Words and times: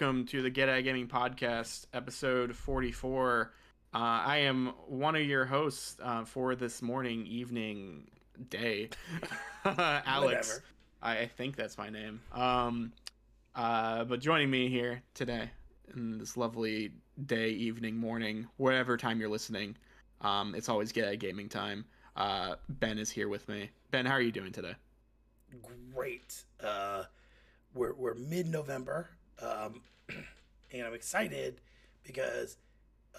welcome 0.00 0.24
to 0.24 0.40
the 0.40 0.48
Get 0.48 0.66
At 0.70 0.80
Gaming 0.80 1.08
Podcast, 1.08 1.84
episode 1.92 2.56
44. 2.56 3.52
Uh, 3.92 3.98
I 3.98 4.38
am 4.38 4.72
one 4.86 5.14
of 5.14 5.20
your 5.20 5.44
hosts 5.44 5.98
uh, 6.02 6.24
for 6.24 6.54
this 6.54 6.80
morning, 6.80 7.26
evening, 7.26 8.06
day. 8.48 8.88
Alex. 9.66 10.62
I, 11.02 11.18
I 11.18 11.26
think 11.26 11.54
that's 11.54 11.76
my 11.76 11.90
name. 11.90 12.22
Um, 12.32 12.94
uh, 13.54 14.04
but 14.04 14.20
joining 14.20 14.48
me 14.48 14.70
here 14.70 15.02
today 15.12 15.50
in 15.94 16.16
this 16.16 16.34
lovely 16.34 16.92
day, 17.26 17.50
evening, 17.50 17.98
morning, 17.98 18.46
whatever 18.56 18.96
time 18.96 19.20
you're 19.20 19.28
listening, 19.28 19.76
um, 20.22 20.54
it's 20.54 20.70
always 20.70 20.92
Get 20.92 21.08
At 21.08 21.18
Gaming 21.18 21.50
time. 21.50 21.84
Uh, 22.16 22.54
ben 22.70 22.96
is 22.96 23.10
here 23.10 23.28
with 23.28 23.46
me. 23.50 23.68
Ben, 23.90 24.06
how 24.06 24.14
are 24.14 24.22
you 24.22 24.32
doing 24.32 24.52
today? 24.52 24.76
Great. 25.92 26.42
Uh, 26.58 27.04
we're 27.74 27.94
we're 27.94 28.14
mid 28.14 28.46
November, 28.46 29.10
um, 29.42 29.80
and 30.72 30.86
I'm 30.86 30.94
excited 30.94 31.60
because 32.02 32.56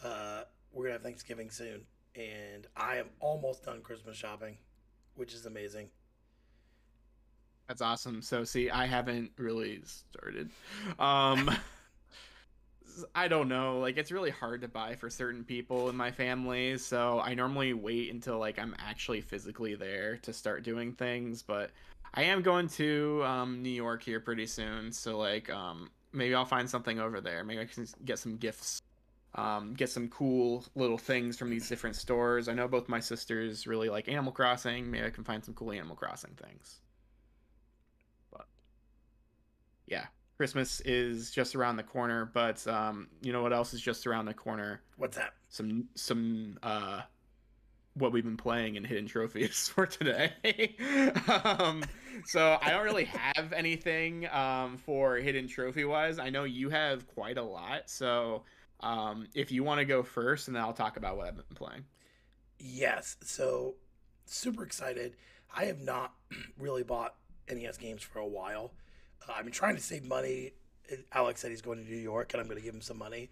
uh, 0.03 0.43
we're 0.71 0.85
gonna 0.85 0.93
have 0.93 1.03
Thanksgiving 1.03 1.49
soon, 1.49 1.81
and 2.15 2.67
I 2.75 2.97
am 2.97 3.07
almost 3.19 3.63
done 3.65 3.81
Christmas 3.81 4.17
shopping, 4.17 4.57
which 5.15 5.33
is 5.33 5.45
amazing. 5.45 5.89
That's 7.67 7.81
awesome. 7.81 8.21
So 8.21 8.43
see, 8.43 8.69
I 8.69 8.85
haven't 8.85 9.31
really 9.37 9.81
started. 9.85 10.49
Um 10.99 11.49
I 13.15 13.27
don't 13.27 13.47
know. 13.47 13.79
Like 13.79 13.97
it's 13.97 14.11
really 14.11 14.29
hard 14.29 14.61
to 14.61 14.67
buy 14.67 14.95
for 14.95 15.09
certain 15.09 15.43
people 15.43 15.89
in 15.89 15.95
my 15.95 16.11
family, 16.11 16.77
so 16.77 17.21
I 17.21 17.33
normally 17.33 17.73
wait 17.73 18.11
until 18.11 18.39
like 18.39 18.59
I'm 18.59 18.75
actually 18.79 19.21
physically 19.21 19.75
there 19.75 20.17
to 20.23 20.33
start 20.33 20.63
doing 20.63 20.93
things, 20.93 21.41
but 21.41 21.71
I 22.13 22.23
am 22.23 22.41
going 22.41 22.67
to 22.69 23.23
um, 23.23 23.61
New 23.61 23.69
York 23.69 24.03
here 24.03 24.19
pretty 24.19 24.45
soon, 24.45 24.91
so 24.91 25.17
like 25.17 25.49
um, 25.49 25.89
maybe 26.13 26.35
I'll 26.35 26.45
find 26.45 26.69
something 26.69 26.99
over 26.99 27.21
there. 27.21 27.43
Maybe 27.43 27.61
I 27.61 27.65
can 27.65 27.85
get 28.05 28.19
some 28.19 28.37
gifts, 28.37 28.81
um, 29.35 29.73
get 29.73 29.89
some 29.89 30.09
cool 30.09 30.65
little 30.75 30.97
things 30.97 31.37
from 31.37 31.49
these 31.49 31.67
different 31.69 31.95
stores. 31.95 32.47
I 32.47 32.53
know 32.53 32.67
both 32.67 32.89
my 32.89 32.99
sisters 32.99 33.67
really 33.67 33.89
like 33.89 34.07
Animal 34.07 34.31
Crossing. 34.31 34.89
Maybe 34.89 35.05
I 35.05 35.09
can 35.09 35.23
find 35.23 35.43
some 35.43 35.53
cool 35.53 35.71
Animal 35.71 35.95
Crossing 35.95 36.35
things. 36.35 36.81
But 38.31 38.47
yeah, 39.87 40.05
Christmas 40.37 40.81
is 40.81 41.31
just 41.31 41.55
around 41.55 41.77
the 41.77 41.83
corner. 41.83 42.29
But 42.33 42.65
um, 42.67 43.07
you 43.21 43.31
know 43.31 43.41
what 43.41 43.53
else 43.53 43.73
is 43.73 43.81
just 43.81 44.07
around 44.07 44.25
the 44.25 44.33
corner? 44.33 44.81
What's 44.97 45.17
that? 45.17 45.33
Some 45.49 45.85
some 45.95 46.57
uh, 46.63 47.01
what 47.93 48.11
we've 48.11 48.23
been 48.23 48.37
playing 48.37 48.75
in 48.75 48.83
hidden 48.83 49.05
trophies 49.05 49.69
for 49.75 49.85
today. 49.85 50.31
um, 51.43 51.83
so 52.25 52.57
I 52.61 52.71
don't 52.71 52.83
really 52.83 53.05
have 53.05 53.53
anything 53.53 54.27
um, 54.29 54.77
for 54.77 55.17
hidden 55.17 55.47
trophy 55.47 55.85
wise. 55.85 56.19
I 56.19 56.29
know 56.29 56.43
you 56.43 56.69
have 56.69 57.07
quite 57.07 57.37
a 57.37 57.43
lot. 57.43 57.89
So 57.89 58.43
um, 58.79 59.27
if 59.33 59.51
you 59.51 59.63
want 59.63 59.79
to 59.79 59.85
go 59.85 60.03
first, 60.03 60.47
and 60.47 60.55
then 60.55 60.63
I'll 60.63 60.73
talk 60.73 60.97
about 60.97 61.17
what 61.17 61.27
I've 61.27 61.35
been 61.35 61.55
playing. 61.55 61.85
Yes. 62.59 63.17
So 63.21 63.75
super 64.25 64.63
excited. 64.63 65.15
I 65.55 65.65
have 65.65 65.79
not 65.79 66.13
really 66.57 66.83
bought 66.83 67.15
NES 67.51 67.77
games 67.77 68.01
for 68.01 68.19
a 68.19 68.27
while. 68.27 68.73
Uh, 69.27 69.33
I've 69.35 69.43
been 69.43 69.53
trying 69.53 69.75
to 69.75 69.81
save 69.81 70.03
money. 70.03 70.53
Alex 71.13 71.41
said 71.41 71.51
he's 71.51 71.61
going 71.61 71.83
to 71.83 71.89
New 71.89 71.97
York, 71.97 72.33
and 72.33 72.41
I'm 72.41 72.47
going 72.47 72.57
to 72.57 72.63
give 72.63 72.73
him 72.73 72.81
some 72.81 72.97
money. 72.97 73.31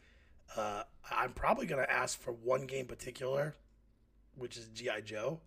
Uh, 0.56 0.84
I'm 1.12 1.34
probably 1.34 1.66
going 1.66 1.84
to 1.84 1.92
ask 1.92 2.20
for 2.20 2.32
one 2.32 2.66
game 2.66 2.86
particular 2.86 3.56
which 4.40 4.58
is 4.58 4.68
GI 4.70 5.02
Joe. 5.06 5.40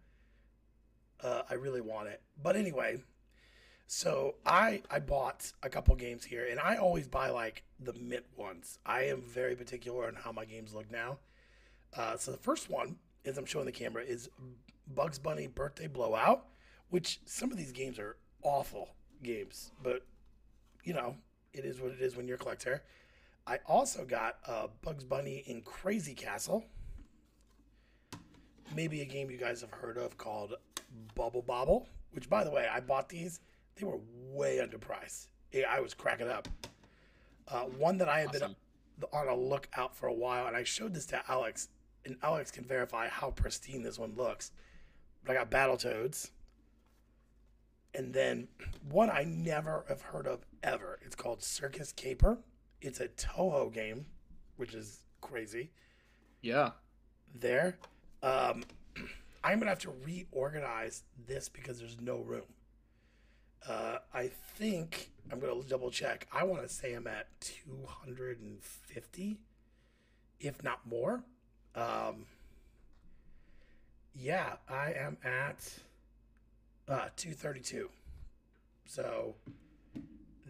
Uh, 1.20 1.42
I 1.48 1.54
really 1.54 1.80
want 1.80 2.08
it, 2.08 2.20
but 2.42 2.56
anyway, 2.56 3.00
so 3.86 4.36
I 4.44 4.82
I 4.90 4.98
bought 4.98 5.52
a 5.62 5.68
couple 5.68 5.94
games 5.94 6.24
here, 6.24 6.46
and 6.50 6.58
I 6.58 6.76
always 6.76 7.06
buy 7.06 7.30
like 7.30 7.62
the 7.78 7.92
mint 7.92 8.24
ones. 8.36 8.78
I 8.84 9.02
am 9.02 9.22
very 9.22 9.54
particular 9.54 10.06
on 10.06 10.14
how 10.14 10.32
my 10.32 10.44
games 10.44 10.74
look 10.74 10.90
now. 10.90 11.18
Uh, 11.96 12.16
so 12.16 12.32
the 12.32 12.38
first 12.38 12.70
one, 12.70 12.96
as 13.24 13.38
I'm 13.38 13.44
showing 13.44 13.66
the 13.66 13.72
camera, 13.72 14.02
is 14.02 14.30
Bugs 14.94 15.18
Bunny 15.18 15.46
Birthday 15.46 15.86
Blowout, 15.86 16.46
which 16.90 17.20
some 17.24 17.52
of 17.52 17.58
these 17.58 17.72
games 17.72 17.98
are 17.98 18.16
awful 18.42 18.88
games, 19.22 19.72
but 19.82 20.04
you 20.84 20.94
know 20.94 21.16
it 21.52 21.64
is 21.64 21.80
what 21.80 21.92
it 21.92 22.00
is 22.00 22.16
when 22.16 22.26
you're 22.26 22.36
a 22.36 22.40
collector. 22.40 22.82
I 23.46 23.58
also 23.66 24.04
got 24.04 24.38
uh, 24.46 24.68
Bugs 24.82 25.04
Bunny 25.04 25.44
in 25.46 25.62
Crazy 25.62 26.14
Castle 26.14 26.64
maybe 28.74 29.02
a 29.02 29.04
game 29.04 29.30
you 29.30 29.36
guys 29.38 29.60
have 29.60 29.70
heard 29.70 29.98
of 29.98 30.16
called 30.16 30.54
Bubble 31.14 31.42
Bobble, 31.42 31.88
which, 32.12 32.28
by 32.28 32.44
the 32.44 32.50
way, 32.50 32.68
I 32.72 32.80
bought 32.80 33.08
these. 33.08 33.40
They 33.76 33.86
were 33.86 34.00
way 34.30 34.58
underpriced. 34.58 35.28
I 35.68 35.80
was 35.80 35.94
cracking 35.94 36.28
up. 36.28 36.48
Uh, 37.48 37.62
one 37.62 37.98
that 37.98 38.08
I 38.08 38.20
had 38.20 38.30
awesome. 38.30 38.56
been 38.98 39.08
on 39.12 39.28
a 39.28 39.34
lookout 39.34 39.94
for 39.94 40.06
a 40.06 40.12
while, 40.12 40.46
and 40.46 40.56
I 40.56 40.64
showed 40.64 40.94
this 40.94 41.06
to 41.06 41.22
Alex, 41.28 41.68
and 42.04 42.16
Alex 42.22 42.50
can 42.50 42.64
verify 42.64 43.08
how 43.08 43.30
pristine 43.30 43.82
this 43.82 43.98
one 43.98 44.14
looks. 44.16 44.52
But 45.24 45.36
I 45.36 45.38
got 45.40 45.50
Battletoads. 45.50 46.30
And 47.94 48.14
then 48.14 48.48
one 48.88 49.10
I 49.10 49.24
never 49.24 49.84
have 49.88 50.00
heard 50.00 50.26
of 50.26 50.46
ever. 50.62 50.98
It's 51.02 51.14
called 51.14 51.42
Circus 51.42 51.92
Caper. 51.92 52.38
It's 52.80 53.00
a 53.00 53.08
Toho 53.08 53.72
game, 53.72 54.06
which 54.56 54.74
is 54.74 55.00
crazy. 55.20 55.70
Yeah. 56.40 56.70
There. 57.34 57.78
Um, 58.22 58.64
I'm 59.44 59.58
gonna 59.58 59.70
have 59.70 59.78
to 59.80 59.92
reorganize 60.04 61.02
this 61.26 61.48
because 61.48 61.78
there's 61.78 62.00
no 62.00 62.18
room. 62.18 62.46
Uh, 63.68 63.98
I 64.12 64.28
think 64.56 65.10
I'm 65.30 65.40
gonna 65.40 65.60
double 65.68 65.90
check. 65.90 66.26
I 66.32 66.44
want 66.44 66.62
to 66.62 66.68
say 66.68 66.94
I'm 66.94 67.06
at 67.06 67.26
250, 67.40 69.38
if 70.40 70.62
not 70.62 70.86
more. 70.86 71.22
Um, 71.74 72.26
yeah, 74.14 74.54
I 74.68 74.92
am 74.92 75.16
at 75.24 75.72
uh, 76.88 77.08
232. 77.16 77.88
So 78.84 79.34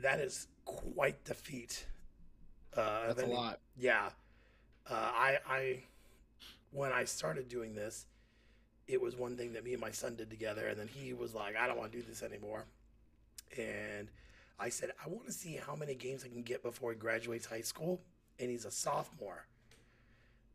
that 0.00 0.18
is 0.20 0.48
quite 0.64 1.24
the 1.24 1.34
feat. 1.34 1.86
Uh, 2.76 3.08
That's 3.08 3.22
a 3.22 3.26
lot. 3.26 3.60
Yeah, 3.78 4.08
uh, 4.90 4.94
I 4.94 5.38
I 5.46 5.82
when 6.72 6.90
I 6.92 7.04
started 7.04 7.48
doing 7.48 7.74
this, 7.74 8.06
it 8.88 9.00
was 9.00 9.14
one 9.14 9.36
thing 9.36 9.52
that 9.52 9.64
me 9.64 9.72
and 9.72 9.80
my 9.80 9.90
son 9.90 10.16
did 10.16 10.30
together, 10.30 10.66
and 10.68 10.78
then 10.78 10.88
he 10.88 11.12
was 11.12 11.34
like, 11.34 11.56
"I 11.56 11.66
don't 11.66 11.78
want 11.78 11.92
to 11.92 11.98
do 11.98 12.04
this 12.04 12.22
anymore," 12.22 12.66
and 13.56 14.10
I 14.58 14.70
said, 14.70 14.92
"I 15.04 15.08
want 15.08 15.26
to 15.26 15.32
see 15.32 15.54
how 15.54 15.76
many 15.76 15.94
games 15.94 16.24
I 16.24 16.28
can 16.28 16.42
get 16.42 16.62
before 16.62 16.92
he 16.92 16.98
graduates 16.98 17.46
high 17.46 17.60
school," 17.60 18.02
and 18.38 18.50
he's 18.50 18.64
a 18.64 18.70
sophomore. 18.70 19.46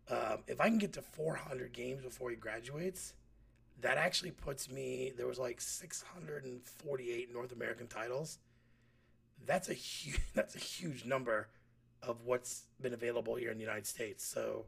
Um, 0.10 0.44
if 0.48 0.60
I 0.62 0.70
can 0.70 0.78
get 0.78 0.94
to 0.94 1.02
400 1.02 1.74
games 1.74 2.04
before 2.04 2.30
he 2.30 2.36
graduates, 2.36 3.14
that 3.82 3.98
actually 3.98 4.32
puts 4.32 4.70
me. 4.70 5.12
There 5.16 5.28
was 5.28 5.40
like 5.40 5.62
648 5.62 7.34
North 7.34 7.52
American 7.52 7.88
titles. 7.88 8.40
That's 9.46 9.70
a 9.70 9.74
huge. 9.74 10.22
That's 10.34 10.56
a 10.56 10.60
huge 10.60 11.06
number 11.06 11.50
of 12.02 12.26
what's 12.26 12.64
been 12.82 12.94
available 12.94 13.36
here 13.36 13.52
in 13.52 13.58
the 13.58 13.64
United 13.64 13.88
States. 13.88 14.26
So 14.26 14.66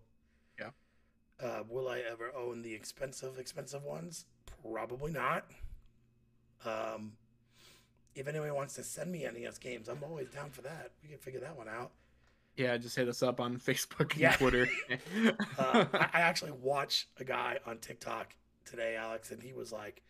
uh, 1.42 1.64
will 1.68 1.88
I 1.88 2.00
ever 2.00 2.32
own 2.36 2.62
the 2.62 2.74
expensive, 2.74 3.38
expensive 3.40 3.84
ones? 3.84 4.26
Probably 4.64 5.12
not. 5.12 5.46
Um, 6.66 7.14
if 8.16 8.28
anyone 8.28 8.54
wants 8.54 8.76
to 8.76 8.84
send 8.84 9.12
me 9.12 9.26
NES 9.26 9.58
games, 9.58 9.88
I'm 9.88 10.04
always 10.04 10.30
down 10.30 10.50
for 10.50 10.62
that. 10.64 10.92
We 11.02 11.10
can 11.10 11.18
figure 11.18 11.40
that 11.40 11.58
one 11.58 11.70
out. 11.70 11.92
Yeah, 12.58 12.76
just 12.78 12.96
hit 12.96 13.08
us 13.08 13.24
up 13.24 13.40
on 13.40 13.58
Facebook 13.60 14.12
and 14.12 14.20
yeah. 14.20 14.36
Twitter. 14.36 14.68
uh, 15.58 15.86
I, 15.94 16.10
I 16.14 16.22
actually 16.22 16.52
watched 16.52 17.08
a 17.20 17.24
guy 17.24 17.60
on 17.66 17.78
TikTok 17.78 18.36
today, 18.66 18.98
Alex, 18.98 19.32
and 19.32 19.42
he 19.42 19.54
was 19.54 19.72
like, 19.72 20.02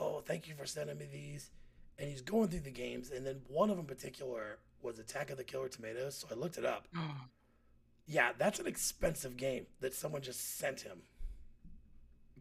"Oh, 0.00 0.20
thank 0.20 0.48
you 0.48 0.54
for 0.54 0.64
sending 0.64 0.96
me 0.96 1.06
these." 1.12 1.50
And 1.98 2.08
he's 2.08 2.22
going 2.22 2.48
through 2.48 2.60
the 2.60 2.70
games, 2.70 3.10
and 3.10 3.26
then 3.26 3.42
one 3.48 3.68
of 3.68 3.76
them 3.76 3.84
in 3.84 3.94
particular 3.94 4.58
was 4.80 4.98
Attack 4.98 5.30
of 5.30 5.36
the 5.36 5.44
Killer 5.44 5.68
Tomatoes. 5.68 6.16
So 6.16 6.34
I 6.34 6.38
looked 6.38 6.56
it 6.56 6.64
up. 6.64 6.88
Yeah, 8.06 8.32
that's 8.36 8.58
an 8.58 8.66
expensive 8.66 9.36
game 9.36 9.66
that 9.80 9.94
someone 9.94 10.22
just 10.22 10.58
sent 10.58 10.80
him. 10.80 11.02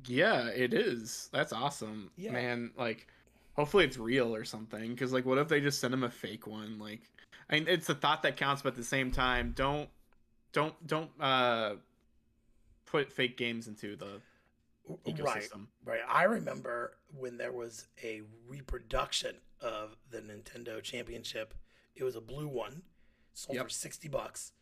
Yeah, 0.07 0.47
it 0.47 0.73
is. 0.73 1.29
That's 1.31 1.53
awesome. 1.53 2.11
Yeah. 2.15 2.31
Man, 2.31 2.71
like 2.77 3.07
hopefully 3.53 3.85
it's 3.85 3.97
real 3.97 4.33
or 4.33 4.43
something 4.43 4.95
cuz 4.95 5.13
like 5.13 5.25
what 5.25 5.37
if 5.37 5.47
they 5.47 5.61
just 5.61 5.79
send 5.79 5.93
him 5.93 6.03
a 6.03 6.09
fake 6.09 6.47
one 6.47 6.79
like 6.79 7.01
I 7.49 7.55
mean 7.55 7.67
it's 7.67 7.89
a 7.89 7.95
thought 7.95 8.23
that 8.23 8.37
counts 8.37 8.61
but 8.61 8.69
at 8.69 8.75
the 8.75 8.83
same 8.83 9.11
time 9.11 9.51
don't 9.51 9.89
don't 10.53 10.87
don't 10.87 11.11
uh 11.19 11.75
put 12.85 13.11
fake 13.11 13.37
games 13.37 13.67
into 13.67 13.95
the 13.95 14.21
ecosystem. 15.05 15.67
Right. 15.85 15.99
Right. 15.99 16.01
I 16.07 16.23
remember 16.23 16.97
when 17.15 17.37
there 17.37 17.51
was 17.51 17.87
a 18.03 18.21
reproduction 18.47 19.35
of 19.61 19.95
the 20.09 20.19
Nintendo 20.19 20.81
Championship. 20.81 21.53
It 21.95 22.03
was 22.03 22.15
a 22.15 22.21
blue 22.21 22.47
one, 22.47 22.81
sold 23.33 23.57
yep. 23.57 23.65
for 23.65 23.69
60 23.69 24.07
bucks 24.07 24.53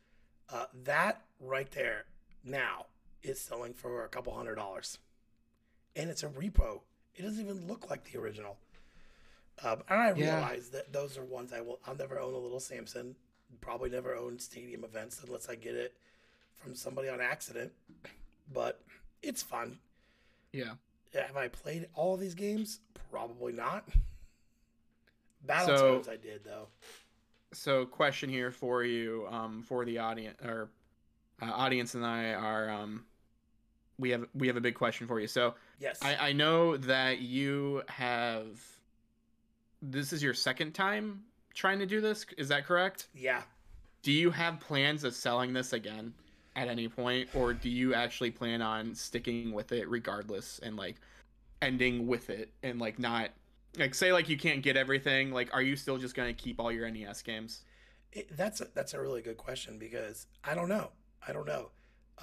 uh, 0.51 0.65
that 0.83 1.21
right 1.39 1.69
there 1.71 2.05
now 2.43 2.85
is 3.23 3.39
selling 3.39 3.73
for 3.73 4.03
a 4.05 4.07
couple 4.09 4.33
hundred 4.33 4.55
dollars, 4.55 4.97
and 5.95 6.09
it's 6.09 6.23
a 6.23 6.27
repo. 6.27 6.81
It 7.15 7.23
doesn't 7.23 7.43
even 7.43 7.67
look 7.67 7.89
like 7.89 8.09
the 8.11 8.19
original. 8.19 8.57
Um, 9.63 9.83
and 9.89 9.99
I 9.99 10.13
yeah. 10.13 10.35
realize 10.35 10.69
that 10.69 10.93
those 10.93 11.17
are 11.17 11.23
ones 11.23 11.51
I 11.51 11.61
will. 11.61 11.79
I'll 11.85 11.95
never 11.95 12.19
own 12.19 12.33
a 12.33 12.37
little 12.37 12.59
Samson. 12.59 13.15
Probably 13.61 13.89
never 13.89 14.15
own 14.15 14.39
stadium 14.39 14.83
events 14.83 15.21
unless 15.25 15.49
I 15.49 15.55
get 15.55 15.75
it 15.75 15.93
from 16.55 16.75
somebody 16.75 17.09
on 17.09 17.19
accident. 17.19 17.71
But 18.53 18.81
it's 19.21 19.43
fun. 19.43 19.79
Yeah. 20.53 20.73
Have 21.13 21.35
I 21.35 21.47
played 21.47 21.87
all 21.95 22.13
of 22.13 22.19
these 22.19 22.35
games? 22.35 22.79
Probably 23.11 23.51
not. 23.51 23.87
Battletoads 25.45 26.05
So- 26.05 26.11
I 26.11 26.17
did 26.17 26.43
though. 26.43 26.67
So, 27.51 27.85
question 27.85 28.29
here 28.29 28.51
for 28.51 28.83
you, 28.83 29.27
um, 29.29 29.63
for 29.63 29.85
the 29.85 29.97
audience 29.97 30.37
or 30.43 30.69
uh, 31.41 31.45
audience 31.51 31.95
and 31.95 32.05
I 32.05 32.33
are, 32.33 32.69
um, 32.69 33.05
we 33.97 34.11
have 34.11 34.25
we 34.33 34.47
have 34.47 34.57
a 34.57 34.61
big 34.61 34.75
question 34.75 35.07
for 35.07 35.19
you. 35.19 35.27
So, 35.27 35.55
Yes. 35.79 35.99
I 36.01 36.29
I 36.29 36.33
know 36.33 36.77
that 36.77 37.19
you 37.19 37.83
have. 37.87 38.61
This 39.81 40.11
is 40.11 40.21
your 40.21 40.33
second 40.33 40.73
time 40.73 41.23
trying 41.53 41.79
to 41.79 41.85
do 41.85 42.01
this. 42.01 42.25
Is 42.37 42.49
that 42.49 42.65
correct? 42.65 43.07
yeah. 43.13 43.41
Do 44.01 44.13
you 44.13 44.31
have 44.31 44.61
plans 44.61 45.03
of 45.03 45.13
selling 45.13 45.51
this 45.51 45.73
again 45.73 46.13
at 46.55 46.69
any 46.69 46.87
point, 46.87 47.27
or 47.35 47.53
do 47.53 47.69
you 47.69 47.93
actually 47.93 48.31
plan 48.31 48.61
on 48.61 48.95
sticking 48.95 49.51
with 49.51 49.73
it 49.73 49.89
regardless 49.89 50.59
and 50.63 50.77
like 50.77 50.95
ending 51.61 52.07
with 52.07 52.29
it 52.29 52.53
and 52.63 52.79
like 52.79 52.97
not 52.97 53.31
like 53.77 53.93
say 53.93 54.11
like 54.11 54.29
you 54.29 54.37
can't 54.37 54.61
get 54.61 54.77
everything? 54.77 55.31
Like, 55.31 55.53
are 55.53 55.61
you 55.61 55.75
still 55.75 55.97
just 55.97 56.15
gonna 56.15 56.33
keep 56.33 56.59
all 56.59 56.71
your 56.71 56.89
NES 56.89 57.21
games? 57.21 57.63
It, 58.11 58.35
that's 58.35 58.61
a, 58.61 58.67
that's 58.73 58.93
a 58.93 59.01
really 59.01 59.21
good 59.21 59.37
question 59.37 59.77
because 59.77 60.27
I 60.43 60.55
don't 60.55 60.69
know. 60.69 60.89
I 61.27 61.31
don't 61.33 61.45
know. 61.45 61.69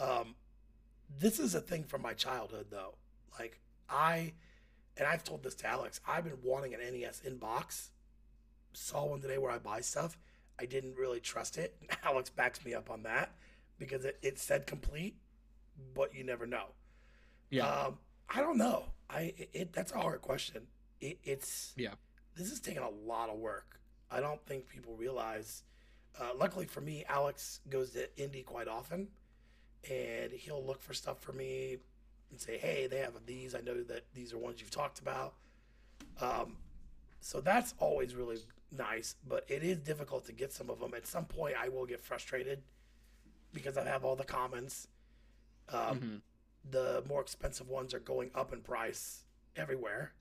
Um, 0.00 0.34
this 1.18 1.38
is 1.38 1.54
a 1.54 1.60
thing 1.60 1.84
from 1.84 2.02
my 2.02 2.12
childhood 2.14 2.66
though. 2.70 2.94
Like 3.38 3.60
I, 3.88 4.32
and 4.96 5.06
I've 5.06 5.24
told 5.24 5.42
this 5.42 5.54
to 5.56 5.66
Alex. 5.66 6.00
I've 6.06 6.24
been 6.24 6.38
wanting 6.42 6.74
an 6.74 6.80
NES 6.80 7.20
in 7.24 7.36
box. 7.38 7.90
Saw 8.72 9.06
one 9.06 9.20
today 9.20 9.38
where 9.38 9.50
I 9.50 9.58
buy 9.58 9.80
stuff. 9.80 10.18
I 10.58 10.66
didn't 10.66 10.96
really 10.96 11.20
trust 11.20 11.58
it. 11.58 11.76
Alex 12.04 12.30
backs 12.30 12.64
me 12.64 12.74
up 12.74 12.90
on 12.90 13.02
that 13.04 13.34
because 13.78 14.04
it, 14.04 14.18
it 14.22 14.38
said 14.38 14.66
complete, 14.66 15.16
but 15.94 16.14
you 16.14 16.24
never 16.24 16.46
know. 16.46 16.66
Yeah. 17.50 17.68
Um, 17.68 17.98
I 18.28 18.40
don't 18.40 18.58
know. 18.58 18.86
I 19.08 19.34
it 19.52 19.72
that's 19.72 19.92
a 19.92 19.98
hard 19.98 20.20
question. 20.22 20.66
It, 21.00 21.18
it's 21.24 21.72
Yeah. 21.76 21.94
This 22.34 22.52
is 22.52 22.60
taking 22.60 22.82
a 22.82 22.90
lot 22.90 23.30
of 23.30 23.38
work. 23.38 23.80
I 24.10 24.20
don't 24.20 24.44
think 24.46 24.68
people 24.68 24.94
realize. 24.94 25.62
Uh, 26.18 26.30
luckily 26.36 26.66
for 26.66 26.80
me, 26.80 27.04
Alex 27.08 27.60
goes 27.68 27.90
to 27.90 28.08
Indy 28.22 28.42
quite 28.42 28.68
often, 28.68 29.08
and 29.90 30.32
he'll 30.32 30.64
look 30.64 30.82
for 30.82 30.94
stuff 30.94 31.20
for 31.20 31.32
me 31.32 31.78
and 32.30 32.40
say, 32.40 32.58
"Hey, 32.58 32.86
they 32.86 32.98
have 32.98 33.14
these. 33.26 33.54
I 33.54 33.60
know 33.60 33.82
that 33.84 34.04
these 34.14 34.32
are 34.32 34.38
ones 34.38 34.60
you've 34.60 34.70
talked 34.70 34.98
about." 34.98 35.34
Um, 36.20 36.56
so 37.20 37.40
that's 37.40 37.74
always 37.78 38.14
really 38.14 38.38
nice, 38.70 39.16
but 39.26 39.44
it 39.48 39.62
is 39.62 39.78
difficult 39.78 40.24
to 40.26 40.32
get 40.32 40.52
some 40.52 40.70
of 40.70 40.80
them. 40.80 40.94
At 40.94 41.06
some 41.06 41.24
point, 41.26 41.54
I 41.58 41.68
will 41.68 41.86
get 41.86 42.00
frustrated 42.00 42.62
because 43.52 43.76
I 43.76 43.84
have 43.84 44.04
all 44.04 44.16
the 44.16 44.24
commons. 44.24 44.88
Um, 45.68 46.00
Mhm. 46.00 46.22
the 46.70 47.02
more 47.06 47.20
expensive 47.20 47.68
ones 47.68 47.92
are 47.94 48.00
going 48.00 48.30
up 48.34 48.52
in 48.52 48.62
price 48.62 49.24
everywhere. 49.56 50.12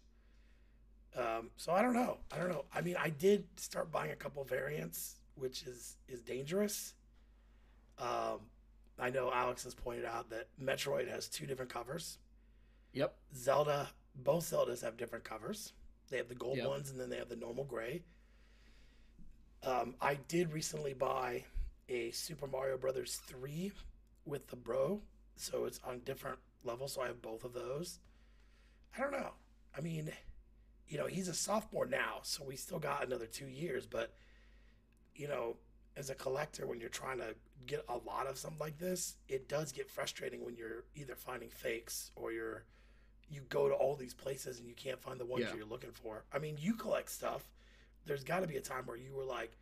Um, 1.15 1.50
so 1.56 1.71
I 1.71 1.81
don't 1.81 1.94
know. 1.94 2.17
I 2.31 2.38
don't 2.38 2.50
know. 2.50 2.65
I 2.73 2.81
mean, 2.81 2.95
I 3.00 3.09
did 3.09 3.45
start 3.57 3.91
buying 3.91 4.12
a 4.12 4.15
couple 4.15 4.44
variants, 4.44 5.15
which 5.35 5.63
is 5.63 5.95
is 6.07 6.21
dangerous. 6.21 6.94
Um, 7.97 8.39
I 9.00 9.09
know 9.09 9.31
Alex 9.31 9.63
has 9.63 9.73
pointed 9.73 10.06
out 10.06 10.29
that 10.29 10.47
Metroid 10.62 11.09
has 11.09 11.27
two 11.29 11.45
different 11.45 11.71
covers. 11.71 12.17
Yep. 12.94 13.15
Zelda, 13.35 13.89
both 14.15 14.50
Zeldas 14.50 14.81
have 14.81 14.97
different 14.97 15.23
covers. 15.23 15.73
They 16.09 16.17
have 16.17 16.27
the 16.29 16.35
gold 16.35 16.57
Yep. 16.57 16.67
ones 16.67 16.89
and 16.89 17.00
then 17.00 17.09
they 17.09 17.17
have 17.17 17.29
the 17.29 17.35
normal 17.35 17.63
gray. 17.63 18.03
Um, 19.63 19.95
I 20.00 20.15
did 20.15 20.53
recently 20.53 20.94
buy 20.94 21.44
a 21.89 22.12
Super 22.12 22.47
Mario 22.47 22.77
Brothers 22.77 23.21
3 23.27 23.71
with 24.25 24.47
the 24.47 24.56
Bro, 24.56 25.01
so 25.35 25.65
it's 25.65 25.79
on 25.83 26.00
different 26.01 26.39
levels, 26.63 26.94
so 26.94 27.01
I 27.01 27.07
have 27.07 27.21
both 27.21 27.44
of 27.44 27.53
those. 27.53 28.00
I 28.95 29.01
don't 29.01 29.12
know. 29.12 29.31
I 29.77 29.81
mean, 29.81 30.12
you 30.87 30.97
know, 30.97 31.07
he's 31.07 31.27
a 31.27 31.33
sophomore 31.33 31.85
now, 31.85 32.19
so 32.21 32.43
we 32.43 32.55
still 32.55 32.79
got 32.79 33.05
another 33.05 33.25
two 33.25 33.47
years, 33.47 33.85
but, 33.87 34.13
you 35.15 35.27
know, 35.27 35.57
as 35.97 36.09
a 36.09 36.15
collector, 36.15 36.67
when 36.67 36.79
you're 36.79 36.89
trying 36.89 37.17
to 37.19 37.35
get 37.65 37.83
a 37.89 37.97
lot 37.97 38.27
of 38.27 38.37
something 38.37 38.59
like 38.59 38.77
this, 38.77 39.15
it 39.27 39.47
does 39.47 39.71
get 39.71 39.89
frustrating 39.89 40.43
when 40.45 40.55
you're 40.55 40.83
either 40.95 41.15
finding 41.15 41.49
fakes 41.49 42.11
or 42.15 42.31
you're 42.31 42.63
you 43.27 43.41
go 43.49 43.67
to 43.67 43.73
all 43.73 43.95
these 43.95 44.13
places 44.13 44.59
and 44.59 44.67
you 44.67 44.75
can't 44.75 45.01
find 45.01 45.19
the 45.19 45.25
ones 45.25 45.45
Yeah. 45.49 45.55
you're 45.55 45.65
looking 45.65 45.91
for. 45.91 46.25
I 46.31 46.37
mean, 46.37 46.57
you 46.59 46.75
collect 46.75 47.09
stuff. 47.09 47.43
There's 48.05 48.23
got 48.23 48.41
to 48.41 48.47
be 48.47 48.57
a 48.57 48.61
time 48.61 48.85
where 48.85 48.97
you 48.97 49.13
were 49.15 49.23
like, 49.23 49.57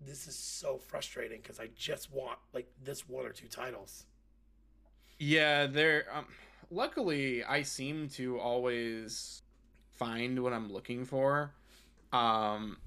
"This 0.00 0.26
is 0.26 0.34
so 0.34 0.78
frustrating 0.78 1.40
because 1.40 1.60
I 1.60 1.68
just 1.76 2.10
want 2.10 2.40
like 2.52 2.68
this 2.82 3.08
one 3.08 3.24
or 3.24 3.30
two 3.32 3.46
titles." 3.46 4.04
Yeah, 5.20 5.66
there. 5.66 6.06
Um, 6.12 6.26
luckily, 6.72 7.44
I 7.44 7.62
seem 7.62 8.08
to 8.10 8.40
always 8.40 9.42
find 9.98 10.42
what 10.42 10.52
I'm 10.52 10.72
looking 10.72 11.04
for, 11.04 11.52
um, 12.12 12.78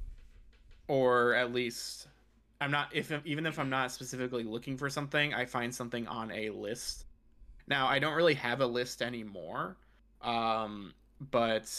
or 0.88 1.34
at 1.36 1.54
least 1.54 2.08
I'm 2.60 2.72
not. 2.72 2.90
If 2.94 3.12
even 3.26 3.46
if 3.46 3.60
I'm 3.60 3.70
not 3.70 3.92
specifically 3.92 4.44
looking 4.44 4.78
for 4.78 4.90
something, 4.90 5.34
I 5.34 5.46
find 5.46 5.74
something 5.74 6.08
on 6.08 6.32
a 6.32 6.50
list. 6.50 7.06
Now, 7.68 7.88
I 7.88 8.00
don't 8.00 8.16
really 8.16 8.34
have 8.36 8.62
a 8.62 8.66
list 8.66 9.02
anymore, 9.02 9.78
um, 10.22 10.94
but 11.32 11.72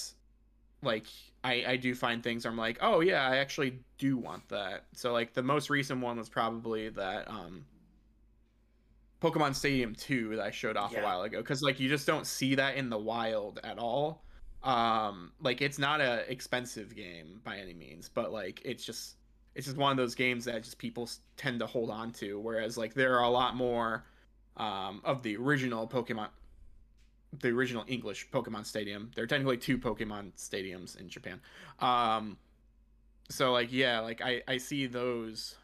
like 0.82 1.06
I 1.44 1.64
I 1.66 1.76
do 1.76 1.94
find 1.94 2.22
things. 2.22 2.44
I'm 2.44 2.56
like, 2.56 2.78
oh 2.80 3.00
yeah, 3.00 3.26
I 3.28 3.36
actually 3.36 3.78
do 3.98 4.16
want 4.16 4.48
that. 4.48 4.84
So 4.94 5.12
like 5.12 5.32
the 5.34 5.42
most 5.42 5.70
recent 5.70 6.00
one 6.00 6.18
was 6.18 6.28
probably 6.28 6.88
that 6.90 7.28
um 7.28 7.64
Pokemon 9.20 9.54
Stadium 9.54 9.94
2 9.94 10.36
that 10.36 10.44
I 10.44 10.50
showed 10.50 10.76
off 10.76 10.92
Yeah. 10.92 11.00
a 11.00 11.04
while 11.04 11.22
ago 11.22 11.40
cuz 11.42 11.62
like 11.62 11.78
you 11.78 11.88
just 11.88 12.06
don't 12.06 12.26
see 12.26 12.56
that 12.56 12.76
in 12.76 12.90
the 12.90 12.98
wild 12.98 13.60
at 13.62 13.78
all. 13.78 14.24
Um 14.64 15.32
like 15.40 15.60
it's 15.60 15.78
not 15.78 16.00
a 16.00 16.30
expensive 16.30 16.94
game 16.94 17.40
by 17.44 17.58
any 17.58 17.74
means, 17.74 18.08
but 18.08 18.32
like 18.32 18.62
it's 18.64 18.84
just 18.84 19.16
it's 19.54 19.66
just 19.66 19.76
one 19.76 19.90
of 19.90 19.96
those 19.96 20.14
games 20.14 20.44
that 20.46 20.62
just 20.62 20.78
people 20.78 21.08
tend 21.36 21.60
to 21.60 21.66
hold 21.66 21.90
on 21.90 22.10
to 22.12 22.40
whereas 22.40 22.78
like 22.78 22.94
there 22.94 23.18
are 23.18 23.24
a 23.24 23.30
lot 23.30 23.56
more 23.56 24.04
um 24.56 25.00
of 25.04 25.22
the 25.22 25.36
original 25.36 25.86
Pokemon 25.86 26.28
the 27.40 27.48
original 27.48 27.84
English 27.88 28.28
Pokemon 28.30 28.66
Stadium. 28.66 29.10
There 29.14 29.24
are 29.24 29.26
technically 29.26 29.56
two 29.56 29.78
Pokemon 29.78 30.32
stadiums 30.36 30.98
in 31.00 31.08
Japan. 31.08 31.40
Um 31.80 32.36
so 33.30 33.52
like 33.52 33.72
yeah, 33.72 34.00
like 34.00 34.20
I 34.20 34.42
I 34.46 34.58
see 34.58 34.86
those 34.86 35.56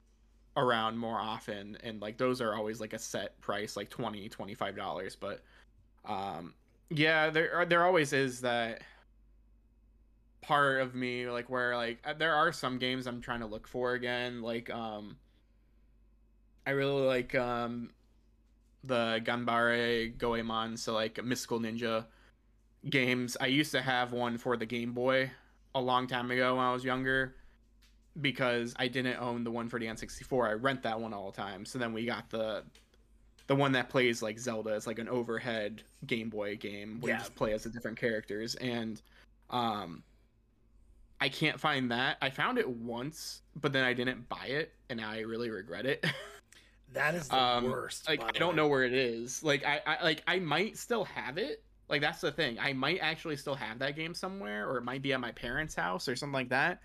around 0.58 0.98
more 0.98 1.20
often 1.20 1.76
and 1.84 2.02
like 2.02 2.18
those 2.18 2.40
are 2.40 2.54
always 2.54 2.80
like 2.80 2.92
a 2.92 2.98
set 2.98 3.40
price 3.40 3.76
like 3.76 3.88
20 3.88 4.28
25 4.28 4.74
dollars 4.74 5.14
but 5.14 5.42
um 6.04 6.52
yeah 6.90 7.30
there 7.30 7.64
there 7.66 7.84
always 7.84 8.12
is 8.12 8.40
that 8.40 8.82
part 10.40 10.80
of 10.80 10.94
me 10.94 11.28
like 11.28 11.50
where 11.50 11.76
like 11.76 11.98
uh, 12.04 12.14
there 12.14 12.34
are 12.34 12.52
some 12.52 12.78
games 12.78 13.06
i'm 13.06 13.20
trying 13.20 13.40
to 13.40 13.46
look 13.46 13.66
for 13.68 13.92
again 13.92 14.40
like 14.40 14.70
um 14.70 15.16
i 16.66 16.70
really 16.70 17.02
like 17.02 17.34
um 17.34 17.90
the 18.84 19.20
ganbare 19.24 20.16
goemon 20.16 20.76
so 20.76 20.94
like 20.94 21.22
mystical 21.22 21.60
ninja 21.60 22.06
games 22.88 23.36
i 23.40 23.46
used 23.46 23.72
to 23.72 23.82
have 23.82 24.12
one 24.12 24.38
for 24.38 24.56
the 24.56 24.64
game 24.64 24.92
boy 24.92 25.30
a 25.74 25.80
long 25.80 26.06
time 26.06 26.30
ago 26.30 26.54
when 26.56 26.64
i 26.64 26.72
was 26.72 26.84
younger 26.84 27.34
because 28.20 28.74
I 28.76 28.88
didn't 28.88 29.20
own 29.20 29.44
the 29.44 29.50
one 29.50 29.68
for 29.68 29.78
the 29.78 29.86
N64. 29.86 30.48
I 30.48 30.52
rent 30.52 30.82
that 30.82 31.00
one 31.00 31.12
all 31.14 31.30
the 31.30 31.36
time. 31.36 31.64
So 31.64 31.78
then 31.78 31.92
we 31.92 32.04
got 32.04 32.30
the 32.30 32.64
the 33.48 33.56
one 33.56 33.72
that 33.72 33.88
plays 33.90 34.22
like 34.22 34.38
Zelda. 34.38 34.70
is 34.74 34.86
like 34.86 34.98
an 35.00 35.08
overhead 35.08 35.82
Game 36.06 36.30
Boy 36.30 36.56
game 36.56 37.00
where 37.00 37.10
Yeah. 37.10 37.16
you 37.16 37.20
just 37.24 37.34
play 37.34 37.52
as 37.52 37.64
the 37.64 37.70
different 37.70 37.98
characters. 37.98 38.54
And 38.54 39.02
um 39.50 40.02
I 41.20 41.28
can't 41.28 41.58
find 41.58 41.90
that. 41.90 42.16
I 42.22 42.30
found 42.30 42.58
it 42.58 42.68
once, 42.68 43.42
but 43.60 43.72
then 43.72 43.82
I 43.82 43.92
didn't 43.92 44.28
buy 44.28 44.46
it, 44.46 44.72
and 44.88 45.00
I 45.00 45.20
really 45.20 45.50
regret 45.50 45.84
it. 45.86 46.06
That 46.94 47.14
is 47.14 47.28
the 47.28 47.36
um, 47.36 47.64
worst. 47.64 48.08
like 48.08 48.24
I 48.24 48.30
don't 48.30 48.50
way. 48.50 48.56
know 48.56 48.68
where 48.68 48.82
it 48.82 48.94
is. 48.94 49.42
Like 49.42 49.62
I, 49.62 49.82
I 49.86 50.02
like 50.02 50.22
I 50.26 50.38
might 50.38 50.78
still 50.78 51.04
have 51.04 51.36
it. 51.36 51.62
Like 51.90 52.00
that's 52.00 52.22
the 52.22 52.32
thing. 52.32 52.58
I 52.58 52.72
might 52.72 53.00
actually 53.02 53.36
still 53.36 53.54
have 53.56 53.78
that 53.80 53.94
game 53.94 54.14
somewhere, 54.14 54.66
or 54.66 54.78
it 54.78 54.84
might 54.84 55.02
be 55.02 55.12
at 55.12 55.20
my 55.20 55.32
parents' 55.32 55.74
house 55.74 56.08
or 56.08 56.16
something 56.16 56.32
like 56.32 56.48
that. 56.48 56.80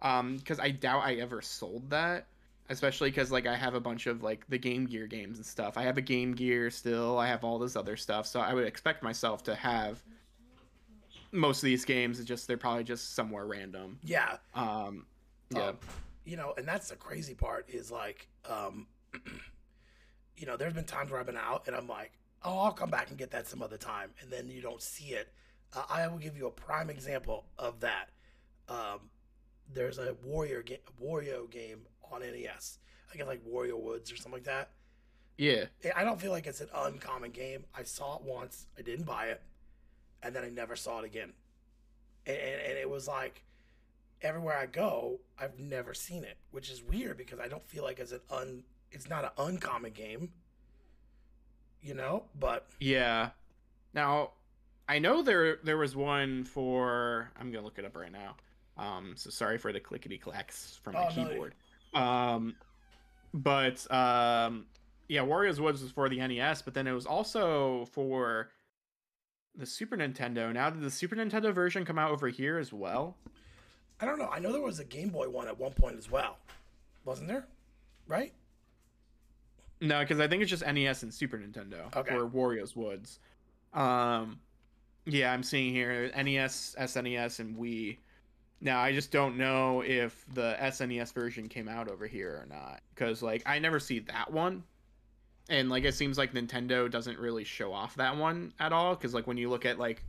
Um, 0.00 0.36
because 0.36 0.60
I 0.60 0.70
doubt 0.70 1.02
I 1.04 1.14
ever 1.16 1.42
sold 1.42 1.90
that. 1.90 2.28
Especially 2.70 3.10
because 3.10 3.32
like 3.32 3.46
I 3.46 3.56
have 3.56 3.74
a 3.74 3.80
bunch 3.80 4.06
of 4.06 4.22
like 4.22 4.46
the 4.48 4.58
Game 4.58 4.86
Gear 4.86 5.06
games 5.06 5.38
and 5.38 5.46
stuff. 5.46 5.76
I 5.76 5.82
have 5.82 5.96
a 5.96 6.02
Game 6.02 6.34
Gear 6.34 6.70
still. 6.70 7.18
I 7.18 7.26
have 7.28 7.44
all 7.44 7.58
this 7.58 7.76
other 7.76 7.96
stuff. 7.96 8.26
So 8.26 8.40
I 8.40 8.52
would 8.52 8.66
expect 8.66 9.02
myself 9.02 9.42
to 9.44 9.54
have 9.54 10.02
most 11.32 11.58
of 11.58 11.66
these 11.66 11.84
games. 11.84 12.18
It's 12.18 12.28
just 12.28 12.46
they're 12.46 12.56
probably 12.56 12.84
just 12.84 13.14
somewhere 13.14 13.46
random. 13.46 13.98
Yeah. 14.04 14.36
Um, 14.54 15.06
yeah. 15.50 15.68
Um, 15.68 15.78
you 16.24 16.36
know, 16.36 16.52
and 16.58 16.68
that's 16.68 16.90
the 16.90 16.96
crazy 16.96 17.34
part 17.34 17.70
is 17.70 17.90
like, 17.90 18.28
um, 18.48 18.86
you 20.36 20.46
know, 20.46 20.58
there's 20.58 20.74
been 20.74 20.84
times 20.84 21.10
where 21.10 21.18
I've 21.18 21.26
been 21.26 21.38
out 21.38 21.64
and 21.66 21.74
I'm 21.74 21.88
like, 21.88 22.12
oh, 22.44 22.58
I'll 22.58 22.72
come 22.72 22.90
back 22.90 23.08
and 23.08 23.18
get 23.18 23.30
that 23.32 23.46
some 23.46 23.62
other 23.62 23.76
time, 23.76 24.10
and 24.20 24.30
then 24.30 24.48
you 24.48 24.60
don't 24.60 24.82
see 24.82 25.06
it. 25.06 25.32
Uh, 25.74 25.82
I 25.88 26.06
will 26.08 26.18
give 26.18 26.36
you 26.36 26.46
a 26.46 26.50
prime 26.50 26.90
example 26.90 27.44
of 27.58 27.80
that. 27.80 28.10
Um, 28.68 29.10
there's 29.72 29.98
a 29.98 30.14
Warrior 30.24 30.62
game, 30.62 30.78
Wario 31.02 31.50
game 31.50 31.80
on 32.12 32.20
NES. 32.20 32.78
I 33.12 33.16
it's 33.16 33.26
like 33.26 33.44
Wario 33.44 33.80
Woods 33.80 34.12
or 34.12 34.16
something 34.16 34.32
like 34.32 34.44
that. 34.44 34.70
Yeah. 35.36 35.66
I 35.96 36.04
don't 36.04 36.20
feel 36.20 36.32
like 36.32 36.46
it's 36.46 36.60
an 36.60 36.68
uncommon 36.74 37.30
game. 37.30 37.64
I 37.74 37.84
saw 37.84 38.16
it 38.16 38.22
once, 38.22 38.66
I 38.78 38.82
didn't 38.82 39.06
buy 39.06 39.26
it, 39.26 39.40
and 40.22 40.34
then 40.34 40.44
I 40.44 40.48
never 40.50 40.76
saw 40.76 40.98
it 40.98 41.04
again. 41.04 41.32
And, 42.26 42.36
and, 42.36 42.60
and 42.60 42.78
it 42.78 42.90
was 42.90 43.06
like 43.08 43.42
everywhere 44.20 44.58
I 44.58 44.66
go, 44.66 45.20
I've 45.38 45.58
never 45.58 45.94
seen 45.94 46.24
it, 46.24 46.36
which 46.50 46.70
is 46.70 46.82
weird 46.82 47.16
because 47.16 47.38
I 47.38 47.48
don't 47.48 47.66
feel 47.68 47.84
like 47.84 47.98
it's 48.00 48.12
an 48.12 48.20
un 48.30 48.64
it's 48.90 49.08
not 49.08 49.24
an 49.24 49.30
uncommon 49.38 49.92
game. 49.92 50.30
You 51.80 51.94
know, 51.94 52.24
but 52.38 52.66
Yeah. 52.80 53.30
Now, 53.94 54.32
I 54.88 54.98
know 54.98 55.22
there 55.22 55.56
there 55.62 55.76
was 55.76 55.94
one 55.94 56.44
for 56.44 57.30
I'm 57.38 57.52
gonna 57.52 57.64
look 57.64 57.78
it 57.78 57.84
up 57.84 57.96
right 57.96 58.12
now. 58.12 58.34
Um, 58.76 59.12
so 59.16 59.30
sorry 59.30 59.58
for 59.58 59.72
the 59.72 59.80
clickety 59.80 60.18
clacks 60.18 60.78
from 60.82 60.94
my 60.94 61.04
Oh, 61.06 61.08
no, 61.08 61.28
keyboard. 61.28 61.54
Um, 61.94 62.54
but 63.34 63.90
um, 63.92 64.66
yeah, 65.08 65.20
Wario's 65.22 65.60
Woods 65.60 65.82
was 65.82 65.90
for 65.92 66.08
the 66.08 66.18
NES, 66.18 66.62
but 66.62 66.74
then 66.74 66.86
it 66.86 66.92
was 66.92 67.06
also 67.06 67.86
for 67.92 68.50
the 69.56 69.66
Super 69.66 69.96
Nintendo. 69.96 70.52
Now, 70.52 70.70
did 70.70 70.82
the 70.82 70.90
Super 70.90 71.16
Nintendo 71.16 71.52
version 71.52 71.84
come 71.84 71.98
out 71.98 72.10
over 72.10 72.28
here 72.28 72.58
as 72.58 72.72
well? 72.72 73.16
I 74.00 74.04
don't 74.06 74.18
know. 74.18 74.28
I 74.32 74.38
know 74.38 74.52
there 74.52 74.62
was 74.62 74.78
a 74.78 74.84
Game 74.84 75.08
Boy 75.08 75.28
one 75.28 75.48
at 75.48 75.58
one 75.58 75.72
point 75.72 75.96
as 75.96 76.10
well. 76.10 76.38
Wasn't 77.04 77.26
there? 77.26 77.46
Right? 78.06 78.32
No, 79.80 80.00
because 80.00 80.20
I 80.20 80.28
think 80.28 80.42
it's 80.42 80.50
just 80.50 80.64
NES 80.66 81.02
and 81.02 81.12
Super 81.12 81.38
Nintendo 81.38 81.94
Okay. 81.96 82.14
for 82.16 82.28
Wario's 82.28 82.74
Woods. 82.76 83.18
Um, 83.74 84.40
yeah, 85.04 85.32
I'm 85.32 85.42
seeing 85.42 85.72
here 85.72 86.10
NES, 86.16 86.76
SNES, 86.78 87.40
and 87.40 87.56
Wii. 87.56 87.98
Now 88.60 88.80
I 88.80 88.92
just 88.92 89.12
don't 89.12 89.36
know 89.36 89.82
if 89.82 90.24
the 90.34 90.56
SNES 90.60 91.12
version 91.12 91.48
came 91.48 91.68
out 91.68 91.88
over 91.88 92.06
here 92.06 92.42
or 92.42 92.46
not, 92.46 92.80
because 92.94 93.22
like 93.22 93.42
I 93.46 93.58
never 93.58 93.78
see 93.78 94.00
that 94.00 94.32
one, 94.32 94.64
and 95.48 95.68
like 95.70 95.84
it 95.84 95.94
seems 95.94 96.18
like 96.18 96.32
Nintendo 96.34 96.90
doesn't 96.90 97.18
really 97.18 97.44
show 97.44 97.72
off 97.72 97.94
that 97.96 98.16
one 98.16 98.52
at 98.58 98.72
all. 98.72 98.94
Because 98.96 99.14
like 99.14 99.26
when 99.26 99.36
you 99.36 99.48
look 99.48 99.64
at 99.64 99.78
like 99.78 100.02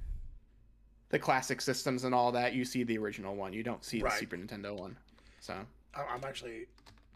the 1.09 1.19
classic 1.19 1.61
systems 1.61 2.03
and 2.03 2.13
all 2.15 2.31
that, 2.31 2.53
you 2.53 2.65
see 2.65 2.83
the 2.83 2.97
original 2.97 3.35
one. 3.35 3.53
You 3.53 3.63
don't 3.63 3.83
see 3.83 4.01
Right. 4.01 4.13
the 4.13 4.19
Super 4.19 4.37
Nintendo 4.37 4.75
one. 4.77 4.95
So 5.39 5.55
I- 5.93 6.03
I'm 6.05 6.23
actually 6.23 6.65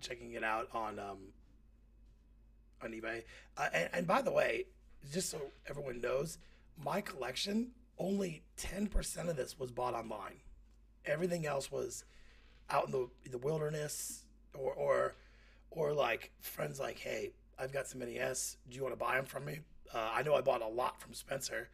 checking 0.01 0.33
it 0.33 0.43
out 0.43 0.67
on 0.73 0.99
um, 0.99 1.17
on 2.83 2.91
eBay. 2.91 3.23
Uh, 3.57 3.69
and, 3.73 3.89
and 3.93 4.07
by 4.07 4.21
the 4.21 4.31
way, 4.31 4.65
just 5.11 5.29
so 5.31 5.39
everyone 5.67 5.99
knows, 6.01 6.37
my 6.83 7.01
collection 7.01 7.71
only 7.99 8.41
10% 8.57 9.29
of 9.29 9.35
this 9.35 9.57
was 9.59 9.71
bought 9.71 9.93
online. 9.93 10.37
Everything 11.05 11.45
else 11.45 11.71
was 11.71 12.05
out 12.69 12.85
in 12.85 12.91
the 12.91 13.09
the 13.29 13.37
wilderness 13.37 14.23
or 14.53 14.73
or 14.73 15.15
or 15.71 15.93
like 15.93 16.31
friends 16.41 16.79
like, 16.79 16.99
hey, 16.99 17.31
I've 17.59 17.71
got 17.73 17.87
some 17.87 17.99
NES. 18.01 18.57
Do 18.69 18.75
you 18.75 18.83
want 18.83 18.93
to 18.93 18.99
buy 18.99 19.15
them 19.15 19.25
from 19.25 19.45
me? 19.45 19.59
Uh, 19.93 20.11
I 20.13 20.23
know 20.23 20.33
I 20.35 20.41
bought 20.41 20.61
a 20.61 20.67
lot 20.67 20.99
from 21.01 21.13
Spencer. 21.13 21.69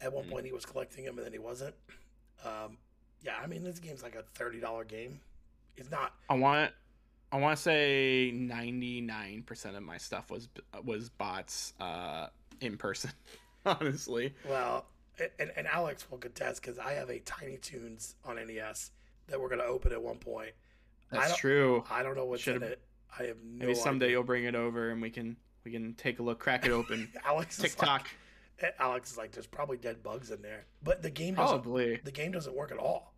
At 0.00 0.12
one 0.12 0.24
Mhm. 0.24 0.30
point, 0.30 0.46
he 0.46 0.52
was 0.52 0.64
collecting 0.64 1.04
them, 1.04 1.16
and 1.18 1.26
then 1.26 1.32
he 1.32 1.38
wasn't. 1.38 1.74
Um, 2.44 2.78
yeah, 3.22 3.36
I 3.36 3.46
mean, 3.46 3.62
this 3.64 3.78
game's 3.80 4.02
like 4.02 4.14
a 4.14 4.22
thirty 4.34 4.60
dollar 4.60 4.84
game. 4.84 5.20
It's 5.76 5.90
not 5.90 6.14
I 6.28 6.34
want 6.34 6.72
I 7.32 7.38
want 7.38 7.56
to 7.56 7.62
say 7.62 8.32
99% 8.34 9.76
of 9.76 9.82
my 9.82 9.98
stuff 9.98 10.30
was 10.30 10.48
was 10.84 11.08
bots 11.10 11.74
uh 11.80 12.28
in 12.60 12.76
person 12.76 13.10
honestly. 13.66 14.34
Well, 14.48 14.86
and, 15.38 15.50
and 15.56 15.66
Alex 15.66 16.10
will 16.10 16.18
contest 16.18 16.62
because 16.62 16.78
I 16.78 16.92
have 16.92 17.10
a 17.10 17.18
Tiny 17.20 17.56
Toons 17.58 18.14
on 18.24 18.36
NES 18.36 18.90
that 19.28 19.40
we're 19.40 19.48
gonna 19.48 19.62
open 19.64 19.92
at 19.92 20.02
one 20.02 20.18
point. 20.18 20.52
I 21.12 21.16
That's 21.16 21.28
don't- 21.30 21.38
true. 21.38 21.84
I 21.90 22.02
don't 22.02 22.16
know 22.16 22.24
what's 22.24 22.42
Should've- 22.42 22.62
in 22.62 22.72
it. 22.72 22.80
I 23.18 23.24
have 23.24 23.36
no 23.42 23.66
Maybe 23.66 23.74
someday 23.74 24.06
idea. 24.06 24.14
you'll 24.16 24.22
bring 24.24 24.44
it 24.44 24.54
over 24.54 24.90
and 24.90 25.02
we 25.02 25.10
can 25.10 25.36
we 25.64 25.72
can 25.72 25.94
take 25.94 26.20
a 26.20 26.22
look, 26.22 26.38
crack 26.38 26.64
it 26.64 26.70
open. 26.72 27.10
Alex 27.24 27.58
is 27.58 27.62
TikTok 27.64 28.06
Like, 28.62 28.74
Alex 28.78 29.10
is 29.12 29.18
like, 29.18 29.32
there's 29.32 29.46
probably 29.46 29.76
dead 29.76 30.02
bugs 30.02 30.30
in 30.30 30.40
there, 30.42 30.64
but 30.82 31.02
the 31.02 31.10
game 31.10 31.34
doesn't. 31.34 31.62
probably. 31.62 31.96
The 32.04 32.10
game 32.12 32.32
doesn't 32.32 32.54
work 32.54 32.70
at 32.72 32.78
all. 32.78 33.14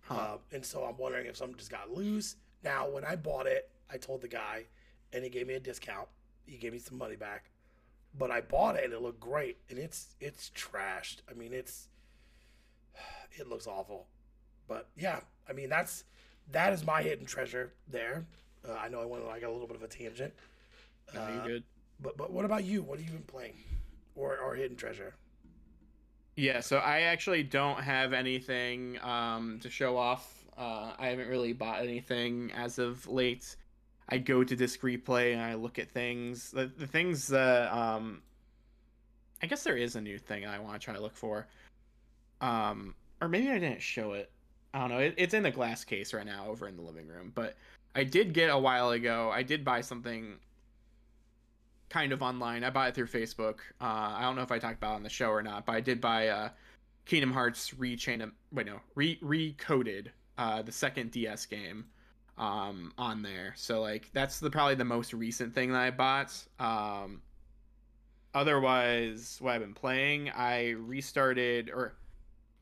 Huh. 0.00 0.14
Uh, 0.14 0.38
and 0.52 0.64
so 0.64 0.82
I'm 0.84 0.96
wondering 0.98 1.26
if 1.26 1.36
something 1.36 1.56
just 1.56 1.70
got 1.70 1.90
loose. 1.90 2.34
Now, 2.64 2.88
when 2.88 3.04
I 3.04 3.14
bought 3.16 3.46
it, 3.46 3.70
I 3.90 3.96
told 3.96 4.22
the 4.22 4.28
guy, 4.28 4.64
and 5.12 5.22
he 5.22 5.30
gave 5.30 5.46
me 5.46 5.54
a 5.54 5.60
discount. 5.60 6.08
He 6.46 6.56
gave 6.56 6.72
me 6.72 6.78
some 6.80 6.98
money 6.98 7.14
back, 7.16 7.50
but 8.18 8.30
I 8.30 8.40
bought 8.40 8.76
it 8.76 8.84
and 8.84 8.92
it 8.92 9.02
looked 9.02 9.20
great. 9.20 9.58
And 9.70 9.78
it's 9.78 10.14
it's 10.20 10.50
trashed. 10.54 11.18
I 11.30 11.34
mean, 11.34 11.52
it's 11.52 11.88
it 13.38 13.48
looks 13.48 13.66
awful. 13.66 14.06
But 14.68 14.88
yeah, 14.96 15.20
I 15.48 15.52
mean 15.52 15.68
that's 15.68 16.04
that 16.50 16.72
is 16.72 16.84
my 16.84 17.02
hidden 17.02 17.26
treasure 17.26 17.72
there. 17.88 18.26
Uh, 18.68 18.74
I 18.74 18.88
know 18.88 19.00
I 19.00 19.04
went 19.06 19.22
on 19.24 19.28
like 19.30 19.42
a 19.42 19.50
little 19.50 19.66
bit 19.66 19.76
of 19.76 19.82
a 19.82 19.88
tangent. 19.88 20.34
No, 21.14 21.20
Uh, 21.20 21.28
you 21.28 21.40
good? 21.40 21.64
But 22.00 22.16
but 22.16 22.32
what 22.32 22.44
about 22.44 22.64
you? 22.64 22.82
What 22.82 22.98
have 22.98 23.06
you 23.08 23.14
been 23.14 23.24
playing, 23.24 23.54
or 24.14 24.38
or 24.38 24.54
hidden 24.54 24.76
treasure? 24.76 25.14
Yeah, 26.36 26.60
so 26.60 26.78
I 26.78 27.00
actually 27.02 27.42
don't 27.42 27.80
have 27.82 28.12
anything 28.12 28.98
um 29.02 29.58
to 29.60 29.70
show 29.70 29.96
off. 29.96 30.44
Uh 30.56 30.94
I 30.98 31.08
haven't 31.08 31.28
really 31.28 31.52
bought 31.52 31.80
anything 31.82 32.52
as 32.52 32.78
of 32.78 33.06
late. 33.06 33.56
I 34.12 34.18
go 34.18 34.44
to 34.44 34.54
disc 34.54 34.78
replay 34.82 35.32
and 35.32 35.40
I 35.40 35.54
look 35.54 35.78
at 35.78 35.90
things. 35.90 36.50
The 36.50 36.66
the 36.66 36.86
things 36.86 37.28
that 37.28 37.72
um 37.72 38.20
I 39.42 39.46
guess 39.46 39.64
there 39.64 39.76
is 39.76 39.96
a 39.96 40.02
new 40.02 40.18
thing 40.18 40.44
I 40.44 40.58
want 40.58 40.78
to 40.78 40.84
try 40.84 40.92
to 40.92 41.00
look 41.00 41.16
for. 41.16 41.46
Um 42.42 42.94
or 43.22 43.28
maybe 43.28 43.48
I 43.48 43.58
didn't 43.58 43.80
show 43.80 44.12
it. 44.12 44.30
I 44.74 44.80
don't 44.80 44.90
know. 44.90 44.98
It, 44.98 45.14
it's 45.16 45.32
in 45.32 45.42
the 45.42 45.50
glass 45.50 45.82
case 45.84 46.12
right 46.12 46.26
now 46.26 46.46
over 46.46 46.68
in 46.68 46.76
the 46.76 46.82
living 46.82 47.08
room, 47.08 47.32
but 47.34 47.56
I 47.94 48.04
did 48.04 48.34
get 48.34 48.50
a 48.50 48.58
while 48.58 48.90
ago. 48.90 49.30
I 49.32 49.42
did 49.44 49.64
buy 49.64 49.80
something 49.80 50.34
kind 51.88 52.12
of 52.12 52.20
online. 52.20 52.64
I 52.64 52.70
bought 52.70 52.90
it 52.90 52.94
through 52.94 53.06
Facebook. 53.06 53.60
Uh, 53.80 54.12
I 54.18 54.20
don't 54.22 54.36
know 54.36 54.42
if 54.42 54.52
I 54.52 54.58
talked 54.58 54.76
about 54.76 54.92
it 54.92 54.96
on 54.96 55.02
the 55.04 55.10
show 55.10 55.30
or 55.30 55.42
not, 55.42 55.64
but 55.64 55.72
I 55.72 55.80
did 55.80 56.02
buy 56.02 56.28
uh, 56.28 56.48
Kingdom 57.06 57.32
Hearts 57.32 57.70
Rechain. 57.70 58.30
Wait, 58.50 58.66
no, 58.66 58.80
re 58.94 59.18
recoded 59.22 60.08
uh, 60.36 60.60
the 60.60 60.72
second 60.72 61.12
DS 61.12 61.46
game 61.46 61.86
um, 62.42 62.92
on 62.98 63.22
there. 63.22 63.54
So 63.56 63.80
like 63.80 64.10
that's 64.12 64.40
the 64.40 64.50
probably 64.50 64.74
the 64.74 64.84
most 64.84 65.14
recent 65.14 65.54
thing 65.54 65.72
that 65.72 65.80
I 65.80 65.90
bought. 65.92 66.34
Um, 66.58 67.22
otherwise, 68.34 69.38
what 69.40 69.54
I've 69.54 69.60
been 69.60 69.74
playing, 69.74 70.28
I 70.30 70.70
restarted 70.70 71.70
or 71.70 71.94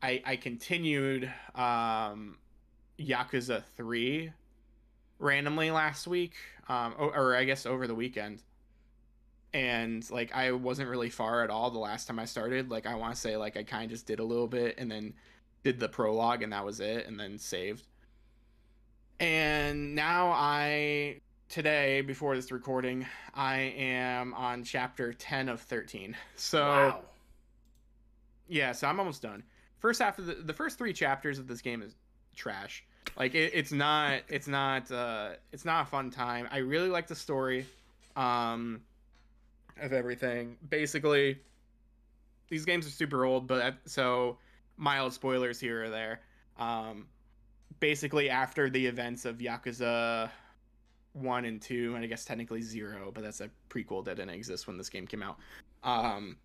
I 0.03 0.21
I 0.23 0.35
continued 0.35 1.25
um, 1.55 2.37
Yakuza 2.99 3.63
Three 3.75 4.31
randomly 5.17 5.71
last 5.71 6.05
week, 6.05 6.33
um, 6.69 6.93
or, 6.99 7.15
or 7.15 7.35
I 7.35 7.43
guess 7.43 7.65
over 7.65 7.87
the 7.87 7.95
weekend 7.95 8.43
and 9.53 10.09
like 10.11 10.33
I 10.33 10.51
wasn't 10.51 10.89
really 10.89 11.09
far 11.09 11.43
at 11.43 11.49
all 11.49 11.71
the 11.71 11.79
last 11.79 12.07
time 12.07 12.19
I 12.19 12.25
started. 12.25 12.69
Like 12.69 12.85
I 12.85 12.95
want 12.95 13.15
to 13.15 13.19
say 13.19 13.35
like 13.35 13.57
I 13.57 13.63
kind 13.63 13.85
of 13.85 13.89
just 13.89 14.05
did 14.05 14.19
a 14.19 14.23
little 14.23 14.47
bit 14.47 14.75
and 14.77 14.89
then 14.91 15.13
did 15.63 15.79
the 15.79 15.89
prologue 15.89 16.43
and 16.43 16.53
that 16.53 16.63
was 16.63 16.79
it 16.79 17.07
and 17.07 17.19
then 17.19 17.37
saved. 17.39 17.87
And 19.21 19.93
now 19.93 20.31
I 20.31 21.21
today 21.47 22.01
before 22.01 22.35
this 22.35 22.51
recording, 22.51 23.05
I 23.35 23.57
am 23.77 24.33
on 24.33 24.63
chapter 24.63 25.13
10 25.13 25.47
of 25.47 25.61
13. 25.61 26.17
So 26.37 26.59
wow. 26.59 27.01
yeah, 28.47 28.71
so 28.71 28.87
I'm 28.87 28.97
almost 28.97 29.21
done. 29.21 29.43
First 29.77 30.01
half 30.01 30.17
of 30.17 30.25
the 30.25 30.33
the 30.33 30.53
first 30.53 30.79
three 30.79 30.91
chapters 30.91 31.37
of 31.37 31.47
this 31.47 31.61
game 31.61 31.83
is 31.83 31.93
trash. 32.35 32.83
Like 33.15 33.35
it, 33.35 33.51
it's 33.53 33.71
not 33.71 34.21
it's 34.27 34.47
not 34.47 34.91
uh 34.91 35.33
it's 35.51 35.65
not 35.65 35.83
a 35.83 35.85
fun 35.85 36.09
time. 36.09 36.47
I 36.51 36.57
really 36.57 36.89
like 36.89 37.05
the 37.05 37.15
story 37.15 37.67
um 38.15 38.81
of 39.79 39.93
everything. 39.93 40.57
Basically 40.67 41.37
these 42.49 42.65
games 42.65 42.87
are 42.87 42.91
super 42.91 43.23
old, 43.23 43.45
but 43.45 43.75
so 43.85 44.39
mild 44.77 45.13
spoilers 45.13 45.59
here 45.59 45.83
or 45.83 45.89
there. 45.91 46.21
Um 46.57 47.05
basically 47.81 48.29
after 48.29 48.69
the 48.69 48.85
events 48.85 49.25
of 49.25 49.39
Yakuza 49.39 50.29
1 51.13 51.45
and 51.45 51.61
2 51.61 51.95
and 51.95 52.03
I 52.05 52.07
guess 52.07 52.23
technically 52.23 52.61
0, 52.61 53.11
but 53.13 53.21
that's 53.23 53.41
a 53.41 53.49
prequel 53.69 54.05
that 54.05 54.15
didn't 54.15 54.29
exist 54.29 54.67
when 54.67 54.77
this 54.77 54.89
game 54.89 55.05
came 55.05 55.21
out. 55.21 55.37
Um 55.83 56.37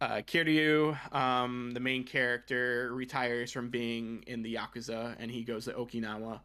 uh, 0.00 0.20
Kiryu, 0.20 1.14
um, 1.14 1.70
the 1.72 1.80
main 1.80 2.04
character, 2.04 2.92
retires 2.92 3.50
from 3.50 3.70
being 3.70 4.22
in 4.26 4.42
the 4.42 4.54
Yakuza 4.54 5.16
and 5.18 5.30
he 5.30 5.42
goes 5.42 5.64
to 5.64 5.72
Okinawa 5.72 6.40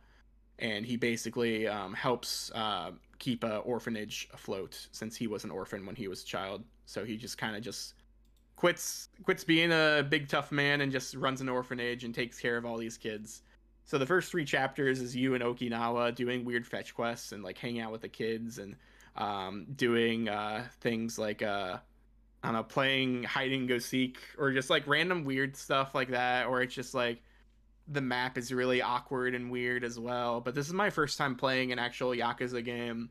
and 0.60 0.86
he 0.86 0.96
basically 0.96 1.68
um, 1.68 1.94
helps 1.94 2.52
uh, 2.56 2.92
keep 3.18 3.44
a 3.44 3.58
orphanage 3.58 4.30
afloat 4.34 4.88
since 4.92 5.16
he 5.16 5.28
was 5.28 5.44
an 5.44 5.52
orphan 5.52 5.86
when 5.86 5.96
he 5.96 6.08
was 6.08 6.24
a 6.24 6.26
child. 6.26 6.64
So 6.86 7.04
he 7.04 7.18
just 7.18 7.38
kind 7.38 7.56
of 7.56 7.62
just 7.62 7.96
quits 8.56 9.10
quits 9.24 9.44
being 9.44 9.72
a 9.72 10.06
big 10.08 10.28
tough 10.28 10.52
man 10.52 10.82
and 10.82 10.92
just 10.92 11.16
runs 11.16 11.40
an 11.40 11.50
orphanage 11.50 12.04
and 12.04 12.14
takes 12.14 12.40
care 12.40 12.58
of 12.58 12.66
all 12.66 12.78
these 12.78 12.98
kids. 12.98 13.42
So 13.90 13.98
the 13.98 14.06
first 14.06 14.30
three 14.30 14.46
chapters 14.46 15.02
is 15.02 15.16
you 15.16 15.34
in 15.34 15.42
Okinawa 15.42 16.14
doing 16.14 16.46
weird 16.46 16.68
fetch 16.68 16.94
quests 16.94 17.32
and 17.32 17.42
like 17.42 17.58
hanging 17.58 17.82
out 17.82 17.92
with 17.92 18.02
the 18.02 18.08
kids 18.08 18.60
and 18.60 18.76
um, 19.16 19.66
doing 19.76 20.30
uh, 20.30 20.66
things 20.80 21.18
like 21.18 21.42
uh, 21.42 21.78
I 22.44 22.48
don't 22.48 22.54
know, 22.54 22.62
playing 22.62 23.24
hide 23.24 23.52
and 23.52 23.68
go 23.68 23.80
seek 23.80 24.20
or 24.38 24.52
just 24.52 24.70
like 24.70 24.86
random 24.86 25.26
weird 25.26 25.58
stuff 25.58 25.96
like 25.96 26.10
that, 26.10 26.46
or 26.46 26.62
it's 26.62 26.76
just 26.76 26.94
like 26.94 27.24
the 27.88 28.00
map 28.00 28.38
is 28.38 28.54
really 28.54 28.80
awkward 28.80 29.34
and 29.34 29.50
weird 29.50 29.84
as 29.84 29.98
well. 29.98 30.40
But 30.40 30.54
this 30.54 30.68
is 30.68 30.74
my 30.74 30.92
first 30.92 31.18
time 31.18 31.34
playing 31.34 31.72
an 31.72 31.80
actual 31.80 32.12
Yakuza 32.12 32.64
game 32.64 33.10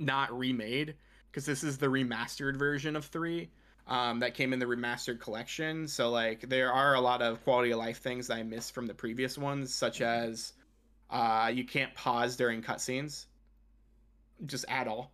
not 0.00 0.36
remade 0.36 0.96
because 1.30 1.46
this 1.46 1.62
is 1.62 1.78
the 1.78 1.86
remastered 1.86 2.56
version 2.56 2.96
of 2.96 3.04
3 3.04 3.48
um, 3.86 4.20
that 4.20 4.34
came 4.34 4.52
in 4.52 4.58
the 4.58 4.66
remastered 4.66 5.20
collection. 5.20 5.86
So 5.88 6.10
like 6.10 6.48
there 6.48 6.72
are 6.72 6.94
a 6.94 7.00
lot 7.00 7.22
of 7.22 7.42
quality 7.44 7.72
of 7.72 7.78
life 7.78 7.98
things 7.98 8.26
that 8.28 8.34
I 8.34 8.42
missed 8.42 8.74
from 8.74 8.86
the 8.86 8.94
previous 8.94 9.36
ones, 9.36 9.74
such 9.74 10.00
as 10.00 10.52
uh, 11.10 11.50
you 11.52 11.64
can't 11.64 11.94
pause 11.94 12.36
during 12.36 12.62
cutscenes, 12.62 13.26
just 14.46 14.64
at 14.68 14.88
all. 14.88 15.12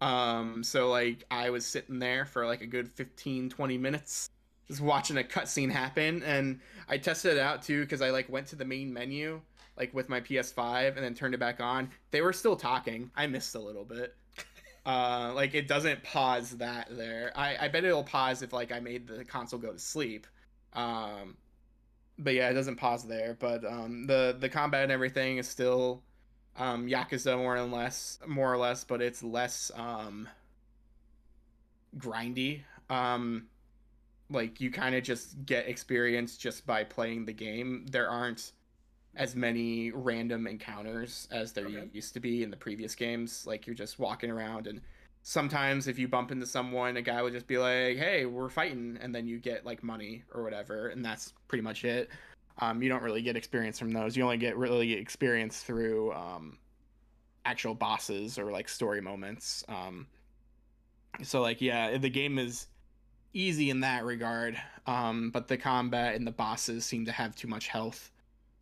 Um, 0.00 0.64
so 0.64 0.88
like 0.88 1.24
I 1.30 1.50
was 1.50 1.66
sitting 1.66 1.98
there 1.98 2.24
for 2.24 2.46
like 2.46 2.62
a 2.62 2.66
good 2.66 2.88
15, 2.88 3.50
20 3.50 3.78
minutes 3.78 4.30
just 4.70 4.80
watching 4.80 5.18
a 5.18 5.22
cutscene 5.22 5.70
happen 5.70 6.22
and 6.22 6.60
I 6.88 6.96
tested 6.96 7.36
it 7.36 7.40
out 7.40 7.60
too 7.60 7.80
because 7.80 8.00
I 8.00 8.10
like 8.10 8.28
went 8.28 8.46
to 8.48 8.56
the 8.56 8.64
main 8.64 8.92
menu 8.92 9.40
like 9.76 9.92
with 9.92 10.08
my 10.08 10.20
PS5 10.20 10.94
and 10.94 11.04
then 11.04 11.12
turned 11.12 11.34
it 11.34 11.40
back 11.40 11.60
on. 11.60 11.90
They 12.12 12.20
were 12.20 12.32
still 12.32 12.54
talking. 12.54 13.10
I 13.16 13.26
missed 13.26 13.56
a 13.56 13.58
little 13.58 13.84
bit. 13.84 14.14
Uh, 14.86 15.32
like 15.34 15.54
it 15.54 15.68
doesn't 15.68 16.02
pause 16.02 16.52
that 16.52 16.88
there. 16.90 17.32
I, 17.36 17.56
I 17.62 17.68
bet 17.68 17.84
it'll 17.84 18.02
pause 18.02 18.42
if 18.42 18.52
like 18.52 18.72
I 18.72 18.80
made 18.80 19.06
the 19.06 19.24
console 19.24 19.58
go 19.58 19.72
to 19.72 19.78
sleep. 19.78 20.26
Um, 20.72 21.36
but 22.18 22.34
yeah, 22.34 22.48
it 22.48 22.54
doesn't 22.54 22.76
pause 22.76 23.04
there. 23.04 23.36
But 23.38 23.64
um, 23.64 24.06
the 24.06 24.36
the 24.38 24.48
combat 24.48 24.84
and 24.84 24.92
everything 24.92 25.38
is 25.38 25.48
still 25.48 26.02
um, 26.56 26.86
Yakuza 26.88 27.36
more 27.36 27.56
or 27.56 27.62
less, 27.62 28.18
more 28.26 28.52
or 28.52 28.56
less, 28.56 28.84
but 28.84 29.02
it's 29.02 29.22
less 29.22 29.70
um, 29.74 30.28
grindy. 31.98 32.62
Um, 32.88 33.46
like 34.30 34.60
you 34.60 34.70
kind 34.70 34.94
of 34.94 35.02
just 35.02 35.44
get 35.44 35.68
experience 35.68 36.36
just 36.36 36.66
by 36.66 36.84
playing 36.84 37.26
the 37.26 37.32
game. 37.32 37.86
There 37.90 38.08
aren't 38.08 38.52
as 39.16 39.34
many 39.34 39.90
random 39.90 40.46
encounters 40.46 41.26
as 41.30 41.52
there 41.52 41.66
Okay. 41.66 41.88
used 41.92 42.14
to 42.14 42.20
be 42.20 42.42
in 42.42 42.50
the 42.50 42.56
previous 42.56 42.94
games. 42.94 43.46
Like 43.46 43.66
you're 43.66 43.74
just 43.74 43.98
walking 43.98 44.30
around 44.30 44.66
and 44.66 44.80
sometimes 45.22 45.86
if 45.86 45.98
you 45.98 46.08
bump 46.08 46.30
into 46.30 46.46
someone, 46.46 46.96
a 46.96 47.02
guy 47.02 47.22
would 47.22 47.32
just 47.32 47.46
be 47.46 47.58
like, 47.58 47.96
"Hey, 47.96 48.26
we're 48.26 48.48
fighting," 48.48 48.98
and 49.00 49.14
then 49.14 49.26
you 49.26 49.38
get 49.38 49.66
like 49.66 49.82
money 49.82 50.24
or 50.32 50.42
whatever, 50.42 50.88
and 50.88 51.04
that's 51.04 51.34
pretty 51.48 51.62
much 51.62 51.84
it. 51.84 52.08
Um, 52.58 52.82
you 52.82 52.88
don't 52.88 53.02
really 53.02 53.22
get 53.22 53.36
experience 53.36 53.78
from 53.78 53.90
those. 53.90 54.16
You 54.16 54.22
only 54.22 54.36
get 54.36 54.56
really 54.56 54.92
experience 54.92 55.62
through 55.62 56.12
um, 56.12 56.58
actual 57.44 57.74
bosses 57.74 58.38
or 58.38 58.50
like 58.50 58.68
story 58.68 59.00
moments. 59.00 59.64
Um, 59.68 60.06
so 61.22 61.40
like 61.40 61.60
yeah, 61.60 61.96
the 61.98 62.10
game 62.10 62.38
is 62.38 62.68
easy 63.32 63.70
in 63.70 63.80
that 63.80 64.04
regard. 64.04 64.60
Um, 64.86 65.30
but 65.30 65.48
the 65.48 65.56
combat 65.56 66.14
and 66.16 66.26
the 66.26 66.32
bosses 66.32 66.84
seem 66.84 67.04
to 67.06 67.12
have 67.12 67.34
too 67.36 67.48
much 67.48 67.68
health, 67.68 68.10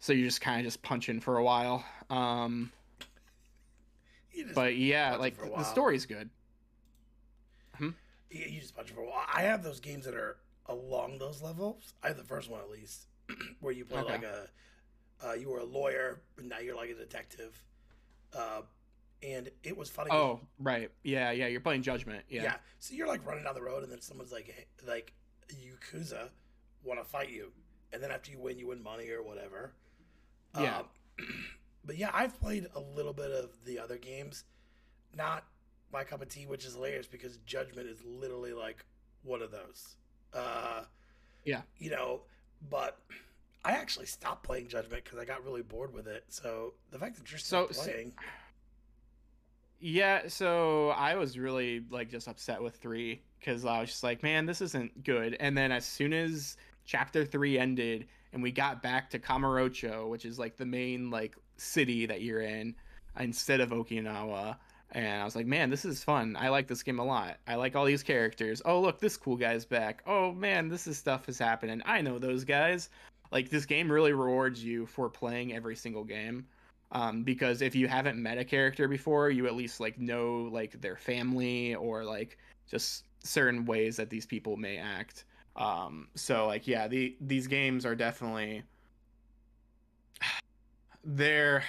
so 0.01 0.13
you're 0.13 0.27
just 0.29 0.41
kind 0.41 0.61
of 0.61 0.65
just 0.65 0.83
punching 0.83 1.21
for 1.21 1.39
a 1.39 1.45
while. 1.45 1.85
Um, 2.11 2.73
but 4.55 4.77
yeah, 4.77 5.17
like 5.17 5.37
the 5.37 5.65
story's 5.65 6.07
good. 6.07 6.31
you 7.81 7.95
you 8.31 8.61
just 8.61 8.77
punch 8.77 8.91
for 8.91 9.01
a 9.01 9.07
while. 9.07 9.25
I 9.33 9.43
have 9.43 9.63
those 9.63 9.81
games 9.81 10.05
that 10.05 10.15
are 10.15 10.37
along 10.67 11.19
those 11.19 11.43
levels. 11.43 11.93
I 12.03 12.09
have 12.09 12.17
the 12.17 12.25
first 12.25 12.51
one 12.51 12.61
at 12.61 12.71
least, 12.71 13.07
where 13.61 13.73
you 13.73 13.85
play 13.85 14.01
Okay. 14.01 14.13
like 14.13 14.23
a 14.25 14.49
uh, 15.27 15.33
you 15.33 15.49
were 15.51 15.59
a 15.59 15.65
lawyer, 15.65 16.21
but 16.37 16.45
now 16.45 16.59
you're 16.59 16.77
like 16.77 16.91
a 16.91 16.95
detective. 16.95 17.61
Uh, 18.37 18.61
and 19.21 19.51
it 19.65 19.77
was 19.77 19.91
funny. 19.91 20.11
Oh, 20.13 20.39
right. 20.61 20.93
Yeah, 21.03 21.33
yeah. 21.33 21.49
You're 21.49 21.61
playing 21.61 21.83
Judgment. 21.83 22.25
yeah. 22.29 22.43
Yeah. 22.45 22.55
So 22.79 22.95
you're 22.95 23.09
like 23.09 23.27
running 23.27 23.43
down 23.43 23.55
the 23.55 23.63
road, 23.63 23.83
and 23.83 23.91
then 23.91 24.01
someone's 24.01 24.31
like, 24.31 24.47
hey, 24.47 24.67
like, 24.87 25.13
Yakuza 25.51 26.29
want 26.85 27.01
to 27.01 27.05
fight 27.05 27.31
you, 27.31 27.51
and 27.93 28.01
then 28.01 28.13
after 28.13 28.31
you 28.31 28.39
win, 28.39 28.59
you 28.59 28.69
win 28.69 28.81
money 28.81 29.11
or 29.11 29.23
whatever. 29.25 29.73
Yeah. 30.63 30.79
Um, 30.79 30.85
but 31.85 31.97
yeah, 31.99 32.11
I've 32.13 32.39
played 32.41 32.67
a 32.75 32.81
little 32.81 33.13
bit 33.13 33.31
of 33.31 33.51
the 33.65 33.79
other 33.79 33.97
games. 33.99 34.45
Not 35.17 35.45
my 35.93 36.05
cup 36.05 36.21
of 36.23 36.29
tea, 36.29 36.47
which 36.47 36.65
is 36.65 36.75
hilarious 36.75 37.07
because 37.07 37.39
Judgment 37.47 37.89
is 37.89 38.03
literally 38.05 38.53
like 38.53 38.85
one 39.23 39.43
of 39.43 39.51
those. 39.51 39.97
Uh, 40.35 40.83
Yeah. 41.45 41.63
You 41.79 41.91
know, 41.91 42.21
but 42.71 42.99
I 43.65 43.73
actually 43.73 44.07
stopped 44.07 44.43
playing 44.45 44.69
Judgment 44.69 45.05
because 45.05 45.19
I 45.19 45.25
got 45.25 45.45
really 45.45 45.63
bored 45.63 45.93
with 45.93 46.07
it. 46.07 46.25
So 46.29 46.75
the 46.91 46.99
fact 46.99 47.17
that 47.17 47.31
you're 47.31 47.39
still 47.39 47.69
So- 47.69 47.73
so- 47.73 47.83
playing, 47.91 48.13
Yeah, 49.81 50.27
so 50.27 50.89
I 50.91 51.15
was 51.15 51.39
really 51.39 51.85
like 51.91 52.11
just 52.11 52.27
upset 52.27 52.61
with 52.61 52.77
three 52.77 53.23
because 53.39 53.65
I 53.65 53.81
was 53.81 53.91
just 53.91 54.03
like, 54.03 54.23
man, 54.25 54.45
this 54.45 54.61
isn't 54.61 55.05
good. 55.05 55.37
And 55.39 55.57
then 55.57 55.71
as 55.71 55.87
soon 55.87 56.13
as 56.13 56.57
chapter 56.85 57.25
three 57.25 57.59
ended 57.59 58.09
and 58.33 58.43
we 58.43 58.53
got 58.53 58.83
back 58.83 59.11
to 59.11 59.19
Kamurocho, 59.19 60.09
which 60.09 60.25
is 60.25 60.39
like 60.39 60.57
the 60.57 60.67
main 60.67 61.11
like 61.11 61.37
city 61.57 62.07
that 62.07 62.23
you're 62.23 62.43
in, 62.43 62.75
instead 63.19 63.61
of 63.61 63.71
Okinawa, 63.71 64.57
and 64.93 65.21
I 65.21 65.25
was 65.25 65.37
like, 65.37 65.47
man, 65.47 65.69
this 65.71 65.85
is 65.85 66.03
fun. 66.03 66.37
I 66.39 66.49
like 66.49 66.67
this 66.67 66.83
game 66.83 66.99
a 66.99 67.05
lot. 67.05 67.39
I 67.47 67.57
like 67.57 67.77
all 67.77 67.85
these 67.85 68.03
characters. 68.03 68.63
Oh, 68.65 68.81
look, 68.81 68.99
this 68.99 69.17
cool 69.17 69.37
guy's 69.37 69.65
back. 69.65 70.03
Oh 70.07 70.33
man, 70.33 70.69
this 70.69 70.87
is 70.87 70.97
stuff 70.97 71.29
is 71.29 71.39
happening. 71.39 71.83
I 71.85 72.01
know 72.01 72.19
those 72.19 72.45
guys. 72.45 72.89
Like 73.31 73.51
this 73.51 73.67
game 73.67 73.93
really 73.93 74.13
rewards 74.13 74.65
you 74.65 74.87
for 74.87 75.11
playing 75.11 75.55
every 75.55 75.77
single 75.77 76.05
game 76.05 76.47
um, 76.93 77.23
because 77.23 77.61
if 77.61 77.75
you 77.75 77.87
haven't 77.87 78.21
met 78.21 78.39
a 78.39 78.45
character 78.45 78.89
before 78.89 79.31
you 79.31 79.47
at 79.47 79.55
least 79.55 79.81
like 79.81 79.99
know 79.99 80.49
like 80.51 80.81
their 80.81 80.97
family 80.97 81.75
or 81.75 82.05
like 82.05 82.39
just 82.71 83.05
certain 83.23 83.67
ways 83.67 83.97
that 83.97 84.09
these 84.09 84.25
people 84.25 84.57
may 84.57 84.79
act 84.79 85.25
um, 85.59 86.09
so 86.15 86.47
like 86.47 86.67
yeah 86.67 86.89
the 86.89 87.15
these 87.21 87.47
games 87.47 87.85
are 87.85 87.95
definitely 87.95 88.63
they're 91.05 91.65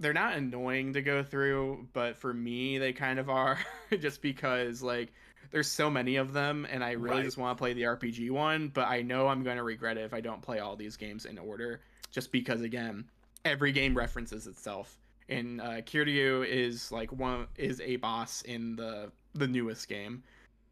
they're 0.00 0.12
not 0.12 0.34
annoying 0.34 0.92
to 0.92 1.02
go 1.02 1.22
through 1.22 1.86
but 1.92 2.16
for 2.16 2.32
me 2.32 2.78
they 2.78 2.92
kind 2.92 3.18
of 3.18 3.28
are 3.28 3.58
just 4.00 4.22
because 4.22 4.82
like 4.82 5.12
there's 5.50 5.68
so 5.68 5.90
many 5.90 6.16
of 6.16 6.32
them 6.32 6.66
and 6.70 6.84
i 6.84 6.92
really 6.92 7.16
Right. 7.16 7.24
just 7.24 7.36
want 7.38 7.56
to 7.56 7.60
play 7.60 7.72
the 7.72 7.82
rpg 7.82 8.30
one 8.30 8.68
but 8.68 8.86
i 8.88 9.02
know 9.02 9.28
i'm 9.28 9.42
going 9.42 9.56
to 9.56 9.62
regret 9.62 9.96
it 9.98 10.02
if 10.04 10.14
i 10.14 10.20
don't 10.20 10.40
play 10.42 10.60
all 10.60 10.76
these 10.76 10.96
games 10.96 11.24
in 11.26 11.38
order 11.38 11.80
just 12.10 12.30
because 12.32 12.60
again 12.62 13.04
every 13.44 13.72
game 13.72 13.96
references 13.96 14.46
itself 14.46 14.98
and 15.30 15.60
uh, 15.60 15.82
Kiryu 15.82 16.46
is 16.46 16.90
like 16.90 17.12
one 17.12 17.46
is 17.56 17.82
a 17.82 17.96
boss 17.96 18.40
in 18.42 18.76
the 18.76 19.10
the 19.34 19.46
newest 19.46 19.86
game 19.88 20.22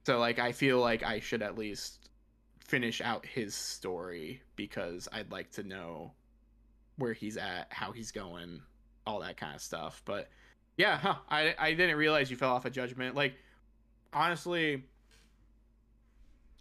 so 0.06 0.18
like 0.18 0.38
i 0.38 0.52
feel 0.52 0.80
like 0.80 1.02
i 1.02 1.20
should 1.20 1.42
at 1.42 1.58
least 1.58 2.08
finish 2.60 3.00
out 3.00 3.24
his 3.26 3.54
story 3.54 4.40
because 4.56 5.08
i'd 5.12 5.30
like 5.30 5.50
to 5.50 5.62
know 5.62 6.12
where 6.96 7.12
he's 7.12 7.36
at 7.36 7.66
how 7.70 7.92
he's 7.92 8.10
going 8.10 8.60
all 9.06 9.20
that 9.20 9.36
kind 9.36 9.54
of 9.54 9.60
stuff. 9.60 10.02
But 10.04 10.28
yeah 10.76 10.98
huh, 10.98 11.16
I, 11.30 11.54
I 11.58 11.74
didn't 11.74 11.96
realize 11.96 12.30
you 12.30 12.36
fell 12.36 12.52
off 12.52 12.64
a 12.64 12.70
judgment. 12.70 13.14
Like 13.14 13.34
honestly 14.12 14.82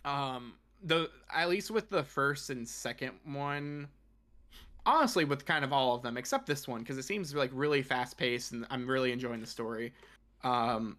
um 0.03 0.53
the 0.83 1.09
at 1.33 1.49
least 1.49 1.71
with 1.71 1.89
the 1.89 2.03
first 2.03 2.49
and 2.49 2.67
second 2.67 3.11
one 3.23 3.87
honestly 4.85 5.25
with 5.25 5.45
kind 5.45 5.63
of 5.63 5.71
all 5.73 5.95
of 5.95 6.03
them 6.03 6.17
except 6.17 6.45
this 6.45 6.67
one 6.67 6.81
because 6.81 6.97
it 6.97 7.03
seems 7.03 7.33
like 7.33 7.49
really 7.53 7.81
fast 7.81 8.17
paced 8.17 8.51
and 8.51 8.67
i'm 8.69 8.87
really 8.87 9.11
enjoying 9.11 9.39
the 9.39 9.47
story. 9.47 9.93
Um 10.43 10.97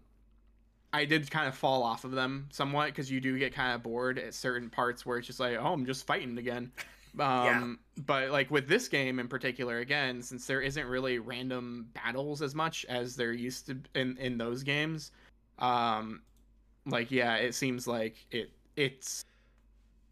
i 0.93 1.03
did 1.05 1.29
kind 1.29 1.47
of 1.47 1.55
fall 1.55 1.83
off 1.83 2.03
of 2.05 2.11
them 2.11 2.47
somewhat 2.51 2.87
because 2.87 3.09
you 3.11 3.19
do 3.19 3.37
get 3.37 3.53
kind 3.53 3.73
of 3.75 3.83
bored 3.83 4.17
at 4.19 4.33
certain 4.33 4.69
parts 4.69 5.05
where 5.05 5.17
it's 5.17 5.27
just 5.27 5.39
like 5.39 5.57
oh 5.57 5.73
i'm 5.73 5.85
just 5.85 6.05
fighting 6.07 6.37
again. 6.37 6.71
Um 7.19 7.79
but 8.05 8.29
like 8.29 8.51
with 8.51 8.67
this 8.67 8.87
game 8.87 9.17
in 9.17 9.27
particular 9.27 9.79
again 9.79 10.21
since 10.21 10.45
there 10.45 10.61
isn't 10.61 10.85
really 10.85 11.17
random 11.17 11.87
battles 11.95 12.43
as 12.43 12.53
much 12.53 12.85
as 12.89 13.15
there 13.15 13.33
used 13.33 13.65
to 13.67 13.77
in 13.95 14.15
in 14.17 14.37
those 14.37 14.61
games 14.61 15.11
um 15.57 16.21
like 16.85 17.09
yeah 17.09 17.37
it 17.37 17.55
seems 17.55 17.87
like 17.87 18.15
it 18.29 18.51
it's 18.75 19.25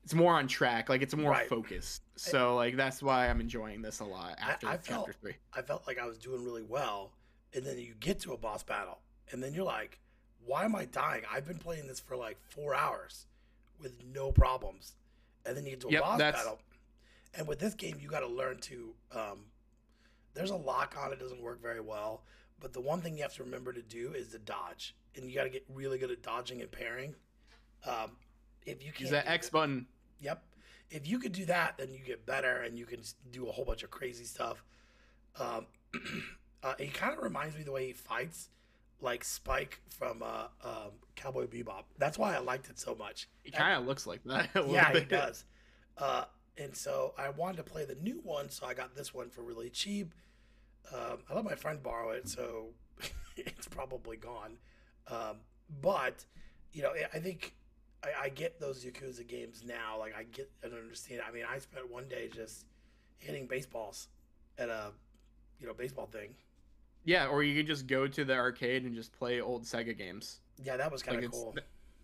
it's 0.04 0.16
more 0.16 0.34
on 0.34 0.48
track 0.48 0.90
like 0.90 1.04
it's 1.04 1.16
more 1.16 1.30
Right. 1.32 1.48
focused. 1.48 2.02
So 2.16 2.56
like 2.56 2.76
that's 2.76 3.04
why 3.04 3.28
i'm 3.30 3.40
enjoying 3.40 3.84
this 3.84 4.00
a 4.00 4.06
lot 4.06 4.40
I- 4.42 4.52
after 4.54 4.68
I 4.68 4.72
chapter 4.78 4.92
felt- 4.92 5.16
three. 5.22 5.36
I 5.54 5.62
felt 5.62 5.86
like 5.86 6.00
I 6.00 6.08
was 6.08 6.18
doing 6.18 6.44
really 6.44 6.64
well, 6.64 7.12
and 7.54 7.64
then 7.64 7.78
you 7.78 7.94
get 8.00 8.20
to 8.22 8.34
a 8.34 8.38
boss 8.38 8.64
battle, 8.64 8.98
and 9.32 9.44
then 9.44 9.54
you're 9.54 9.64
like, 9.66 10.00
"Why 10.46 10.66
am 10.66 10.76
I 10.76 10.86
dying? 10.86 11.24
I've 11.32 11.46
been 11.46 11.58
playing 11.58 11.88
this 11.88 12.00
for 12.00 12.16
like 12.16 12.38
four 12.50 12.74
hours 12.76 13.26
with 13.80 13.94
no 14.04 14.32
problems," 14.32 14.94
and 15.46 15.56
then 15.58 15.66
you 15.66 15.72
get 15.72 15.82
to 15.82 15.88
a 15.88 15.92
Yep, 15.92 16.02
boss 16.02 16.18
that's- 16.20 16.44
battle, 16.44 16.60
and 17.34 17.48
with 17.48 17.60
this 17.60 17.74
game, 17.74 18.00
you 18.00 18.10
got 18.10 18.22
to 18.22 18.28
learn 18.28 18.60
to. 18.60 18.96
Um, 19.12 19.46
there's 20.34 20.50
a 20.52 20.56
lock 20.56 20.98
on 20.98 21.12
it; 21.14 21.20
doesn't 21.20 21.42
work 21.42 21.62
very 21.62 21.82
well. 21.82 22.24
But 22.60 22.74
the 22.74 22.82
one 22.82 23.02
thing 23.02 23.18
you 23.18 23.24
have 23.24 23.34
to 23.36 23.44
remember 23.44 23.74
to 23.74 23.82
do 23.82 24.14
is 24.14 24.30
to 24.30 24.40
dodge, 24.40 24.96
and 25.16 25.30
you 25.30 25.36
got 25.36 25.44
to 25.44 25.50
get 25.50 25.66
really 25.70 25.98
good 25.98 26.12
at 26.12 26.22
dodging 26.22 26.62
and 26.62 26.72
parrying. 26.72 27.16
Um, 27.86 28.18
if 28.66 28.84
you 28.84 28.92
can, 28.92 29.06
is 29.06 29.12
that 29.12 29.28
x 29.28 29.50
button 29.50 29.88
Yep. 30.22 30.44
If 30.90 31.08
you 31.08 31.20
could 31.20 31.34
do 31.34 31.46
that, 31.46 31.78
then 31.78 31.92
you 31.94 32.00
get 32.00 32.26
better 32.26 32.62
and 32.62 32.78
you 32.78 32.86
can 32.86 33.02
do 33.32 33.48
a 33.48 33.52
whole 33.52 33.66
bunch 33.66 33.84
of 33.84 33.92
crazy 33.92 34.24
stuff. 34.24 34.64
Um, 35.38 35.66
uh, 36.64 36.76
he 36.80 36.88
kind 36.88 37.14
of 37.18 37.22
reminds 37.24 37.56
me 37.58 37.64
the 37.64 37.72
way 37.72 37.88
he 37.88 37.94
fights, 37.94 38.50
like 39.02 39.24
Spike 39.24 39.82
from 39.90 40.24
uh, 40.24 40.48
um, 40.64 40.92
Cowboy 41.16 41.48
Bebop. 41.48 41.84
That's 41.98 42.18
why 42.18 42.36
I 42.36 42.40
liked 42.40 42.70
it 42.70 42.80
so 42.80 42.96
much. 42.96 43.28
it 43.44 43.54
kind 43.54 43.80
of 43.80 43.86
looks 43.86 44.08
like 44.08 44.24
that 44.26 44.50
Yeah, 44.68 44.94
he 44.94 45.02
does. 45.02 45.46
Uh, 45.98 46.26
and 46.58 46.76
so 46.76 47.14
I 47.18 47.30
wanted 47.30 47.58
to 47.58 47.64
play 47.64 47.86
the 47.86 47.96
new 47.96 48.20
one, 48.24 48.50
so 48.50 48.66
I 48.66 48.74
got 48.74 48.96
this 48.96 49.14
one 49.14 49.30
for 49.30 49.42
really 49.42 49.70
cheap. 49.70 50.14
Um, 50.94 51.20
I 51.30 51.34
let 51.34 51.44
my 51.44 51.56
friend 51.56 51.82
borrow 51.82 52.12
it, 52.12 52.30
so 52.30 52.68
it's 53.36 53.68
probably 53.68 54.18
gone. 54.18 54.58
Um, 55.08 55.38
but 55.82 56.26
you 56.72 56.82
know, 56.82 56.92
I 57.14 57.20
think 57.20 57.54
I, 58.04 58.26
I, 58.26 58.30
get 58.30 58.60
those 58.60 58.84
Yakuza 58.84 59.26
games 59.28 59.64
now. 59.66 59.98
Like 60.00 60.16
I 60.18 60.24
get 60.24 60.50
and 60.64 60.74
understand. 60.74 61.22
I 61.28 61.32
mean, 61.32 61.44
I 61.50 61.60
spent 61.60 61.90
one 61.90 62.08
day 62.08 62.30
just 62.34 62.66
hitting 63.18 63.48
baseballs 63.48 64.08
at 64.58 64.70
a 64.70 64.92
you 65.60 65.68
know 65.68 65.74
baseball 65.74 66.08
thing. 66.08 66.36
Yeah, 67.06 67.28
or 67.28 67.44
you 67.44 67.56
could 67.56 67.68
just 67.68 67.88
go 67.88 68.08
to 68.08 68.26
the 68.26 68.34
arcade 68.34 68.84
and 68.84 68.96
just 68.96 69.14
play 69.14 69.40
old 69.40 69.64
Sega 69.64 69.96
games. 69.96 70.42
Yeah, 70.62 70.76
that 70.76 70.92
was 70.92 71.04
kind 71.04 71.18
of 71.18 71.24
like 71.24 71.32
cool. 71.32 71.56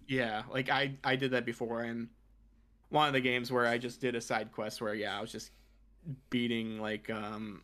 Yeah, 0.07 0.43
like 0.51 0.69
I 0.69 0.95
I 1.03 1.15
did 1.15 1.31
that 1.31 1.45
before, 1.45 1.81
and 1.81 2.07
one 2.89 3.07
of 3.07 3.13
the 3.13 3.21
games 3.21 3.51
where 3.51 3.65
I 3.65 3.77
just 3.77 3.99
did 3.99 4.15
a 4.15 4.21
side 4.21 4.51
quest 4.51 4.81
where 4.81 4.93
yeah 4.93 5.17
I 5.17 5.21
was 5.21 5.31
just 5.31 5.51
beating 6.29 6.79
like 6.79 7.09
um 7.09 7.61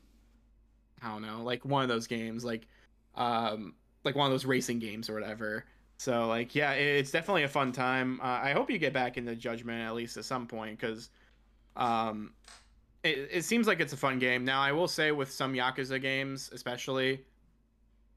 I 1.01 1.09
don't 1.09 1.21
know 1.21 1.43
like 1.43 1.63
one 1.65 1.83
of 1.83 1.89
those 1.89 2.07
games 2.07 2.43
like 2.43 2.67
um 3.15 3.75
like 4.03 4.15
one 4.15 4.25
of 4.25 4.31
those 4.31 4.45
racing 4.45 4.79
games 4.79 5.09
or 5.09 5.13
whatever. 5.13 5.65
So 5.97 6.27
like 6.27 6.55
yeah, 6.55 6.71
it's 6.71 7.11
definitely 7.11 7.43
a 7.43 7.49
fun 7.49 7.71
time. 7.71 8.19
Uh, 8.21 8.39
I 8.43 8.53
hope 8.53 8.71
you 8.71 8.79
get 8.79 8.93
back 8.93 9.17
into 9.17 9.35
Judgment 9.35 9.81
at 9.81 9.93
least 9.93 10.17
at 10.17 10.25
some 10.25 10.47
point 10.47 10.79
because 10.79 11.09
um 11.75 12.31
it, 13.03 13.29
it 13.31 13.45
seems 13.45 13.67
like 13.67 13.79
it's 13.79 13.93
a 13.93 13.97
fun 13.97 14.19
game. 14.19 14.43
Now 14.45 14.61
I 14.61 14.71
will 14.71 14.87
say 14.87 15.11
with 15.11 15.31
some 15.31 15.53
Yakuza 15.53 16.01
games 16.01 16.49
especially 16.53 17.25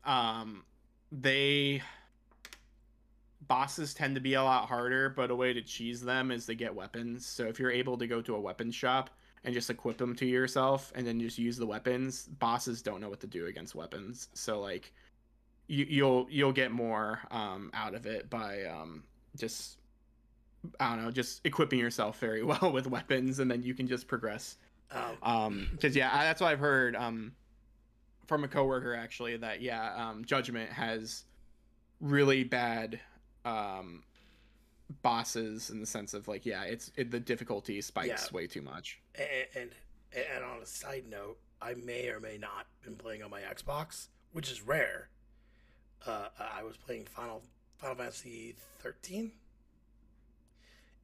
um 0.05 0.65
they 1.13 1.83
bosses 3.51 3.93
tend 3.93 4.15
to 4.15 4.21
be 4.21 4.35
a 4.35 4.43
lot 4.43 4.69
harder, 4.69 5.11
but 5.11 5.31
a 5.31 5.35
way 5.35 5.53
to 5.53 5.61
cheese 5.61 6.01
them 6.01 6.31
is 6.31 6.47
to 6.47 6.55
get 6.55 6.73
weapons. 6.73 7.27
So 7.27 7.47
if 7.47 7.59
you're 7.59 7.73
able 7.73 7.99
to 7.99 8.07
go 8.07 8.23
to 8.23 8.37
a 8.37 8.41
weapon 8.41 8.71
shop 8.71 9.11
and 9.43 9.53
just 9.53 9.71
equip 9.71 9.99
them 9.99 10.15
to 10.17 10.27
yourself 10.27 10.93
and 10.95 11.05
then 11.05 11.19
just 11.19 11.37
use 11.37 11.57
the 11.57 11.67
weapons, 11.67 12.29
bosses 12.39 12.81
don't 12.81 13.01
know 13.01 13.09
what 13.09 13.21
to 13.21 13.27
do 13.27 13.47
against 13.47 13.75
weapons. 13.75 14.29
So 14.35 14.61
like 14.61 14.93
you, 15.67 15.85
you'll 15.89 16.27
you'll 16.31 16.53
get 16.53 16.71
more 16.71 17.21
um, 17.33 17.71
out 17.75 17.95
of 17.95 18.07
it 18.07 18.31
by 18.31 18.65
um, 18.65 19.03
just 19.37 19.79
I 20.79 20.95
don't 20.95 21.05
know, 21.05 21.11
just 21.11 21.41
equipping 21.45 21.79
yourself 21.79 22.19
very 22.19 22.43
well 22.51 22.71
with 22.73 22.87
weapons, 22.87 23.39
and 23.39 23.51
then 23.51 23.63
you 23.63 23.75
can 23.75 23.87
just 23.87 24.07
progress. 24.07 24.59
Oh. 24.93 25.17
Um, 25.23 25.69
because 25.73 25.95
yeah, 25.95 26.11
that's 26.25 26.41
what 26.41 26.49
I've 26.49 26.59
heard 26.59 26.97
um, 26.97 27.33
from 28.27 28.45
a 28.45 28.49
coworker 28.49 28.95
actually 28.95 29.37
that 29.37 29.63
yeah, 29.63 29.95
um, 29.95 30.25
Judgment 30.25 30.71
has 30.71 31.25
really 32.01 32.45
bad 32.45 32.99
um 33.45 34.03
bosses 35.03 35.71
in 35.71 35.81
the 35.81 35.87
sense 35.87 36.15
of 36.15 36.27
like 36.27 36.45
yeah 36.45 36.65
it's 36.65 36.91
it, 36.97 37.11
the 37.11 37.21
difficulty 37.21 37.81
spikes 37.81 38.29
yeah. 38.31 38.37
way 38.37 38.47
too 38.47 38.63
much 38.63 39.01
and, 39.15 39.29
and 39.55 39.71
and 40.35 40.45
on 40.45 40.61
a 40.61 40.67
side 40.67 41.05
note 41.09 41.39
i 41.63 41.75
may 41.75 42.09
or 42.09 42.19
may 42.19 42.37
not 42.37 42.67
been 42.83 42.97
playing 42.97 43.23
on 43.23 43.31
my 43.31 43.41
xbox 43.55 44.09
which 44.33 44.51
is 44.51 44.63
rare 44.63 45.09
uh 46.07 46.29
i 46.57 46.63
was 46.63 46.77
playing 46.77 47.05
final 47.05 47.43
final 47.79 47.95
fantasy 47.95 48.57
13 48.81 49.31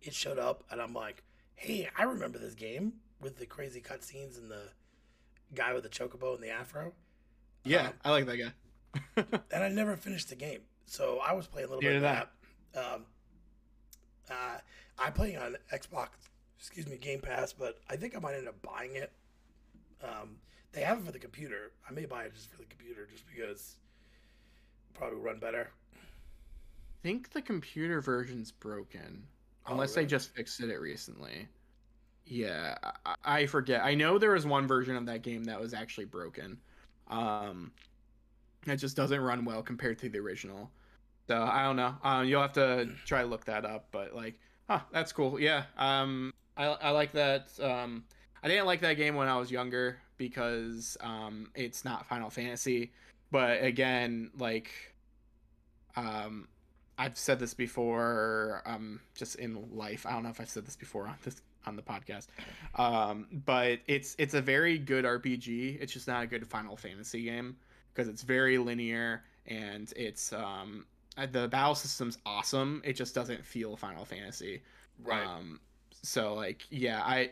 it 0.02 0.12
showed 0.12 0.38
up 0.38 0.64
and 0.70 0.80
i'm 0.80 0.92
like 0.92 1.22
hey 1.54 1.88
i 1.96 2.02
remember 2.02 2.38
this 2.38 2.54
game 2.54 2.94
with 3.20 3.38
the 3.38 3.46
crazy 3.46 3.80
cutscenes 3.80 4.38
and 4.38 4.50
the 4.50 4.68
guy 5.54 5.72
with 5.72 5.82
the 5.82 5.88
chocobo 5.88 6.34
and 6.34 6.42
the 6.42 6.50
afro 6.50 6.92
yeah 7.64 7.88
um, 7.88 7.92
i 8.04 8.10
like 8.10 8.26
that 8.26 8.36
guy 8.36 9.22
and 9.52 9.64
i 9.64 9.68
never 9.68 9.96
finished 9.96 10.28
the 10.28 10.34
game 10.34 10.60
so 10.86 11.20
I 11.26 11.32
was 11.32 11.46
playing 11.46 11.66
a 11.66 11.70
little 11.70 11.82
bit 11.82 11.96
of 11.96 12.02
that. 12.02 12.30
that. 12.72 12.94
Um, 12.94 13.04
uh, 14.30 14.58
I 14.98 15.10
play 15.10 15.36
on 15.36 15.56
Xbox, 15.72 16.08
excuse 16.58 16.86
me, 16.86 16.96
Game 16.96 17.20
Pass, 17.20 17.52
but 17.52 17.80
I 17.90 17.96
think 17.96 18.16
I 18.16 18.20
might 18.20 18.34
end 18.34 18.48
up 18.48 18.60
buying 18.62 18.94
it. 18.96 19.12
Um, 20.02 20.36
they 20.72 20.82
have 20.82 20.98
it 20.98 21.04
for 21.04 21.12
the 21.12 21.18
computer. 21.18 21.72
I 21.88 21.92
may 21.92 22.06
buy 22.06 22.24
it 22.24 22.34
just 22.34 22.50
for 22.50 22.58
the 22.58 22.64
computer, 22.64 23.06
just 23.10 23.24
because 23.26 23.76
probably 24.94 25.18
run 25.18 25.38
better. 25.38 25.70
I 25.94 25.98
think 27.02 27.32
the 27.32 27.42
computer 27.42 28.00
version's 28.00 28.52
broken, 28.52 29.24
oh, 29.66 29.72
unless 29.72 29.96
really? 29.96 30.06
they 30.06 30.10
just 30.10 30.34
fixed 30.34 30.60
it 30.60 30.74
recently. 30.76 31.48
Yeah, 32.26 32.76
I, 33.24 33.46
forget. 33.46 33.84
I 33.84 33.94
know 33.94 34.18
there 34.18 34.32
was 34.32 34.44
one 34.44 34.66
version 34.66 34.96
of 34.96 35.06
that 35.06 35.22
game 35.22 35.44
that 35.44 35.60
was 35.60 35.72
actually 35.72 36.06
broken. 36.06 36.58
Um, 37.08 37.70
it 38.66 38.76
just 38.76 38.96
doesn't 38.96 39.20
run 39.20 39.44
well 39.44 39.62
compared 39.62 39.98
to 40.00 40.08
the 40.08 40.18
original. 40.18 40.70
So 41.28 41.40
I 41.40 41.62
don't 41.62 41.76
know. 41.76 41.94
Um, 42.02 42.26
you'll 42.26 42.42
have 42.42 42.52
to 42.54 42.88
try 43.04 43.22
to 43.22 43.28
look 43.28 43.44
that 43.44 43.64
up. 43.64 43.86
But 43.92 44.14
like, 44.14 44.40
huh, 44.68 44.80
that's 44.92 45.12
cool. 45.12 45.38
Yeah. 45.40 45.64
Um, 45.78 46.32
I 46.56 46.66
I 46.66 46.90
like 46.90 47.12
that. 47.12 47.48
Um, 47.60 48.04
I 48.42 48.48
didn't 48.48 48.66
like 48.66 48.80
that 48.80 48.94
game 48.94 49.14
when 49.14 49.28
I 49.28 49.36
was 49.38 49.50
younger 49.50 49.98
because 50.16 50.96
um, 51.00 51.50
it's 51.54 51.84
not 51.84 52.06
Final 52.06 52.30
Fantasy. 52.30 52.92
But 53.30 53.62
again, 53.62 54.30
like, 54.36 54.70
um, 55.94 56.48
I've 56.98 57.18
said 57.18 57.38
this 57.38 57.54
before. 57.54 58.62
Um, 58.66 59.00
just 59.14 59.36
in 59.36 59.76
life, 59.76 60.06
I 60.06 60.12
don't 60.12 60.24
know 60.24 60.30
if 60.30 60.40
I've 60.40 60.50
said 60.50 60.66
this 60.66 60.76
before 60.76 61.06
on 61.06 61.16
this 61.24 61.40
on 61.66 61.76
the 61.76 61.82
podcast. 61.82 62.28
Um, 62.76 63.26
but 63.44 63.80
it's 63.86 64.14
it's 64.18 64.34
a 64.34 64.40
very 64.40 64.78
good 64.78 65.04
RPG. 65.04 65.80
It's 65.80 65.92
just 65.92 66.08
not 66.08 66.22
a 66.22 66.26
good 66.26 66.46
Final 66.46 66.76
Fantasy 66.76 67.22
game 67.24 67.56
because 67.92 68.08
it's 68.08 68.22
very 68.22 68.58
linear 68.58 69.24
and 69.46 69.92
it's 69.96 70.32
um 70.32 70.86
uh, 71.16 71.26
the 71.30 71.48
battle 71.48 71.74
system's 71.74 72.18
awesome. 72.26 72.82
It 72.84 72.94
just 72.94 73.14
doesn't 73.14 73.44
feel 73.44 73.76
Final 73.76 74.04
Fantasy. 74.04 74.62
Right. 75.02 75.26
Um 75.26 75.60
so 76.02 76.34
like 76.34 76.62
yeah, 76.70 77.02
I 77.02 77.30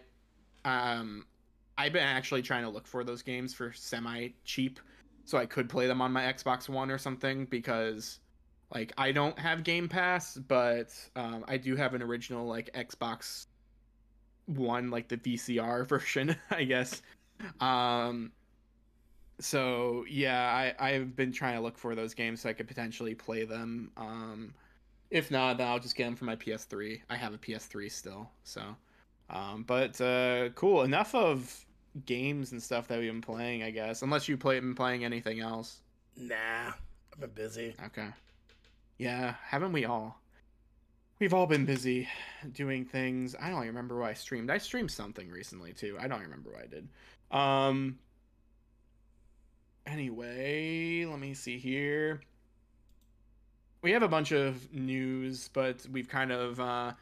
um 0.65 1.27
I've 1.77 1.93
been 1.93 2.03
actually 2.03 2.43
trying 2.43 2.63
to 2.63 2.71
look 2.71 2.87
for 2.87 3.05
those 3.05 3.23
games 3.23 3.55
for 3.55 3.73
semi 3.73 4.29
cheap 4.45 4.81
so 5.25 5.39
I 5.39 5.47
could 5.47 5.69
play 5.69 5.87
them 5.87 6.03
on 6.03 6.13
my 6.13 6.23
Xbox 6.23 6.69
One 6.69 6.91
or 6.91 6.99
something 6.99 7.47
because 7.47 8.19
like 8.75 8.93
I 8.99 9.13
don't 9.13 9.39
have 9.39 9.65
Game 9.65 9.89
Pass, 9.89 10.37
but 10.37 10.93
um, 11.17 11.45
I 11.49 11.57
do 11.57 11.77
have 11.77 11.95
an 11.95 12.03
original 12.03 12.47
like 12.47 12.71
Xbox 12.75 13.47
One, 14.47 14.91
like 14.91 15.09
the 15.09 15.17
VCR 15.17 15.87
version, 15.89 16.37
I 16.51 16.65
guess. 16.65 17.03
Um, 17.61 18.33
so 19.41 20.05
yeah, 20.09 20.73
I 20.79 20.91
I've 20.91 21.17
been 21.17 21.33
trying 21.33 21.57
to 21.57 21.61
look 21.61 21.79
for 21.79 21.95
those 21.95 22.15
games 22.15 22.41
so 22.41 22.49
I 22.49 22.53
could 22.53 22.69
potentially 22.69 23.15
play 23.15 23.45
them. 23.45 23.91
Um, 23.97 24.55
if 25.11 25.31
not, 25.31 25.59
then 25.59 25.69
I'll 25.69 25.79
just 25.79 25.97
get 25.97 26.05
them 26.05 26.17
for 26.17 26.25
my 26.25 26.37
PS3. 26.37 27.01
I 27.11 27.17
have 27.17 27.35
a 27.35 27.39
PS3 27.39 27.91
still, 27.91 28.31
so. 28.43 28.63
Um, 29.31 29.65
but 29.67 30.01
uh, 30.01 30.51
cool. 30.51 30.83
Enough 30.83 31.15
of 31.15 31.65
games 32.07 32.53
and 32.53 32.63
stuff 32.63 32.89
that 32.89 32.99
we've 32.99 33.11
been 33.11 33.21
playing, 33.21 33.63
I 33.63 33.71
guess. 33.71 34.03
Unless 34.03 34.29
you 34.29 34.37
play 34.37 34.59
been 34.61 34.75
playing 34.75 35.05
anything 35.05 35.41
else. 35.41 35.81
Nah, 36.17 36.73
I've 37.13 37.21
been 37.21 37.31
busy. 37.31 37.75
Okay. 37.87 38.09
Yeah, 38.99 39.35
haven't 39.43 39.73
we 39.73 39.85
all? 39.85 40.21
We've 41.21 41.33
all 41.33 41.47
been 41.47 41.65
busy 41.65 42.09
doing 42.53 42.85
things. 42.85 43.37
I 43.41 43.49
don't 43.49 43.61
remember 43.61 43.99
what 43.99 44.11
I 44.11 44.15
streamed. 44.15 44.51
I 44.51 44.59
streamed 44.59 44.91
something 44.91 45.31
recently 45.31 45.73
too. 45.73 45.97
I 46.01 46.09
don't 46.09 46.21
remember 46.21 46.51
what 46.51 46.63
I 46.63 46.67
did. 46.67 46.89
Um, 47.31 47.99
anyway, 49.87 51.05
let 51.05 51.21
me 51.21 51.35
see 51.35 51.57
here. 51.57 52.21
We 53.83 53.93
have 53.93 54.03
a 54.03 54.09
bunch 54.09 54.33
of 54.33 54.73
news, 54.73 55.51
but 55.53 55.87
we've 55.93 56.09
kind 56.09 56.33
of 56.33 56.59
uh, 56.59 56.93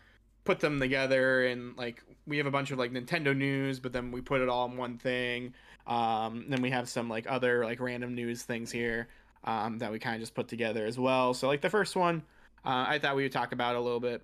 put 0.44 0.60
them 0.60 0.78
together 0.78 1.46
and 1.46 1.76
like 1.78 2.02
we 2.26 2.36
have 2.36 2.46
a 2.46 2.50
bunch 2.50 2.70
of 2.70 2.78
like 2.78 2.92
Nintendo 2.92 3.34
news, 3.34 3.80
but 3.80 3.94
then 3.94 4.10
we 4.12 4.20
put 4.20 4.42
it 4.42 4.48
all 4.48 4.66
in 4.66 4.76
one 4.76 4.98
thing. 4.98 5.54
Um, 5.86 6.44
then 6.48 6.60
we 6.60 6.70
have 6.70 6.86
some 6.88 7.08
like 7.08 7.26
other 7.30 7.64
like 7.64 7.80
random 7.80 8.14
news 8.14 8.42
things 8.42 8.70
here 8.70 9.08
um, 9.44 9.78
that 9.78 9.90
we 9.90 9.98
kind 9.98 10.16
of 10.16 10.20
just 10.20 10.34
put 10.34 10.48
together 10.48 10.84
as 10.84 10.98
well. 10.98 11.32
So 11.32 11.48
like 11.48 11.62
the 11.62 11.70
first 11.70 11.96
one, 11.96 12.22
uh, 12.64 12.86
I 12.88 12.98
thought 12.98 13.16
we 13.16 13.22
would 13.24 13.32
talk 13.32 13.52
about 13.52 13.76
a 13.76 13.80
little 13.80 14.00
bit 14.00 14.22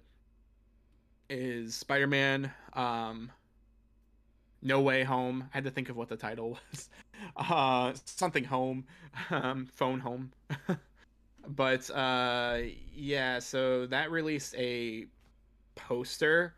is 1.31 1.75
Spider-Man. 1.75 2.51
Um, 2.73 3.31
no 4.63 4.81
Way 4.81 5.05
Home. 5.05 5.49
I 5.53 5.57
had 5.57 5.65
to 5.65 5.71
think 5.71 5.89
of 5.89 5.97
what 5.97 6.09
the 6.09 6.17
title 6.17 6.51
was. 6.73 6.89
Uh, 7.37 7.93
something 8.05 8.45
home, 8.45 8.85
um, 9.31 9.67
phone 9.75 10.01
home. 10.01 10.33
but 11.49 11.89
uh, 11.91 12.61
yeah, 12.95 13.39
so 13.39 13.87
that 13.87 14.11
released 14.11 14.55
a 14.57 15.07
poster. 15.75 16.55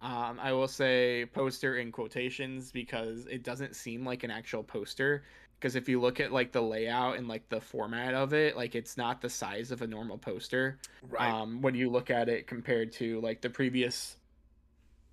Um, 0.00 0.40
I 0.42 0.52
will 0.52 0.68
say 0.68 1.26
poster 1.32 1.76
in 1.76 1.92
quotations 1.92 2.72
because 2.72 3.26
it 3.26 3.44
doesn't 3.44 3.76
seem 3.76 4.04
like 4.04 4.24
an 4.24 4.30
actual 4.32 4.64
poster. 4.64 5.22
Because 5.62 5.76
if 5.76 5.88
you 5.88 6.00
look 6.00 6.18
at 6.18 6.32
like 6.32 6.50
the 6.50 6.60
layout 6.60 7.18
and 7.18 7.28
like 7.28 7.48
the 7.48 7.60
format 7.60 8.14
of 8.14 8.34
it, 8.34 8.56
like 8.56 8.74
it's 8.74 8.96
not 8.96 9.20
the 9.20 9.30
size 9.30 9.70
of 9.70 9.80
a 9.80 9.86
normal 9.86 10.18
poster. 10.18 10.80
Right. 11.08 11.30
Um, 11.30 11.62
when 11.62 11.76
you 11.76 11.88
look 11.88 12.10
at 12.10 12.28
it 12.28 12.48
compared 12.48 12.90
to 12.94 13.20
like 13.20 13.42
the 13.42 13.48
previous 13.48 14.16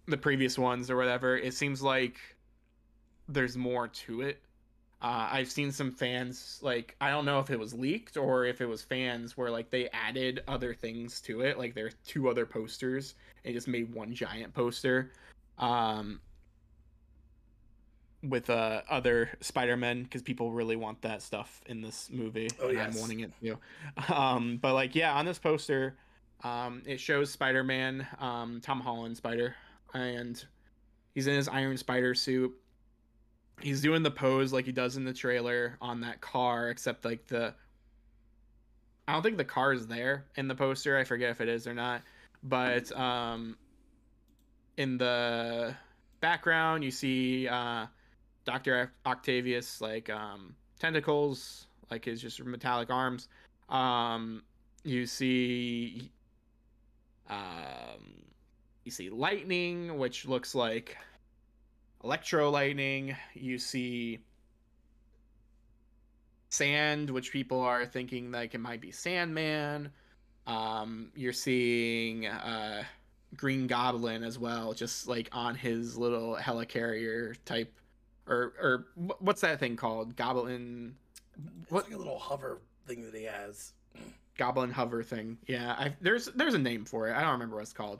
the 0.07 0.17
previous 0.17 0.57
ones 0.57 0.89
or 0.89 0.97
whatever, 0.97 1.37
it 1.37 1.53
seems 1.53 1.83
like 1.83 2.17
there's 3.27 3.55
more 3.55 3.89
to 3.89 4.21
it. 4.21 4.41
Uh, 5.03 5.29
I've 5.31 5.51
seen 5.51 5.71
some 5.71 5.91
fans 5.91 6.57
like 6.63 6.95
I 6.99 7.11
don't 7.11 7.25
know 7.25 7.37
if 7.37 7.51
it 7.51 7.59
was 7.59 7.75
leaked 7.75 8.17
or 8.17 8.45
if 8.45 8.59
it 8.59 8.65
was 8.65 8.81
fans 8.81 9.37
where 9.37 9.51
like 9.51 9.69
they 9.69 9.87
added 9.89 10.41
other 10.47 10.73
things 10.73 11.21
to 11.21 11.41
it, 11.41 11.59
like 11.59 11.75
there's 11.75 11.93
two 12.07 12.27
other 12.27 12.47
posters 12.47 13.13
and 13.45 13.53
just 13.53 13.67
made 13.67 13.93
one 13.93 14.15
giant 14.15 14.55
poster. 14.55 15.11
um, 15.59 16.19
with 18.21 18.49
uh, 18.49 18.81
other 18.89 19.29
Spider-Men 19.39 20.03
because 20.03 20.21
people 20.21 20.51
really 20.51 20.75
want 20.75 21.01
that 21.03 21.21
stuff 21.21 21.61
in 21.67 21.81
this 21.81 22.09
movie. 22.11 22.49
Oh, 22.61 22.67
and 22.67 22.77
yes. 22.77 22.93
I'm 22.93 22.99
wanting 22.99 23.21
it 23.21 23.31
too. 23.41 23.57
Um, 24.13 24.57
but 24.61 24.73
like, 24.73 24.95
yeah, 24.95 25.13
on 25.15 25.25
this 25.25 25.39
poster, 25.39 25.95
um, 26.43 26.81
it 26.85 26.99
shows 26.99 27.31
Spider-Man, 27.31 28.05
um, 28.19 28.59
Tom 28.61 28.81
Holland 28.81 29.15
Spider, 29.17 29.55
and 29.93 30.43
he's 31.13 31.27
in 31.27 31.35
his 31.35 31.47
Iron 31.47 31.77
Spider 31.77 32.13
suit. 32.13 32.53
He's 33.61 33.81
doing 33.81 34.03
the 34.03 34.11
pose 34.11 34.53
like 34.53 34.65
he 34.65 34.71
does 34.71 34.97
in 34.97 35.03
the 35.03 35.13
trailer 35.13 35.77
on 35.81 36.01
that 36.01 36.21
car, 36.21 36.69
except 36.69 37.05
like 37.05 37.27
the. 37.27 37.53
I 39.07 39.13
don't 39.13 39.23
think 39.23 39.37
the 39.37 39.45
car 39.45 39.73
is 39.73 39.87
there 39.87 40.25
in 40.35 40.47
the 40.47 40.55
poster. 40.55 40.97
I 40.97 41.03
forget 41.03 41.31
if 41.31 41.41
it 41.41 41.49
is 41.49 41.67
or 41.67 41.73
not, 41.73 42.03
but 42.43 42.91
um, 42.97 43.57
in 44.77 44.97
the 44.97 45.75
background 46.21 46.83
you 46.83 46.91
see 46.91 47.47
uh 47.47 47.85
Dr. 48.49 48.91
Octavius 49.05 49.79
like 49.79 50.09
um 50.09 50.55
tentacles, 50.79 51.67
like 51.91 52.05
his 52.05 52.19
just 52.19 52.43
metallic 52.43 52.89
arms. 52.89 53.27
Um 53.69 54.41
you 54.83 55.05
see 55.05 56.09
um 57.29 58.23
you 58.83 58.91
see 58.91 59.11
lightning 59.11 59.99
which 59.99 60.25
looks 60.25 60.55
like 60.55 60.97
electro 62.03 62.49
lightning. 62.49 63.15
You 63.35 63.59
see 63.59 64.17
sand 66.49 67.11
which 67.11 67.31
people 67.31 67.61
are 67.61 67.85
thinking 67.85 68.31
like 68.31 68.55
it 68.55 68.59
might 68.59 68.81
be 68.81 68.89
Sandman. 68.89 69.91
Um 70.47 71.11
you're 71.15 71.33
seeing 71.33 72.25
uh 72.25 72.81
Green 73.35 73.67
Goblin 73.67 74.23
as 74.23 74.39
well, 74.39 74.73
just 74.73 75.07
like 75.07 75.29
on 75.33 75.53
his 75.53 75.95
little 75.95 76.35
helicarrier 76.35 77.35
type, 77.45 77.71
or 78.29 78.53
or 78.61 78.85
what's 79.19 79.41
that 79.41 79.59
thing 79.59 79.75
called? 79.75 80.15
Goblin, 80.15 80.95
What- 81.67 81.85
like 81.85 81.93
a 81.93 81.97
little 81.97 82.19
hover 82.19 82.59
thing 82.87 83.03
that 83.03 83.13
he 83.15 83.23
has. 83.25 83.73
Goblin 84.37 84.71
hover 84.71 85.03
thing. 85.03 85.37
Yeah, 85.47 85.73
I, 85.77 85.95
there's 85.99 86.27
there's 86.27 86.53
a 86.53 86.59
name 86.59 86.85
for 86.85 87.09
it. 87.09 87.13
I 87.15 87.21
don't 87.21 87.33
remember 87.33 87.55
what 87.57 87.63
it's 87.63 87.73
called. 87.73 87.99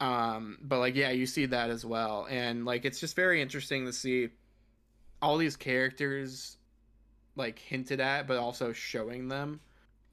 Um, 0.00 0.58
but 0.60 0.78
like 0.80 0.94
yeah, 0.96 1.10
you 1.10 1.26
see 1.26 1.46
that 1.46 1.70
as 1.70 1.84
well, 1.84 2.26
and 2.28 2.64
like 2.64 2.84
it's 2.84 3.00
just 3.00 3.16
very 3.16 3.40
interesting 3.40 3.86
to 3.86 3.92
see 3.92 4.28
all 5.22 5.38
these 5.38 5.56
characters 5.56 6.56
like 7.36 7.58
hinted 7.58 8.00
at, 8.00 8.26
but 8.26 8.36
also 8.36 8.72
showing 8.72 9.28
them. 9.28 9.60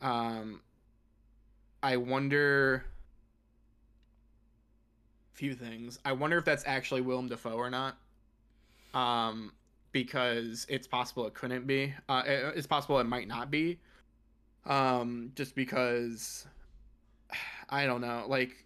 Um, 0.01 0.61
I 1.83 1.97
wonder 1.97 2.85
few 5.33 5.53
things. 5.53 5.99
I 6.05 6.13
wonder 6.13 6.37
if 6.37 6.45
that's 6.45 6.63
actually 6.65 7.01
Willem 7.01 7.27
Dafoe 7.27 7.55
or 7.57 7.69
not. 7.69 7.97
Um, 8.95 9.51
because 9.91 10.65
it's 10.69 10.87
possible 10.87 11.27
it 11.27 11.33
couldn't 11.33 11.67
be. 11.67 11.93
Uh, 12.09 12.23
it- 12.25 12.57
it's 12.57 12.67
possible 12.67 12.99
it 12.99 13.05
might 13.05 13.27
not 13.27 13.51
be. 13.51 13.79
Um, 14.65 15.31
just 15.35 15.55
because 15.55 16.47
I 17.69 17.85
don't 17.85 18.01
know. 18.01 18.25
Like 18.27 18.65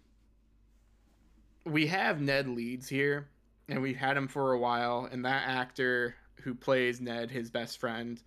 we 1.64 1.86
have 1.88 2.20
Ned 2.20 2.48
Leeds 2.48 2.88
here, 2.88 3.28
and 3.68 3.82
we've 3.82 3.96
had 3.96 4.16
him 4.16 4.28
for 4.28 4.52
a 4.52 4.58
while, 4.58 5.08
and 5.10 5.24
that 5.24 5.46
actor 5.46 6.14
who 6.42 6.54
plays 6.54 7.00
Ned, 7.00 7.30
his 7.30 7.50
best 7.50 7.78
friend, 7.78 8.20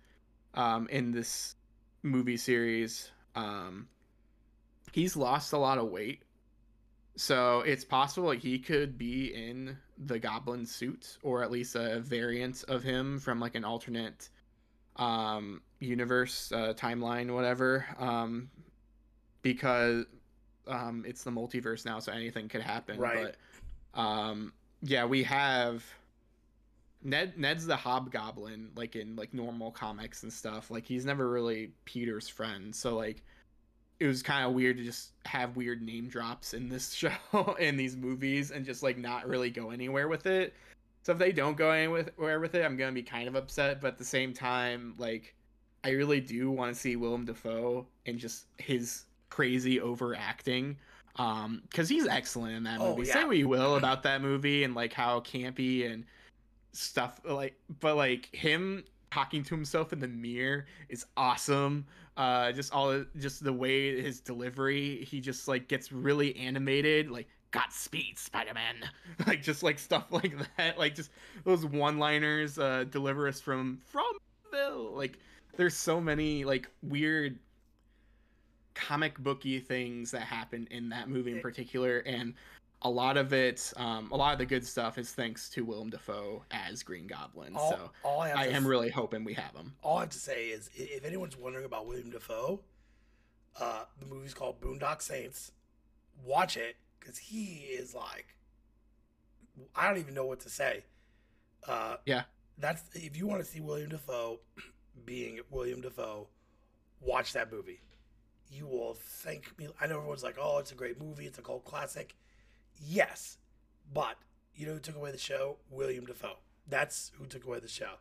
um, 0.54 0.88
in 0.88 1.10
this 1.10 1.56
movie 2.02 2.36
series, 2.36 3.10
um, 3.34 3.88
he's 4.92 5.16
lost 5.16 5.52
a 5.52 5.58
lot 5.58 5.78
of 5.78 5.90
weight 5.90 6.22
so 7.16 7.60
it's 7.60 7.84
possible 7.84 8.30
he 8.32 8.58
could 8.58 8.98
be 8.98 9.32
in 9.34 9.76
the 10.06 10.18
goblin 10.18 10.66
suit 10.66 11.18
or 11.22 11.42
at 11.42 11.50
least 11.50 11.76
a 11.76 12.00
variant 12.00 12.64
of 12.68 12.82
him 12.82 13.18
from 13.20 13.38
like 13.38 13.54
an 13.54 13.64
alternate 13.64 14.28
um 14.96 15.60
universe 15.80 16.50
uh, 16.52 16.72
timeline 16.76 17.32
whatever 17.32 17.84
um 17.98 18.48
because 19.42 20.04
um 20.66 21.04
it's 21.06 21.22
the 21.24 21.30
multiverse 21.30 21.84
now 21.84 21.98
so 21.98 22.10
anything 22.12 22.48
could 22.48 22.62
happen 22.62 22.98
Right. 22.98 23.34
but 23.94 24.00
um 24.00 24.52
yeah 24.82 25.04
we 25.04 25.22
have 25.24 25.84
Ned 27.02 27.36
Ned's 27.38 27.66
the 27.66 27.76
hobgoblin 27.76 28.70
like 28.76 28.96
in 28.96 29.14
like 29.14 29.34
normal 29.34 29.70
comics 29.70 30.22
and 30.22 30.32
stuff 30.32 30.70
like 30.70 30.86
he's 30.86 31.04
never 31.04 31.28
really 31.30 31.72
Peter's 31.84 32.28
friend 32.28 32.74
so 32.74 32.96
like 32.96 33.22
it 34.04 34.08
was 34.08 34.22
kind 34.22 34.44
of 34.46 34.52
weird 34.52 34.76
to 34.76 34.84
just 34.84 35.12
have 35.24 35.56
weird 35.56 35.80
name 35.80 36.08
drops 36.08 36.52
in 36.52 36.68
this 36.68 36.92
show 36.94 37.10
in 37.58 37.76
these 37.76 37.96
movies 37.96 38.50
and 38.50 38.64
just 38.64 38.82
like 38.82 38.98
not 38.98 39.26
really 39.26 39.50
go 39.50 39.70
anywhere 39.70 40.08
with 40.08 40.26
it. 40.26 40.54
So 41.02 41.12
if 41.12 41.18
they 41.18 41.32
don't 41.32 41.56
go 41.56 41.70
anywhere 41.70 42.38
with 42.40 42.54
it, 42.54 42.64
I'm 42.64 42.76
gonna 42.76 42.92
be 42.92 43.02
kind 43.02 43.28
of 43.28 43.34
upset. 43.34 43.80
But 43.80 43.88
at 43.88 43.98
the 43.98 44.04
same 44.04 44.32
time, 44.34 44.94
like 44.98 45.34
I 45.82 45.90
really 45.90 46.20
do 46.20 46.50
want 46.50 46.74
to 46.74 46.78
see 46.80 46.96
Willem 46.96 47.24
Dafoe 47.24 47.86
and 48.06 48.18
just 48.18 48.44
his 48.58 49.04
crazy 49.30 49.80
overacting, 49.80 50.76
um, 51.16 51.62
because 51.68 51.88
he's 51.88 52.06
excellent 52.06 52.54
in 52.56 52.62
that 52.64 52.80
Oh, 52.80 52.96
movie. 52.96 53.08
yeah. 53.08 53.14
Say 53.14 53.24
what 53.24 53.36
you 53.36 53.48
will 53.48 53.76
about 53.76 54.02
that 54.04 54.20
movie 54.22 54.64
and 54.64 54.74
like 54.74 54.92
how 54.92 55.20
campy 55.20 55.90
and 55.90 56.04
stuff 56.72 57.20
like, 57.24 57.54
but 57.80 57.96
like 57.96 58.34
him 58.34 58.84
talking 59.10 59.42
to 59.44 59.54
himself 59.54 59.92
in 59.92 60.00
the 60.00 60.08
mirror 60.08 60.66
is 60.88 61.06
awesome 61.16 61.86
uh 62.16 62.52
just 62.52 62.72
all 62.72 63.04
just 63.18 63.42
the 63.42 63.52
way 63.52 64.00
his 64.00 64.20
delivery 64.20 65.04
he 65.04 65.20
just 65.20 65.48
like 65.48 65.68
gets 65.68 65.90
really 65.92 66.36
animated 66.36 67.10
like 67.10 67.28
godspeed 67.50 68.18
spider-man 68.18 68.76
like 69.26 69.42
just 69.42 69.62
like 69.62 69.78
stuff 69.78 70.06
like 70.10 70.34
that 70.56 70.78
like 70.78 70.94
just 70.94 71.10
those 71.44 71.64
one-liners 71.66 72.58
uh 72.58 72.84
deliver 72.90 73.28
us 73.28 73.40
from 73.40 73.80
from 73.84 74.04
Bill. 74.50 74.92
like 74.94 75.18
there's 75.56 75.74
so 75.74 76.00
many 76.00 76.44
like 76.44 76.68
weird 76.82 77.38
comic 78.74 79.18
booky 79.18 79.60
things 79.60 80.10
that 80.10 80.22
happen 80.22 80.66
in 80.70 80.88
that 80.88 81.08
movie 81.08 81.32
in 81.32 81.40
particular 81.40 81.98
and 82.00 82.34
a 82.84 82.90
lot 82.90 83.16
of 83.16 83.32
it 83.32 83.72
um 83.76 84.10
a 84.12 84.16
lot 84.16 84.32
of 84.34 84.38
the 84.38 84.46
good 84.46 84.66
stuff 84.66 84.98
is 84.98 85.10
thanks 85.12 85.48
to 85.48 85.64
Willem 85.64 85.90
Dafoe 85.90 86.44
as 86.50 86.82
Green 86.82 87.06
Goblin 87.06 87.56
All, 87.56 87.70
so 87.70 87.90
all 88.02 88.20
I 88.20 88.30
I 88.30 88.44
am 88.48 88.62
s- 88.64 88.68
really 88.68 88.90
hoping 88.90 89.24
we 89.24 89.34
have 89.34 89.54
him 89.54 89.74
all 89.82 89.96
I 89.98 90.00
have 90.00 90.10
to 90.10 90.18
say 90.18 90.48
is, 90.48 90.70
if 90.74 91.04
anyone's 91.04 91.36
wondering 91.36 91.64
about 91.64 91.86
William 91.86 92.10
Dafoe, 92.10 92.60
uh, 93.60 93.84
the 93.98 94.06
movie's 94.06 94.34
called 94.34 94.60
Boondock 94.60 95.00
Saints. 95.02 95.52
Watch 96.24 96.56
it 96.56 96.76
because 97.00 97.18
he 97.18 97.66
is 97.78 97.94
like, 97.94 98.34
I 99.76 99.88
don't 99.88 99.98
even 99.98 100.14
know 100.14 100.26
what 100.26 100.40
to 100.40 100.48
say. 100.50 100.84
Uh, 101.66 101.96
Yeah. 102.06 102.24
that's 102.58 102.82
if 102.94 103.16
you 103.16 103.26
want 103.26 103.42
to 103.44 103.48
see 103.48 103.60
William 103.60 103.90
Dafoe 103.90 104.40
being 105.04 105.40
William 105.50 105.80
Dafoe, 105.80 106.28
watch 107.00 107.32
that 107.32 107.50
movie. 107.52 107.80
You 108.50 108.66
will 108.66 108.94
thank 108.94 109.56
me. 109.58 109.68
I 109.80 109.86
know 109.86 109.96
everyone's 109.96 110.22
like, 110.22 110.36
"Oh, 110.40 110.58
it's 110.58 110.70
a 110.70 110.74
great 110.76 111.00
movie. 111.00 111.26
It's 111.26 111.38
a 111.38 111.42
cult 111.42 111.64
classic." 111.64 112.14
Yes, 112.82 113.38
but 113.92 114.16
you 114.54 114.66
know 114.66 114.74
who 114.74 114.78
took 114.80 114.96
away 114.96 115.10
the 115.12 115.18
show? 115.18 115.56
William 115.70 116.06
Dafoe. 116.06 116.36
That's 116.68 117.12
who 117.18 117.26
took 117.26 117.44
away 117.44 117.60
the 117.60 117.68
show. 117.68 117.94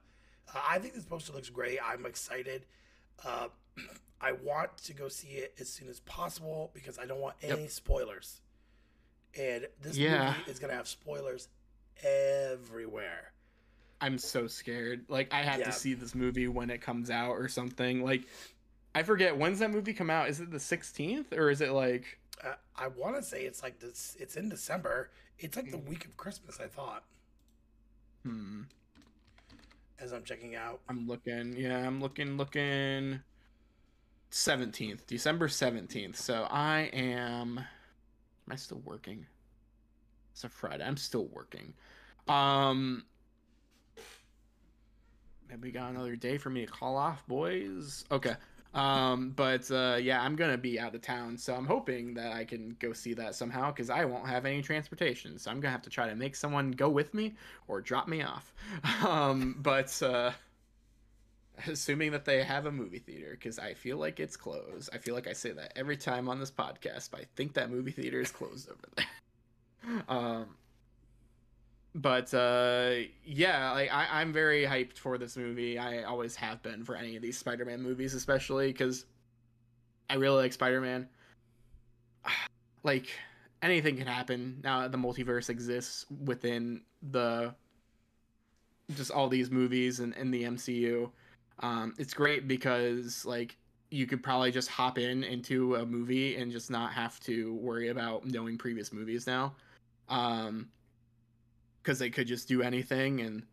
Uh, 0.53 0.59
I 0.69 0.79
think 0.79 0.93
this 0.93 1.05
poster 1.05 1.33
looks 1.33 1.49
great. 1.49 1.79
I'm 1.83 2.05
excited. 2.05 2.65
Uh, 3.25 3.47
I 4.21 4.31
want 4.33 4.77
to 4.85 4.93
go 4.93 5.07
see 5.09 5.29
it 5.29 5.53
as 5.59 5.67
soon 5.69 5.89
as 5.89 5.99
possible 6.01 6.71
because 6.73 6.97
I 6.97 7.05
don't 7.05 7.19
want 7.19 7.35
Yep. 7.41 7.57
any 7.57 7.67
spoilers. 7.67 8.41
And 9.37 9.67
this 9.81 9.97
Yeah. 9.97 10.35
movie 10.37 10.51
is 10.51 10.59
going 10.59 10.69
to 10.69 10.77
have 10.77 10.87
spoilers 10.87 11.49
everywhere. 12.03 13.31
I'm 14.01 14.17
so 14.17 14.47
scared. 14.47 15.05
Like 15.07 15.33
I 15.33 15.41
have 15.43 15.59
Yeah. 15.59 15.65
to 15.65 15.71
see 15.71 15.93
this 15.93 16.13
movie 16.13 16.47
when 16.47 16.69
it 16.69 16.79
comes 16.81 17.09
out 17.09 17.31
or 17.31 17.47
something. 17.47 18.03
Like 18.03 18.23
I 18.95 19.03
forget 19.03 19.37
when's 19.37 19.59
that 19.59 19.71
movie 19.71 19.93
come 19.93 20.09
out? 20.09 20.29
Is 20.29 20.39
it 20.39 20.51
the 20.51 20.59
16th 20.59 21.31
or 21.33 21.49
is 21.49 21.61
it 21.61 21.71
like 21.71 22.19
Uh, 22.43 22.55
I 22.75 22.87
want 22.87 23.15
to 23.15 23.23
say 23.23 23.43
it's 23.45 23.63
like 23.63 23.79
this. 23.79 24.15
It's 24.19 24.35
in 24.35 24.49
December. 24.49 25.11
It's 25.39 25.55
like 25.55 25.71
the 25.71 25.77
Mm. 25.77 25.79
week 25.79 26.05
of 26.05 26.17
Christmas. 26.17 26.59
I 26.59 26.67
thought 26.67 27.03
hmm 28.25 28.63
as 29.99 30.11
I'm 30.13 30.23
checking 30.23 30.55
out. 30.55 30.81
I'm 30.89 31.07
looking. 31.07 31.55
Yeah, 31.57 31.85
I'm 31.85 31.99
looking 32.01 32.37
looking 32.37 33.21
17th, 34.31 35.07
December 35.07 35.47
17th. 35.49 36.17
So 36.17 36.47
I 36.49 36.81
am 36.93 37.59
am 37.59 37.65
I 38.49 38.55
still 38.57 38.81
working? 38.85 39.27
It's 40.31 40.43
a 40.43 40.49
Friday. 40.49 40.83
I'm 40.83 40.97
still 40.97 41.27
working. 41.27 41.73
Um 42.27 43.05
maybe 45.49 45.67
we 45.69 45.71
got 45.71 45.91
another 45.91 46.15
day 46.15 46.37
for 46.37 46.49
me 46.49 46.65
to 46.65 46.71
call 46.71 46.97
off, 46.97 47.25
boys. 47.27 48.05
Okay. 48.11 48.35
Um, 48.73 49.33
but 49.35 49.69
uh, 49.69 49.97
yeah, 50.01 50.21
I'm 50.21 50.35
gonna 50.35 50.57
be 50.57 50.79
out 50.79 50.95
of 50.95 51.01
town, 51.01 51.37
so 51.37 51.53
I'm 51.53 51.65
hoping 51.65 52.15
that 52.15 52.33
I 52.33 52.43
can 52.43 52.75
go 52.79 52.91
see 52.91 53.13
that 53.13 53.35
somehow 53.35 53.71
because 53.71 53.89
I 53.89 54.05
won't 54.05 54.27
have 54.27 54.45
any 54.45 54.61
transportation, 54.61 55.37
so 55.37 55.51
I'm 55.51 55.59
gonna 55.59 55.71
have 55.71 55.83
to 55.83 55.89
try 55.89 56.09
to 56.09 56.15
make 56.15 56.35
someone 56.35 56.71
go 56.71 56.89
with 56.89 57.13
me 57.13 57.35
or 57.67 57.81
drop 57.81 58.07
me 58.07 58.23
off. 58.23 58.53
Um, 59.03 59.57
but 59.59 60.01
uh, 60.01 60.31
assuming 61.67 62.11
that 62.11 62.25
they 62.25 62.41
have 62.43 62.65
a 62.65 62.71
movie 62.71 62.99
theater, 62.99 63.31
because 63.31 63.59
I 63.59 63.73
feel 63.73 63.97
like 63.97 64.19
it's 64.19 64.37
closed. 64.37 64.89
I 64.93 64.97
feel 64.97 65.13
like 65.13 65.27
I 65.27 65.33
say 65.33 65.51
that 65.51 65.73
every 65.75 65.97
time 65.97 66.29
on 66.29 66.39
this 66.39 66.51
podcast, 66.51 67.11
but 67.11 67.21
I 67.21 67.25
think 67.35 67.53
that 67.53 67.69
movie 67.69 67.91
theater 67.91 68.21
is 68.21 68.31
closed 68.31 68.69
over 68.69 68.79
there. 68.95 69.05
Um, 70.07 70.45
but 71.95 72.33
uh, 72.33 72.95
yeah, 73.23 73.71
like 73.71 73.91
I, 73.91 74.07
I'm 74.11 74.33
very 74.33 74.63
hyped 74.63 74.97
for 74.97 75.17
this 75.17 75.37
movie. 75.37 75.77
I 75.77 76.03
always 76.03 76.35
have 76.35 76.61
been 76.63 76.83
for 76.83 76.95
any 76.95 77.15
of 77.15 77.21
these 77.21 77.37
Spider-Man 77.37 77.81
movies, 77.81 78.13
especially 78.13 78.67
because 78.71 79.05
I 80.09 80.15
really 80.15 80.37
like 80.37 80.53
Spider-Man. 80.53 81.07
Like 82.85 83.07
anything 83.61 83.95
can 83.95 84.07
happen 84.07 84.59
now 84.61 84.81
that 84.81 84.91
the 84.91 84.97
multiverse 84.97 85.49
exists 85.49 86.05
within 86.25 86.81
the 87.11 87.55
just 88.93 89.09
all 89.09 89.29
these 89.29 89.49
movies 89.49 90.01
and 90.01 90.13
in 90.15 90.29
the 90.29 90.43
MCU. 90.43 91.09
Um, 91.59 91.93
it's 91.97 92.13
great 92.13 92.45
because 92.45 93.25
like 93.25 93.55
you 93.89 94.05
could 94.05 94.21
probably 94.21 94.51
just 94.51 94.67
hop 94.67 94.97
in 94.97 95.23
into 95.23 95.75
a 95.75 95.85
movie 95.85 96.35
and 96.35 96.51
just 96.51 96.69
not 96.69 96.91
have 96.91 97.21
to 97.21 97.53
worry 97.55 97.87
about 97.87 98.25
knowing 98.25 98.57
previous 98.57 98.91
movies 98.91 99.25
now. 99.25 99.55
Um, 100.09 100.67
because 101.83 101.99
they 101.99 102.09
could 102.09 102.27
just 102.27 102.47
do 102.47 102.61
anything 102.61 103.19
and 103.19 103.43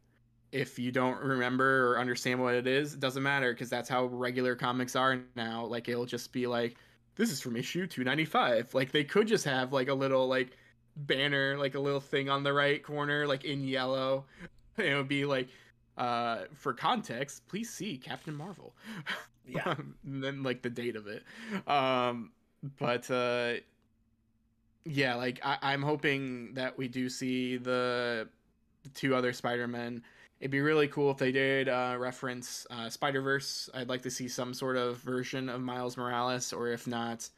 if 0.53 0.79
you 0.79 0.91
don't 0.91 1.21
remember 1.21 1.93
or 1.93 1.99
understand 1.99 2.41
what 2.41 2.55
it 2.55 2.67
is, 2.67 2.95
it 2.95 3.01
doesn't 3.01 3.23
matter 3.23 3.53
because 3.53 3.71
that's 3.71 3.89
how 3.89 4.07
regular 4.07 4.57
comics 4.57 4.97
are 4.97 5.21
now. 5.37 5.65
Like 5.65 5.89
it'll 5.89 6.07
just 6.07 6.33
be 6.33 6.47
like, 6.47 6.77
this 7.17 7.31
is 7.31 7.41
from 7.41 7.57
issue 7.57 7.87
295. 7.87 8.75
Like 8.75 8.91
they 8.91 9.05
could 9.05 9.29
just 9.29 9.45
have 9.45 9.73
like 9.73 9.89
a 9.89 9.95
little 9.95 10.27
like 10.27 10.57
banner, 10.97 11.57
like 11.57 11.75
a 11.75 11.81
little 11.81 12.01
thing 12.01 12.29
on 12.29 12.43
the 12.43 12.53
right 12.53 12.83
corner, 12.83 13.27
like 13.27 13.45
in 13.45 13.63
yellow. 13.63 14.25
And 14.77 14.87
it 14.89 14.97
would 14.97 15.09
be 15.09 15.25
like, 15.25 15.49
uh, 15.97 16.45
for 16.55 16.73
context, 16.73 17.47
please 17.47 17.71
see 17.71 17.97
Captain 17.97 18.35
Marvel. 18.35 18.75
Yeah. 19.47 19.75
and 20.05 20.25
then 20.25 20.43
like 20.43 20.63
the 20.63 20.71
date 20.71 20.97
of 20.97 21.07
it. 21.07 21.23
Um, 21.69 22.33
but 22.79 23.11
uh, 23.11 23.55
yeah, 24.85 25.15
like 25.15 25.41
I- 25.45 25.59
I'm 25.63 25.83
hoping 25.83 26.55
that 26.55 26.79
we 26.79 26.89
do 26.89 27.09
see 27.09 27.57
the, 27.57 28.29
the 28.83 28.89
two 28.91 29.15
other 29.15 29.33
Spider 29.33 29.69
Men. 29.69 30.03
It'd 30.41 30.51
be 30.51 30.61
really 30.61 30.89
cool 30.89 31.11
if 31.11 31.19
they 31.19 31.33
did 31.33 31.69
uh, 31.69 31.97
reference 31.99 32.67
uh, 32.71 32.89
Spider 32.89 33.21
Verse. 33.21 33.69
I'd 33.75 33.89
like 33.91 34.03
to 34.03 34.11
see 34.11 34.27
some 34.27 34.55
sort 34.55 34.77
of 34.77 34.97
version 34.99 35.49
of 35.49 35.61
Miles 35.61 35.97
Morales, 35.97 36.53
or 36.53 36.69
if 36.69 36.87
not, 36.87 37.29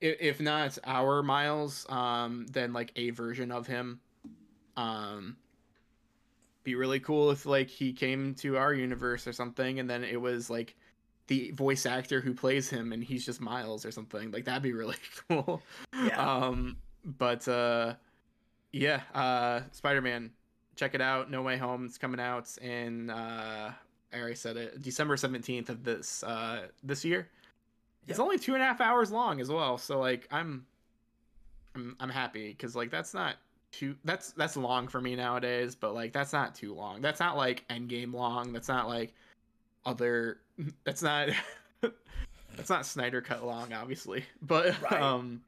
if, 0.00 0.16
if 0.20 0.40
not 0.40 0.76
our 0.84 1.22
Miles, 1.22 1.86
um, 1.88 2.46
then 2.50 2.72
like 2.72 2.92
a 2.96 3.10
version 3.10 3.52
of 3.52 3.66
him. 3.68 4.00
Um, 4.76 5.36
be 6.64 6.74
really 6.74 7.00
cool 7.00 7.30
if 7.30 7.46
like 7.46 7.68
he 7.68 7.92
came 7.92 8.34
to 8.36 8.56
our 8.56 8.74
universe 8.74 9.26
or 9.26 9.32
something, 9.32 9.78
and 9.78 9.88
then 9.88 10.02
it 10.02 10.20
was 10.20 10.50
like 10.50 10.74
the 11.32 11.50
voice 11.52 11.86
actor 11.86 12.20
who 12.20 12.34
plays 12.34 12.68
him, 12.68 12.92
and 12.92 13.02
he's 13.02 13.24
just 13.24 13.40
Miles 13.40 13.86
or 13.86 13.90
something. 13.90 14.30
Like 14.30 14.44
that'd 14.44 14.62
be 14.62 14.74
really 14.74 14.96
cool. 15.28 15.62
Yeah. 15.94 16.20
Um, 16.20 16.76
but 17.04 17.48
uh, 17.48 17.94
yeah, 18.70 19.00
uh, 19.14 19.60
Spider 19.72 20.02
Man 20.02 20.30
check 20.76 20.94
it 20.94 21.00
out. 21.00 21.30
No 21.30 21.40
Way 21.40 21.56
Home. 21.56 21.86
It's 21.86 21.96
coming 21.96 22.20
out 22.20 22.54
in 22.58 23.08
uh, 23.08 23.72
I 24.12 24.18
already 24.18 24.34
said 24.34 24.58
it. 24.58 24.82
December 24.82 25.16
seventeenth 25.16 25.70
of 25.70 25.84
this 25.84 26.22
uh 26.22 26.66
this 26.82 27.02
year. 27.02 27.28
It's 28.06 28.18
only 28.18 28.38
two 28.38 28.52
and 28.52 28.62
a 28.62 28.66
half 28.66 28.82
hours 28.82 29.10
long 29.10 29.40
as 29.40 29.48
well. 29.48 29.78
So 29.78 29.98
like 29.98 30.28
I'm 30.30 30.66
I'm 31.74 31.96
I'm 31.98 32.10
happy 32.10 32.48
because 32.48 32.76
like 32.76 32.90
that's 32.90 33.14
not 33.14 33.36
too 33.70 33.96
that's 34.04 34.32
that's 34.32 34.58
long 34.58 34.86
for 34.86 35.00
me 35.00 35.16
nowadays. 35.16 35.74
But 35.74 35.94
like 35.94 36.12
that's 36.12 36.34
not 36.34 36.54
too 36.54 36.74
long. 36.74 37.00
That's 37.00 37.20
not 37.20 37.38
like 37.38 37.66
Endgame 37.70 38.12
long. 38.12 38.52
That's 38.52 38.68
not 38.68 38.86
like 38.86 39.14
other. 39.84 40.38
That's 40.84 41.02
not. 41.02 41.28
that's 42.56 42.68
not 42.68 42.84
Snyder 42.84 43.22
cut 43.22 43.44
long, 43.46 43.72
obviously. 43.72 44.24
But 44.42 44.80
Right. 44.90 45.00
um, 45.00 45.40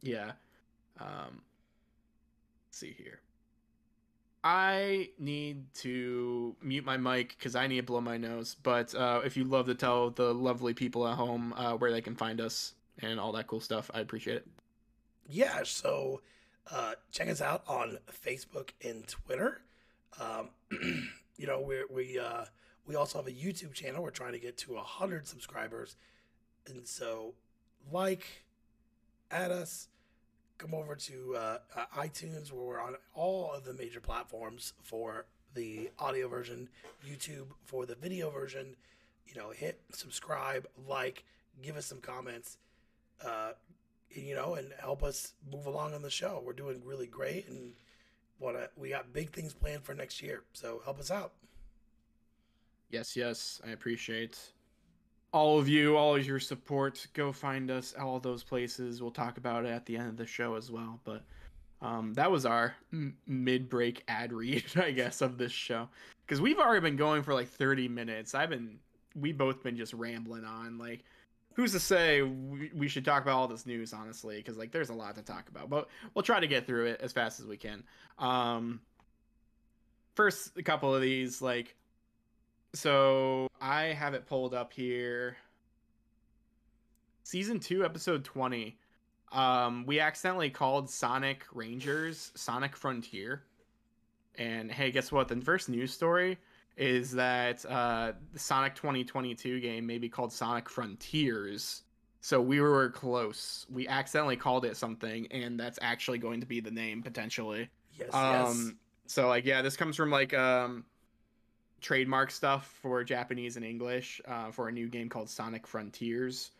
yeah. 0.00 0.32
Um, 0.98 1.42
see 2.70 2.94
here. 2.96 3.20
I 4.42 5.10
need 5.18 5.74
to 5.82 6.56
mute 6.62 6.84
my 6.84 6.96
mic 6.96 7.36
because 7.36 7.54
I 7.56 7.66
need 7.66 7.76
to 7.78 7.82
blow 7.82 8.00
my 8.00 8.16
nose. 8.16 8.56
But 8.62 8.94
uh, 8.94 9.20
if 9.24 9.36
you'd 9.36 9.48
love 9.48 9.66
to 9.66 9.74
tell 9.74 10.10
the 10.10 10.32
lovely 10.32 10.72
people 10.72 11.06
at 11.06 11.16
home 11.16 11.52
uh, 11.54 11.74
where 11.74 11.90
they 11.92 12.00
can 12.00 12.14
find 12.14 12.40
us 12.40 12.74
and 13.00 13.20
all 13.20 13.32
that 13.32 13.46
cool 13.48 13.60
stuff, 13.60 13.90
I 13.92 14.00
appreciate 14.00 14.36
it. 14.36 14.46
Yeah, 15.28 15.62
so 15.64 16.20
uh, 16.70 16.92
check 17.10 17.28
us 17.28 17.40
out 17.42 17.62
on 17.66 17.98
Facebook 18.24 18.70
and 18.84 19.06
Twitter. 19.08 19.60
Um, 20.20 20.50
you 21.36 21.46
know, 21.46 21.60
we 21.60 21.82
we 21.90 22.18
uh, 22.18 22.44
we 22.86 22.94
also 22.94 23.18
have 23.18 23.26
a 23.26 23.32
YouTube 23.32 23.72
channel. 23.72 24.02
We're 24.02 24.10
trying 24.10 24.32
to 24.32 24.38
get 24.38 24.56
to 24.58 24.76
hundred 24.76 25.26
subscribers, 25.26 25.96
and 26.66 26.86
so 26.86 27.34
like, 27.90 28.44
add 29.30 29.50
us. 29.50 29.88
Come 30.58 30.72
over 30.72 30.94
to 30.94 31.36
uh, 31.36 31.58
uh, 31.76 31.84
iTunes, 31.98 32.50
where 32.50 32.64
we're 32.64 32.80
on 32.80 32.96
all 33.14 33.52
of 33.52 33.64
the 33.64 33.74
major 33.74 34.00
platforms 34.00 34.72
for 34.82 35.26
the 35.54 35.90
audio 35.98 36.28
version, 36.28 36.70
YouTube 37.06 37.48
for 37.64 37.84
the 37.84 37.94
video 37.94 38.30
version. 38.30 38.76
You 39.26 39.34
know, 39.40 39.50
hit 39.50 39.80
subscribe, 39.92 40.66
like, 40.88 41.24
give 41.62 41.76
us 41.76 41.84
some 41.84 42.00
comments. 42.00 42.56
Uh, 43.22 43.52
you 44.10 44.34
know, 44.34 44.54
and 44.54 44.72
help 44.78 45.02
us 45.02 45.32
move 45.52 45.66
along 45.66 45.92
on 45.92 46.00
the 46.00 46.10
show. 46.10 46.42
We're 46.44 46.52
doing 46.54 46.80
really 46.84 47.06
great, 47.06 47.48
and 47.48 47.72
what 48.38 48.52
to. 48.52 48.70
We 48.76 48.90
got 48.90 49.12
big 49.12 49.30
things 49.30 49.52
planned 49.52 49.82
for 49.82 49.94
next 49.94 50.22
year, 50.22 50.42
so 50.52 50.80
help 50.84 50.98
us 50.98 51.10
out. 51.10 51.32
Yes, 52.90 53.16
yes, 53.16 53.60
I 53.66 53.70
appreciate 53.70 54.38
all 55.32 55.58
of 55.58 55.68
you, 55.68 55.96
all 55.96 56.16
of 56.16 56.26
your 56.26 56.40
support. 56.40 57.06
Go 57.12 57.32
find 57.32 57.70
us 57.70 57.94
all 58.00 58.18
those 58.18 58.42
places. 58.42 59.02
We'll 59.02 59.10
talk 59.10 59.38
about 59.38 59.64
it 59.64 59.68
at 59.68 59.84
the 59.84 59.96
end 59.96 60.08
of 60.08 60.16
the 60.16 60.26
show 60.26 60.54
as 60.54 60.70
well. 60.70 61.00
But 61.04 61.24
um, 61.82 62.14
that 62.14 62.30
was 62.30 62.46
our 62.46 62.74
m- 62.92 63.16
mid-break 63.26 64.02
ad 64.08 64.32
read, 64.32 64.64
I 64.76 64.92
guess, 64.92 65.20
of 65.20 65.36
this 65.36 65.52
show 65.52 65.88
because 66.26 66.40
we've 66.40 66.58
already 66.58 66.80
been 66.80 66.96
going 66.96 67.22
for 67.22 67.34
like 67.34 67.48
30 67.48 67.88
minutes. 67.88 68.34
I've 68.34 68.50
been, 68.50 68.78
we 69.14 69.32
both 69.32 69.62
been 69.62 69.76
just 69.76 69.92
rambling 69.92 70.44
on. 70.44 70.78
Like, 70.78 71.04
who's 71.54 71.72
to 71.72 71.80
say 71.80 72.22
we, 72.22 72.70
we 72.74 72.88
should 72.88 73.04
talk 73.04 73.22
about 73.22 73.36
all 73.36 73.48
this 73.48 73.66
news, 73.66 73.92
honestly? 73.92 74.36
Because 74.36 74.56
like, 74.56 74.72
there's 74.72 74.90
a 74.90 74.94
lot 74.94 75.16
to 75.16 75.22
talk 75.22 75.48
about. 75.48 75.68
But 75.68 75.88
we'll 76.14 76.22
try 76.22 76.40
to 76.40 76.46
get 76.46 76.66
through 76.66 76.86
it 76.86 77.00
as 77.02 77.12
fast 77.12 77.40
as 77.40 77.46
we 77.46 77.56
can. 77.56 77.82
Um, 78.18 78.80
first, 80.14 80.56
a 80.56 80.62
couple 80.62 80.94
of 80.94 81.02
these, 81.02 81.42
like 81.42 81.74
so 82.74 83.48
I 83.60 83.84
have 83.84 84.14
it 84.14 84.26
pulled 84.26 84.54
up 84.54 84.72
here. 84.72 85.36
Season 87.22 87.58
2, 87.58 87.84
episode 87.84 88.24
20. 88.24 88.78
Um, 89.32 89.84
we 89.86 89.98
accidentally 89.98 90.50
called 90.50 90.88
Sonic 90.88 91.44
Rangers 91.52 92.30
Sonic 92.34 92.76
Frontier. 92.76 93.42
And 94.36 94.70
hey, 94.70 94.90
guess 94.90 95.10
what? 95.10 95.28
The 95.28 95.40
first 95.40 95.68
news 95.68 95.92
story 95.92 96.38
is 96.76 97.12
that 97.12 97.64
uh, 97.66 98.12
the 98.32 98.38
Sonic 98.38 98.74
2022 98.74 99.60
game 99.60 99.86
may 99.86 99.98
be 99.98 100.08
called 100.08 100.32
Sonic 100.32 100.68
Frontiers. 100.68 101.82
So 102.20 102.40
we 102.40 102.60
were 102.60 102.90
close. 102.90 103.66
We 103.70 103.88
accidentally 103.88 104.36
called 104.36 104.64
it 104.64 104.76
something, 104.76 105.26
and 105.30 105.58
that's 105.58 105.78
actually 105.80 106.18
going 106.18 106.40
to 106.40 106.46
be 106.46 106.60
the 106.60 106.70
name 106.70 107.02
potentially. 107.02 107.68
Yes, 107.98 108.12
Um, 108.12 108.78
so 109.06 109.28
like 109.28 109.44
yeah, 109.44 109.62
this 109.62 109.76
comes 109.76 109.96
from 109.96 110.10
like 110.10 110.34
um 110.34 110.84
trademark 111.80 112.30
stuff 112.30 112.78
for 112.82 113.04
Japanese 113.04 113.56
and 113.56 113.64
English 113.64 114.20
uh, 114.26 114.50
for 114.50 114.68
a 114.68 114.72
new 114.72 114.88
game 114.88 115.08
called 115.08 115.28
Sonic 115.28 115.66
Frontiers. 115.66 116.52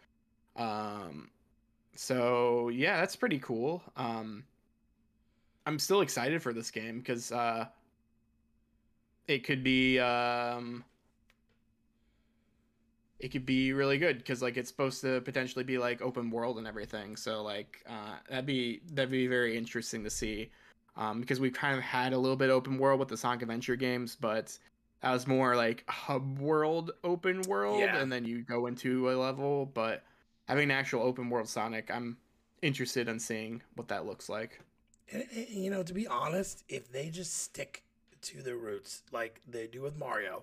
Um, 0.57 1.31
so 1.94 2.68
yeah, 2.68 3.00
that's 3.00 3.16
pretty 3.16 3.38
cool. 3.38 3.83
Um, 3.96 4.44
I'm 5.66 5.79
still 5.79 6.00
excited 6.00 6.42
for 6.42 6.52
this 6.52 6.70
game 6.70 6.98
because 6.98 7.33
uh, 7.33 7.66
it 9.26 9.45
could 9.45 9.64
be 9.64 9.99
um, 9.99 10.84
it 13.18 13.28
could 13.28 13.47
be 13.47 13.72
really 13.72 13.99
good 13.99 14.18
because 14.18 14.43
like 14.43 14.57
it's 14.57 14.68
supposed 14.68 15.01
to 15.01 15.20
potentially 15.22 15.64
be 15.64 15.78
like 15.78 16.03
open 16.03 16.30
world 16.30 16.59
and 16.59 16.66
everything. 16.66 17.16
So 17.16 17.43
like 17.43 17.82
uh, 17.88 18.16
that'd 18.28 18.47
be 18.47 18.82
that'd 18.93 19.11
be 19.11 19.26
very 19.26 19.57
interesting 19.57 20.05
to 20.05 20.11
see. 20.11 20.51
Um, 20.99 21.20
because 21.20 21.40
we've 21.40 21.53
kind 21.53 21.76
of 21.76 21.82
had 21.82 22.14
a 22.14 22.18
little 22.18 22.36
bit 22.36 22.49
open 22.49 22.78
world 22.78 22.99
with 22.99 23.09
the 23.09 23.18
Sonic 23.18 23.43
Adventure 23.43 23.76
games, 23.76 24.16
but 24.18 24.59
that 25.03 25.12
was 25.12 25.26
more 25.26 25.57
like 25.57 25.84
hub 25.88 26.38
world 26.38 26.90
open 27.05 27.42
world 27.42 27.80
Yeah. 27.80 27.99
and 27.99 28.11
then 28.12 28.24
you 28.24 28.42
go 28.42 28.66
into 28.66 29.11
a 29.11 29.14
level 29.14 29.66
but 29.66 30.03
having 30.49 30.64
an 30.64 30.70
actual 30.76 31.03
open 31.03 31.28
world 31.30 31.49
sonic 31.49 31.90
i'm 31.90 32.16
interested 32.62 33.09
in 33.09 33.18
seeing 33.20 33.62
what 33.74 33.88
that 33.88 34.07
looks 34.07 34.28
like 34.28 34.61
And, 35.12 35.24
and, 35.34 35.49
you 35.51 35.70
know, 35.70 35.82
to 35.84 35.94
be 35.94 36.07
honest, 36.09 36.64
if 36.68 36.90
they 36.90 37.11
just 37.11 37.42
stick 37.42 37.84
to 38.22 38.42
their 38.42 38.57
roots 38.57 39.03
like 39.12 39.40
they 39.47 39.68
do 39.68 39.80
with 39.82 39.97
Mario, 39.97 40.42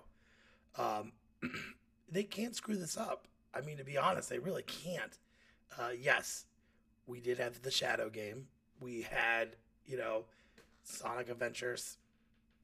um, 0.78 1.12
they 2.10 2.22
can't 2.22 2.56
screw 2.56 2.76
this 2.76 2.96
up. 2.96 3.26
I 3.52 3.60
mean, 3.60 3.76
to 3.76 3.84
be 3.84 3.98
honest, 3.98 4.30
they 4.30 4.38
really 4.38 4.62
can't. 4.62 5.18
Uh, 5.78 5.90
yes, 6.00 6.46
we 7.06 7.20
did 7.20 7.36
have 7.38 7.60
the 7.60 7.70
Shadow 7.70 8.08
game. 8.08 8.46
We 8.80 9.02
had, 9.02 9.56
you 9.84 9.98
know, 9.98 10.24
Sonic 10.82 11.28
Adventures. 11.28 11.98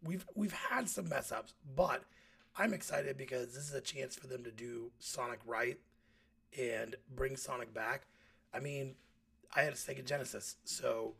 We've 0.02 0.26
we've 0.34 0.52
had 0.52 0.88
some 0.88 1.08
mess 1.08 1.30
ups, 1.30 1.54
but 1.76 2.02
I'm 2.56 2.72
excited 2.72 3.16
because 3.16 3.54
this 3.54 3.68
is 3.68 3.74
a 3.74 3.80
chance 3.80 4.16
for 4.16 4.26
them 4.26 4.44
to 4.44 4.50
do 4.50 4.90
Sonic 4.98 5.40
right 5.46 5.78
and 6.58 6.96
bring 7.14 7.36
Sonic 7.36 7.72
back. 7.72 8.06
I 8.52 8.60
mean, 8.60 8.94
I 9.54 9.62
had 9.62 9.72
a 9.72 9.76
Sega 9.76 10.04
Genesis, 10.04 10.56
so 10.64 11.14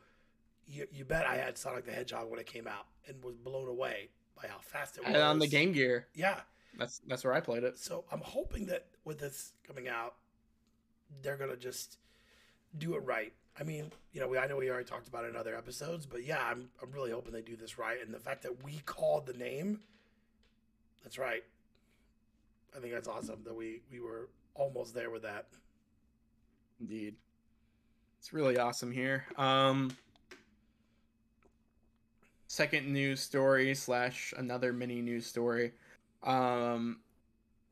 you, 0.67 0.87
you 0.93 1.05
bet 1.05 1.27
I 1.27 1.37
had 1.37 1.59
Sonic 1.59 1.85
the 1.85 1.93
Hedgehog 1.93 2.31
when 2.31 2.41
it 2.41 2.47
came 2.47 2.67
out 2.67 2.87
and 3.07 3.23
was 3.23 3.37
blown 3.37 3.69
away 3.69 4.09
by 4.41 4.49
how 4.49 4.59
fast 4.61 4.97
it 4.97 5.05
was. 5.05 5.15
And 5.15 5.23
on 5.23 5.39
the 5.39 5.47
Game 5.47 5.73
Gear. 5.73 6.07
Yeah. 6.15 6.41
That's 6.79 7.01
that's 7.07 7.25
where 7.25 7.33
I 7.33 7.41
played 7.41 7.65
it. 7.65 7.79
So 7.79 8.05
I'm 8.13 8.21
hoping 8.21 8.67
that 8.67 8.87
with 9.05 9.19
this 9.19 9.53
coming 9.67 9.89
out, 9.89 10.15
they're 11.23 11.37
gonna 11.37 11.57
just 11.57 11.99
do 12.79 12.95
it 12.95 13.01
right. 13.01 13.33
I 13.61 13.63
mean, 13.63 13.93
you 14.13 14.21
know, 14.21 14.29
we 14.29 14.39
I 14.39 14.47
know 14.47 14.57
we 14.57 14.71
already 14.71 14.87
talked 14.87 15.07
about 15.07 15.25
it 15.25 15.29
in 15.29 15.37
other 15.37 15.55
episodes, 15.55 16.07
but 16.07 16.25
yeah, 16.25 16.43
I'm 16.43 16.69
I'm 16.83 16.91
really 16.93 17.11
hoping 17.11 17.33
they 17.33 17.43
do 17.43 17.57
this 17.57 17.79
right. 17.79 17.99
And 18.03 18.13
the 18.13 18.19
fact 18.19 18.43
that 18.43 18.65
we 18.65 18.81
called 18.87 19.27
the 19.27 19.35
name, 19.35 19.81
that's 21.03 21.19
right. 21.19 21.45
I 22.75 22.81
think 22.81 22.95
that's 22.95 23.09
awesome 23.09 23.41
that 23.45 23.55
we 23.55 23.83
we 23.93 24.01
were 24.01 24.31
almost 24.55 24.95
there 24.95 25.11
with 25.11 25.23
that. 25.23 25.47
Indeed. 26.81 27.17
It's 28.19 28.33
really 28.33 28.57
awesome 28.59 28.93
here. 28.93 29.27
Um 29.37 29.91
second 32.47 32.91
news 32.91 33.21
story 33.21 33.75
slash 33.75 34.33
another 34.37 34.73
mini 34.73 35.03
news 35.03 35.27
story. 35.27 35.73
Um 36.23 37.01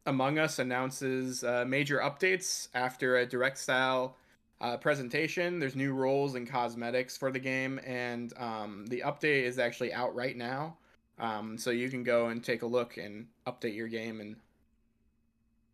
Among 0.06 0.38
Us 0.38 0.58
announces 0.58 1.44
uh, 1.44 1.66
major 1.66 1.98
updates 1.98 2.68
after 2.72 3.18
a 3.18 3.26
direct 3.26 3.58
style 3.58 4.16
uh, 4.60 4.76
presentation. 4.76 5.58
There's 5.58 5.76
new 5.76 5.92
roles 5.92 6.34
and 6.34 6.48
cosmetics 6.48 7.16
for 7.16 7.30
the 7.30 7.38
game, 7.38 7.80
and 7.86 8.32
um, 8.36 8.86
the 8.86 9.02
update 9.06 9.44
is 9.44 9.58
actually 9.58 9.92
out 9.92 10.14
right 10.14 10.36
now. 10.36 10.76
Um, 11.18 11.58
so 11.58 11.70
you 11.70 11.88
can 11.88 12.04
go 12.04 12.28
and 12.28 12.42
take 12.42 12.62
a 12.62 12.66
look 12.66 12.96
and 12.96 13.26
update 13.46 13.74
your 13.74 13.88
game 13.88 14.20
and 14.20 14.36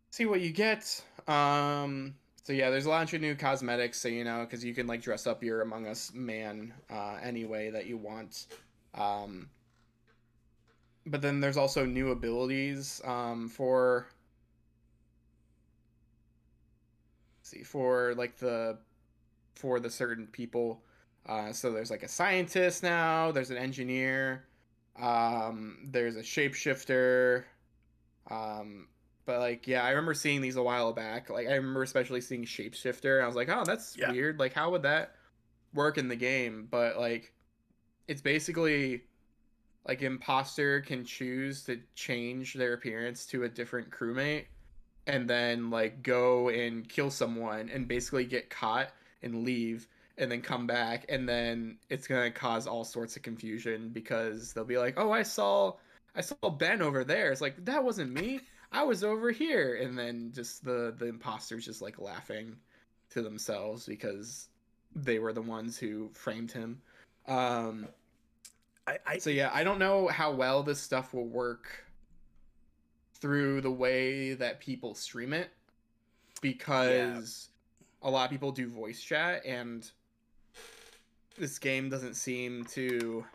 see 0.09 0.25
what 0.25 0.41
you 0.41 0.51
get. 0.51 1.03
Um, 1.27 2.15
so 2.43 2.53
yeah, 2.53 2.69
there's 2.69 2.85
a 2.85 2.89
bunch 2.89 3.13
of 3.13 3.21
new 3.21 3.35
cosmetics, 3.35 3.99
so 3.99 4.07
you 4.07 4.23
know, 4.23 4.41
because 4.41 4.63
you 4.63 4.73
can 4.73 4.87
like 4.87 5.01
dress 5.01 5.27
up 5.27 5.43
your 5.43 5.61
Among 5.61 5.87
Us 5.87 6.11
man 6.13 6.73
uh, 6.89 7.17
any 7.21 7.45
way 7.45 7.69
that 7.69 7.85
you 7.87 7.97
want. 7.97 8.47
Um, 8.93 9.49
but 11.05 11.21
then 11.21 11.39
there's 11.39 11.57
also 11.57 11.85
new 11.85 12.11
abilities 12.11 13.01
um, 13.05 13.49
for 13.49 14.07
see 17.45 17.63
for 17.63 18.13
like 18.15 18.37
the 18.37 18.77
for 19.55 19.79
the 19.79 19.89
certain 19.89 20.27
people. 20.27 20.83
Uh, 21.27 21.51
so 21.51 21.71
there's 21.71 21.91
like 21.91 22.03
a 22.03 22.07
scientist 22.07 22.83
now. 22.83 23.31
There's 23.31 23.49
an 23.51 23.57
engineer. 23.57 24.45
Um, 24.99 25.77
there's 25.91 26.15
a 26.15 26.21
shapeshifter. 26.21 27.43
Um, 28.29 28.87
but 29.25 29.39
like, 29.39 29.67
yeah, 29.67 29.83
I 29.83 29.89
remember 29.89 30.13
seeing 30.13 30.41
these 30.41 30.55
a 30.55 30.63
while 30.63 30.93
back. 30.93 31.29
Like, 31.29 31.47
I 31.47 31.55
remember 31.55 31.83
especially 31.83 32.21
seeing 32.21 32.45
shapeshifter. 32.45 33.23
I 33.23 33.27
was 33.27 33.35
like, 33.35 33.49
oh, 33.49 33.63
that's 33.65 33.95
Yeah. 33.97 34.11
weird. 34.11 34.39
Like, 34.39 34.53
how 34.53 34.69
would 34.71 34.83
that 34.83 35.15
work 35.73 35.97
in 35.97 36.07
the 36.07 36.15
game? 36.15 36.67
But 36.69 36.97
like, 36.97 37.33
it's 38.07 38.21
basically 38.21 39.03
like 39.87 40.01
imposter 40.01 40.81
can 40.81 41.05
choose 41.05 41.63
to 41.63 41.79
change 41.95 42.53
their 42.53 42.73
appearance 42.73 43.25
to 43.27 43.43
a 43.43 43.49
different 43.49 43.89
crewmate 43.91 44.45
and 45.07 45.29
then 45.29 45.69
like 45.69 46.01
go 46.03 46.49
and 46.49 46.87
kill 46.87 47.11
someone 47.11 47.69
and 47.69 47.87
basically 47.87 48.25
get 48.25 48.49
caught 48.49 48.89
and 49.21 49.43
leave 49.43 49.87
and 50.17 50.31
then 50.31 50.41
come 50.41 50.65
back 50.65 51.05
and 51.09 51.27
then 51.27 51.77
it's 51.89 52.07
going 52.07 52.31
to 52.31 52.37
cause 52.37 52.67
all 52.67 52.83
sorts 52.83 53.15
of 53.15 53.21
confusion 53.21 53.89
because 53.89 54.53
they'll 54.53 54.63
be 54.63 54.77
like 54.77 54.93
oh 54.97 55.11
i 55.11 55.21
saw 55.21 55.73
i 56.15 56.21
saw 56.21 56.49
ben 56.49 56.81
over 56.81 57.03
there. 57.03 57.31
It's 57.31 57.41
like 57.41 57.63
that 57.65 57.83
wasn't 57.83 58.11
me. 58.11 58.39
I 58.71 58.83
was 58.83 59.03
over 59.03 59.31
here. 59.31 59.75
And 59.81 59.97
then 59.97 60.31
just 60.33 60.63
the 60.63 60.93
the 60.97 61.07
imposters 61.07 61.65
just 61.65 61.81
like 61.81 61.99
laughing 61.99 62.55
to 63.11 63.21
themselves 63.21 63.85
because 63.85 64.49
they 64.95 65.19
were 65.19 65.33
the 65.33 65.41
ones 65.41 65.77
who 65.77 66.09
framed 66.13 66.51
him. 66.51 66.81
Um 67.27 67.87
I, 68.87 68.97
I 69.05 69.17
so 69.17 69.29
yeah, 69.29 69.51
I 69.53 69.63
don't 69.63 69.79
know 69.79 70.07
how 70.07 70.31
well 70.31 70.63
this 70.63 70.79
stuff 70.79 71.13
will 71.13 71.27
work 71.27 71.84
through 73.19 73.61
the 73.61 73.71
way 73.71 74.33
that 74.33 74.59
people 74.59 74.93
stream 74.93 75.33
it 75.33 75.49
because 76.41 77.49
a 78.01 78.09
lot 78.09 78.25
of 78.25 78.31
people 78.31 78.51
do 78.51 78.67
voice 78.67 79.01
chat 79.01 79.45
and 79.45 79.89
this 81.37 81.57
game 81.57 81.89
doesn't 81.89 82.15
seem 82.15 82.63
to 82.65 83.25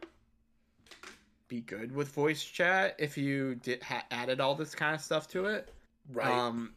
be 1.48 1.60
good 1.62 1.92
with 1.92 2.08
voice 2.08 2.42
chat 2.42 2.94
if 2.98 3.18
you 3.18 3.56
did 3.56 3.82
ha- 3.82 4.04
added 4.10 4.40
all 4.40 4.54
this 4.54 4.74
kind 4.74 4.94
of 4.94 5.00
stuff 5.00 5.26
to 5.26 5.46
it 5.46 5.72
right. 6.12 6.30
um 6.30 6.72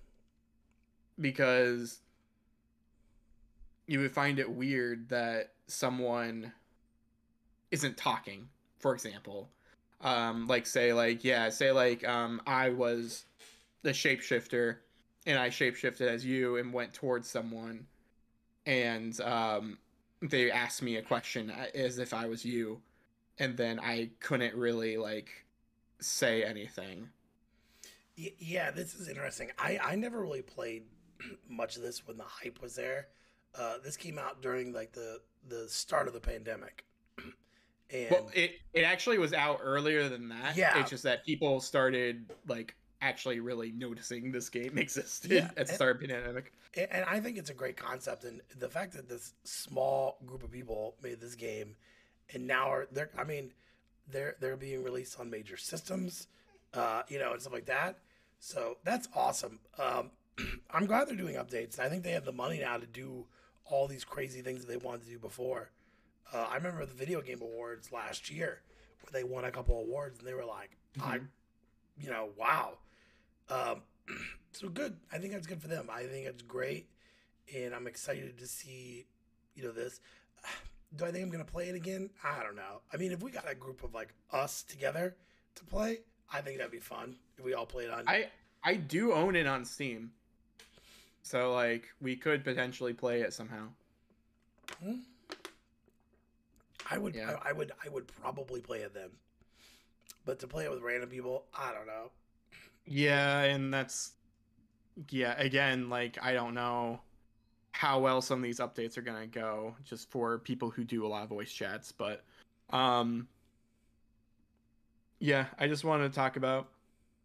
because 1.19 1.99
you 3.85 3.99
would 3.99 4.11
find 4.11 4.39
it 4.39 4.49
weird 4.49 5.07
that 5.09 5.51
someone 5.67 6.51
isn't 7.69 7.95
talking 7.97 8.47
for 8.79 8.93
example 8.93 9.49
um 10.03 10.47
like 10.47 10.65
say 10.65 10.93
like 10.93 11.23
yeah 11.23 11.49
say 11.49 11.71
like 11.71 12.07
um 12.07 12.41
i 12.45 12.69
was 12.69 13.25
the 13.81 13.91
shapeshifter 13.91 14.77
and 15.25 15.39
i 15.39 15.49
shapeshifted 15.49 16.07
as 16.07 16.25
you 16.25 16.57
and 16.57 16.73
went 16.73 16.93
towards 16.93 17.29
someone 17.29 17.85
and 18.65 19.19
um 19.21 19.77
they 20.21 20.51
asked 20.51 20.81
me 20.81 20.97
a 20.97 21.01
question 21.01 21.51
as 21.73 21.97
if 21.99 22.13
i 22.13 22.27
was 22.27 22.45
you 22.45 22.81
and 23.39 23.57
then 23.57 23.79
i 23.79 24.09
couldn't 24.19 24.55
really 24.55 24.97
like 24.97 25.29
say 25.99 26.43
anything 26.43 27.09
yeah, 28.15 28.71
this 28.71 28.93
is 28.93 29.07
interesting. 29.07 29.51
I, 29.57 29.79
I 29.83 29.95
never 29.95 30.21
really 30.21 30.41
played 30.41 30.83
much 31.49 31.75
of 31.75 31.81
this 31.81 32.07
when 32.07 32.17
the 32.17 32.23
hype 32.23 32.61
was 32.61 32.75
there. 32.75 33.07
Uh, 33.57 33.77
this 33.83 33.97
came 33.97 34.17
out 34.17 34.41
during 34.41 34.73
like 34.73 34.93
the 34.93 35.21
the 35.47 35.67
start 35.67 36.07
of 36.07 36.13
the 36.13 36.19
pandemic, 36.19 36.85
and 37.93 38.11
Well, 38.11 38.29
it 38.33 38.59
it 38.73 38.81
actually 38.81 39.17
was 39.19 39.33
out 39.33 39.59
earlier 39.61 40.09
than 40.09 40.29
that. 40.29 40.55
Yeah. 40.57 40.79
It's 40.79 40.89
just 40.89 41.03
that 41.03 41.25
people 41.25 41.59
started 41.61 42.31
like 42.47 42.75
actually 43.01 43.39
really 43.39 43.71
noticing 43.71 44.31
this 44.31 44.49
game 44.49 44.77
existed 44.85 45.31
Yeah, 45.31 45.45
at 45.45 45.55
the 45.55 45.59
and- 45.61 45.69
start 45.69 45.95
of 45.95 46.01
pandemic. 46.09 46.53
and 46.75 46.87
and 46.91 47.05
I 47.05 47.19
think 47.19 47.37
it's 47.37 47.49
a 47.49 47.53
great 47.53 47.77
concept, 47.77 48.23
and 48.23 48.41
the 48.57 48.69
fact 48.69 48.93
that 48.93 49.07
this 49.07 49.33
small 49.43 50.17
group 50.25 50.43
of 50.43 50.51
people 50.51 50.95
made 51.03 51.19
this 51.21 51.35
game, 51.35 51.75
and 52.33 52.47
now 52.47 52.69
are 52.71 52.87
they're 52.91 53.09
I 53.17 53.23
mean, 53.23 53.51
they're 54.09 54.35
they're 54.39 54.57
being 54.57 54.83
released 54.83 55.19
on 55.19 55.29
major 55.29 55.57
systems, 55.57 56.27
uh, 56.73 57.03
you 57.09 57.19
know, 57.19 57.31
and 57.33 57.41
stuff 57.41 57.53
like 57.53 57.65
that. 57.67 57.99
So 58.39 58.77
that's 58.83 59.07
awesome. 59.15 59.59
Um, 59.77 60.11
I'm 60.71 60.85
glad 60.85 61.07
they're 61.07 61.15
doing 61.15 61.35
updates. 61.35 61.79
I 61.79 61.89
think 61.89 62.03
they 62.03 62.11
have 62.11 62.25
the 62.25 62.31
money 62.33 62.59
now 62.59 62.77
to 62.77 62.87
do 62.87 63.25
all 63.65 63.87
these 63.87 64.03
crazy 64.03 64.41
things 64.41 64.61
that 64.65 64.67
they 64.67 64.77
wanted 64.77 65.03
to 65.03 65.09
do 65.09 65.19
before. 65.19 65.71
Uh, 66.31 66.47
I 66.49 66.55
remember 66.55 66.85
the 66.85 66.93
video 66.93 67.21
game 67.21 67.41
awards 67.41 67.91
last 67.91 68.29
year 68.29 68.61
where 69.01 69.11
they 69.11 69.27
won 69.27 69.45
a 69.45 69.51
couple 69.51 69.79
awards, 69.79 70.19
and 70.19 70.27
they 70.27 70.33
were 70.33 70.45
like, 70.45 70.77
I, 71.01 71.19
you 71.97 72.09
know, 72.09 72.29
wow. 72.37 72.77
Um, 73.49 73.81
so 74.51 74.69
good. 74.69 74.95
I 75.11 75.17
think 75.17 75.33
that's 75.33 75.47
good 75.47 75.61
for 75.61 75.67
them. 75.67 75.89
I 75.91 76.03
think 76.03 76.27
it's 76.27 76.41
great, 76.41 76.87
and 77.55 77.73
I'm 77.73 77.87
excited 77.87 78.37
to 78.37 78.47
see, 78.47 79.05
you 79.55 79.63
know, 79.63 79.71
this. 79.71 79.99
Do 80.95 81.05
I 81.05 81.11
think 81.11 81.23
I'm 81.23 81.31
gonna 81.31 81.43
play 81.43 81.69
it 81.69 81.75
again? 81.75 82.11
I 82.23 82.43
don't 82.43 82.55
know. 82.55 82.81
I 82.93 82.97
mean, 82.97 83.11
if 83.11 83.23
we 83.23 83.31
got 83.31 83.49
a 83.49 83.55
group 83.55 83.83
of 83.83 83.95
like 83.95 84.13
us 84.31 84.61
together 84.61 85.15
to 85.55 85.63
play, 85.63 86.01
I 86.31 86.41
think 86.41 86.57
that'd 86.57 86.71
be 86.71 86.77
fun. 86.77 87.15
If 87.39 87.43
we 87.43 87.55
all 87.55 87.65
played 87.65 87.89
on. 87.89 88.03
I 88.07 88.27
I 88.63 88.75
do 88.75 89.11
own 89.11 89.35
it 89.35 89.47
on 89.47 89.65
Steam. 89.65 90.11
So 91.23 91.53
like 91.53 91.85
we 91.99 92.15
could 92.15 92.43
potentially 92.43 92.93
play 92.93 93.21
it 93.21 93.33
somehow. 93.33 93.69
I 96.89 96.97
would. 96.97 97.15
Yeah. 97.15 97.37
I, 97.43 97.49
I 97.49 97.51
would. 97.53 97.71
I 97.85 97.89
would 97.89 98.07
probably 98.07 98.61
play 98.61 98.79
it 98.79 98.93
then. 98.93 99.09
But 100.25 100.39
to 100.39 100.47
play 100.47 100.65
it 100.65 100.71
with 100.71 100.81
random 100.81 101.09
people, 101.09 101.45
I 101.53 101.73
don't 101.73 101.87
know. 101.87 102.11
Yeah, 102.85 103.41
and 103.41 103.73
that's 103.73 104.13
yeah, 105.09 105.35
again, 105.37 105.89
like 105.89 106.17
I 106.21 106.33
don't 106.33 106.53
know 106.53 107.01
how 107.71 107.99
well 107.99 108.21
some 108.21 108.39
of 108.39 108.43
these 108.43 108.59
updates 108.59 108.97
are 108.97 109.01
going 109.01 109.19
to 109.19 109.27
go 109.27 109.75
just 109.83 110.09
for 110.11 110.37
people 110.39 110.69
who 110.69 110.83
do 110.83 111.05
a 111.05 111.07
lot 111.07 111.23
of 111.23 111.29
voice 111.29 111.51
chats, 111.51 111.91
but 111.91 112.23
um 112.69 113.27
yeah, 115.19 115.45
I 115.57 115.67
just 115.67 115.85
wanted 115.85 116.09
to 116.09 116.15
talk 116.15 116.35
about 116.35 116.69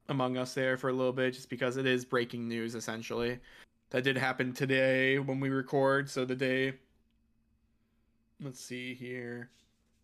Among 0.09 0.36
Us 0.36 0.54
there 0.54 0.76
for 0.76 0.88
a 0.88 0.92
little 0.92 1.12
bit 1.12 1.34
just 1.34 1.50
because 1.50 1.76
it 1.76 1.86
is 1.86 2.04
breaking 2.04 2.48
news 2.48 2.74
essentially. 2.74 3.40
That 3.90 4.04
did 4.04 4.16
happen 4.16 4.52
today 4.52 5.18
when 5.18 5.40
we 5.40 5.50
record, 5.50 6.09
so 6.09 6.24
the 6.24 6.36
day 6.36 6.74
let's 8.43 8.61
see 8.61 8.95
here. 8.95 9.51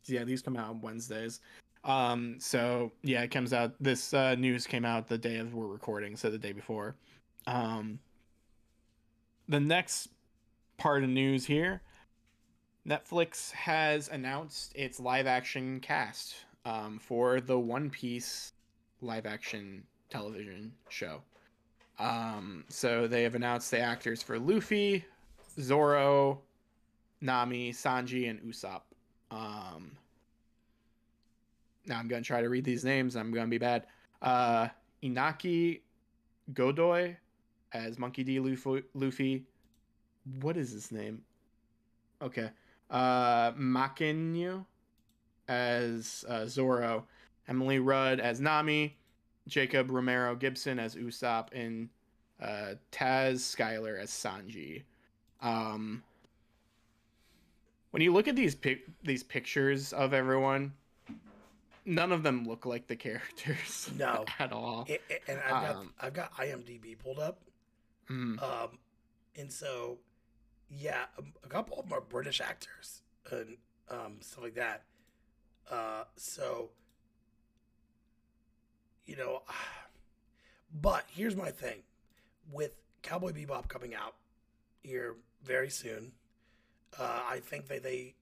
Yeah, 0.06 0.24
these 0.24 0.42
come 0.42 0.56
out 0.56 0.70
on 0.70 0.80
Wednesdays. 0.80 1.40
Um, 1.84 2.36
so 2.38 2.92
yeah, 3.02 3.22
it 3.22 3.30
comes 3.30 3.52
out. 3.52 3.74
This 3.80 4.14
uh, 4.14 4.34
news 4.34 4.66
came 4.66 4.84
out 4.84 5.08
the 5.08 5.18
day 5.18 5.38
of 5.38 5.54
we're 5.54 5.66
recording, 5.66 6.16
so 6.16 6.30
the 6.30 6.38
day 6.38 6.52
before. 6.52 6.96
Um, 7.46 7.98
the 9.48 9.60
next 9.60 10.08
part 10.78 11.04
of 11.04 11.10
news 11.10 11.44
here, 11.44 11.82
Netflix 12.86 13.50
has 13.52 14.08
announced 14.08 14.72
its 14.74 14.98
live 14.98 15.26
action 15.26 15.80
cast 15.80 16.34
um, 16.64 16.98
for 16.98 17.40
the 17.40 17.58
One 17.58 17.90
Piece 17.90 18.52
live 19.00 19.26
action 19.26 19.84
television 20.10 20.72
show. 20.88 21.22
Um, 21.98 22.64
so 22.68 23.06
they 23.06 23.22
have 23.22 23.34
announced 23.34 23.70
the 23.70 23.78
actors 23.78 24.22
for 24.22 24.38
Luffy, 24.38 25.04
Zoro, 25.60 26.40
Nami, 27.24 27.72
Sanji, 27.72 28.28
and 28.28 28.40
Usopp. 28.42 28.82
Um, 29.30 29.96
now 31.86 31.98
I'm 31.98 32.06
gonna 32.06 32.22
try 32.22 32.42
to 32.42 32.48
read 32.48 32.64
these 32.64 32.84
names. 32.84 33.16
I'm 33.16 33.32
gonna 33.32 33.48
be 33.48 33.58
bad. 33.58 33.86
Uh, 34.20 34.68
Inaki 35.02 35.80
Godoy 36.52 37.16
as 37.72 37.98
Monkey 37.98 38.24
D. 38.24 38.38
Luffy. 38.38 38.84
Luffy. 38.94 39.44
What 40.40 40.56
is 40.56 40.70
his 40.70 40.92
name? 40.92 41.22
Okay. 42.22 42.50
Uh, 42.90 43.52
as 45.48 46.24
uh, 46.28 46.46
Zoro. 46.46 47.06
Emily 47.48 47.78
Rudd 47.78 48.20
as 48.20 48.40
Nami. 48.40 48.96
Jacob 49.46 49.90
Romero 49.90 50.34
Gibson 50.34 50.78
as 50.78 50.94
Usopp. 50.94 51.48
And 51.52 51.88
uh, 52.40 52.74
Taz 52.92 53.40
Skylar 53.40 54.00
as 54.00 54.10
Sanji. 54.10 54.82
Um, 55.42 56.02
when 57.94 58.02
you 58.02 58.12
look 58.12 58.26
at 58.26 58.34
these 58.34 58.56
pic- 58.56 58.88
these 59.04 59.22
pictures 59.22 59.92
of 59.92 60.12
everyone, 60.12 60.72
none 61.84 62.10
of 62.10 62.24
them 62.24 62.44
look 62.44 62.66
like 62.66 62.88
the 62.88 62.96
characters. 62.96 63.88
No. 63.96 64.24
at 64.40 64.50
all. 64.50 64.84
A- 64.88 64.98
a- 65.08 65.30
And 65.30 65.38
I've 65.38 65.50
got 65.62 65.76
Um, 65.76 65.94
I've 66.00 66.12
got 66.12 66.32
IMDb 66.34 66.98
pulled 66.98 67.20
up, 67.20 67.40
Mm. 68.10 68.42
um, 68.42 68.78
and 69.36 69.52
so 69.52 69.98
yeah, 70.68 71.04
um, 71.16 71.32
a 71.44 71.48
couple 71.48 71.78
of 71.78 71.88
them 71.88 71.96
are 71.96 72.00
British 72.00 72.40
actors 72.40 73.02
and 73.30 73.58
um, 73.88 74.16
stuff 74.20 74.42
like 74.42 74.54
that. 74.56 74.82
Uh, 75.70 76.02
so 76.16 76.70
you 79.06 79.14
know, 79.14 79.42
but 80.82 81.04
here's 81.06 81.36
my 81.36 81.52
thing 81.52 81.84
with 82.50 82.72
Cowboy 83.02 83.30
Bebop 83.30 83.68
coming 83.68 83.94
out 83.94 84.16
here 84.82 85.14
very 85.44 85.70
soon. 85.70 86.10
Uh, 86.98 87.22
I 87.28 87.40
think 87.40 87.68
that 87.68 87.82
they 87.82 88.14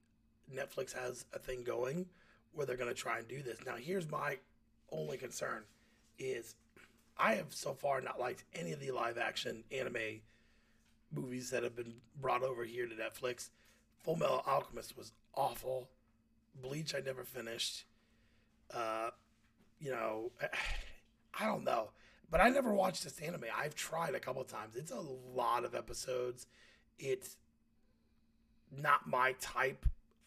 Netflix 0.53 0.93
has 0.93 1.25
a 1.33 1.39
thing 1.39 1.63
going 1.63 2.05
where 2.53 2.65
they're 2.65 2.77
going 2.77 2.93
to 2.93 2.99
try 2.99 3.19
and 3.19 3.27
do 3.27 3.41
this. 3.41 3.57
Now, 3.65 3.75
here's 3.75 4.09
my 4.09 4.37
only 4.91 5.17
concern: 5.17 5.63
is 6.19 6.55
I 7.17 7.35
have 7.35 7.53
so 7.53 7.73
far 7.73 8.01
not 8.01 8.19
liked 8.19 8.43
any 8.55 8.71
of 8.71 8.79
the 8.79 8.91
live 8.91 9.17
action 9.17 9.63
anime 9.71 10.21
movies 11.11 11.49
that 11.51 11.63
have 11.63 11.75
been 11.75 11.95
brought 12.19 12.43
over 12.43 12.63
here 12.63 12.87
to 12.87 12.95
Netflix. 12.95 13.49
Full 14.03 14.15
Metal 14.15 14.43
Alchemist 14.45 14.97
was 14.97 15.13
awful. 15.35 15.89
Bleach 16.61 16.93
I 16.95 16.99
never 16.99 17.23
finished. 17.23 17.85
Uh, 18.73 19.09
you 19.79 19.91
know, 19.91 20.31
I 21.39 21.45
don't 21.45 21.63
know, 21.63 21.91
but 22.29 22.41
I 22.41 22.49
never 22.49 22.73
watched 22.73 23.03
this 23.03 23.19
anime. 23.19 23.45
I've 23.55 23.75
tried 23.75 24.15
a 24.15 24.19
couple 24.19 24.43
times. 24.43 24.75
It's 24.75 24.91
a 24.91 25.03
lot 25.33 25.65
of 25.65 25.75
episodes. 25.75 26.47
It's 26.99 27.37
not 28.81 29.07
my 29.07 29.33
type. 29.39 29.85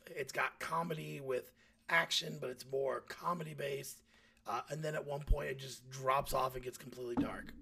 It's 0.09 0.33
got 0.33 0.59
comedy 0.61 1.21
with 1.21 1.51
action, 1.89 2.39
but 2.41 2.51
it's 2.51 2.65
more 2.71 3.01
comedy 3.09 3.55
based. 3.55 4.03
Uh, 4.47 4.61
and 4.71 4.83
then 4.83 4.95
at 4.95 5.05
one 5.07 5.21
point, 5.21 5.49
it 5.51 5.59
just 5.59 5.89
drops 5.91 6.33
off 6.33 6.55
and 6.55 6.63
gets 6.63 6.79
completely 6.79 7.17
dark. 7.17 7.53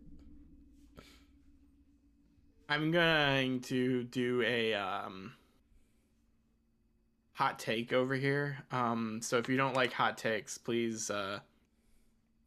I'm 2.68 2.90
going 2.90 3.60
to 3.62 4.04
do 4.04 4.42
a 4.42 4.74
um, 4.74 5.32
hot 7.32 7.58
take 7.58 7.92
over 7.92 8.14
here. 8.14 8.58
Um, 8.72 9.20
so 9.22 9.38
if 9.38 9.48
you 9.48 9.56
don't 9.56 9.74
like 9.74 9.92
hot 9.92 10.16
takes, 10.18 10.56
please 10.58 11.10
uh, 11.10 11.40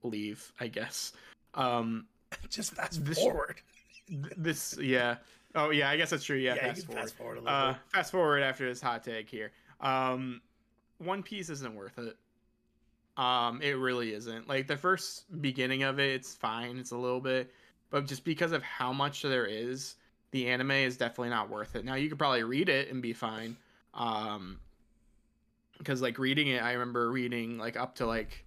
leave. 0.03 0.51
I 0.59 0.67
guess. 0.67 1.13
Um, 1.53 2.05
Just 2.49 2.73
fast 2.73 3.03
This- 3.05 3.19
forward. 3.19 3.61
this, 4.09 4.77
yeah. 4.79 5.17
Oh 5.57 5.71
yeah, 5.71 5.89
I 5.89 5.97
guess 5.97 6.11
that's 6.11 6.23
true. 6.23 6.37
Yeah, 6.37 6.55
Yeah, 6.55 6.67
fast 6.73 6.85
forward. 6.85 7.01
fast 7.01 7.15
forward 7.15 7.37
a 7.39 7.41
little 7.41 7.55
Uh, 7.55 7.75
fast 7.91 8.11
forward 8.11 8.43
after 8.43 8.67
this 8.69 8.79
hot 8.81 9.03
take 9.03 9.27
here. 9.29 9.51
Um, 9.81 10.41
One 10.99 11.23
Piece 11.23 11.49
isn't 11.49 11.75
worth 11.75 11.97
it. 11.99 12.15
Um, 13.21 13.61
it 13.63 13.71
really 13.77 14.13
isn't. 14.13 14.47
Like 14.47 14.67
the 14.67 14.77
first 14.77 15.41
beginning 15.41 15.83
of 15.83 15.99
it, 15.99 16.11
it's 16.11 16.35
fine. 16.35 16.77
It's 16.77 16.91
a 16.91 16.97
little 16.97 17.19
bit, 17.19 17.51
but 17.89 18.05
just 18.05 18.23
because 18.23 18.51
of 18.51 18.61
how 18.61 18.93
much 18.93 19.23
there 19.23 19.45
is, 19.47 19.95
the 20.31 20.47
anime 20.47 20.71
is 20.71 20.97
definitely 20.97 21.29
not 21.29 21.49
worth 21.49 21.75
it. 21.75 21.83
Now 21.83 21.95
you 21.95 22.09
could 22.09 22.19
probably 22.19 22.43
read 22.43 22.69
it 22.69 22.89
and 22.91 23.01
be 23.01 23.13
fine. 23.13 23.57
Um, 23.95 24.59
because 25.79 26.01
like 26.01 26.19
reading 26.19 26.47
it, 26.47 26.61
I 26.61 26.73
remember 26.73 27.09
reading 27.11 27.57
like 27.57 27.75
up 27.77 27.95
to 27.95 28.05
like 28.05 28.45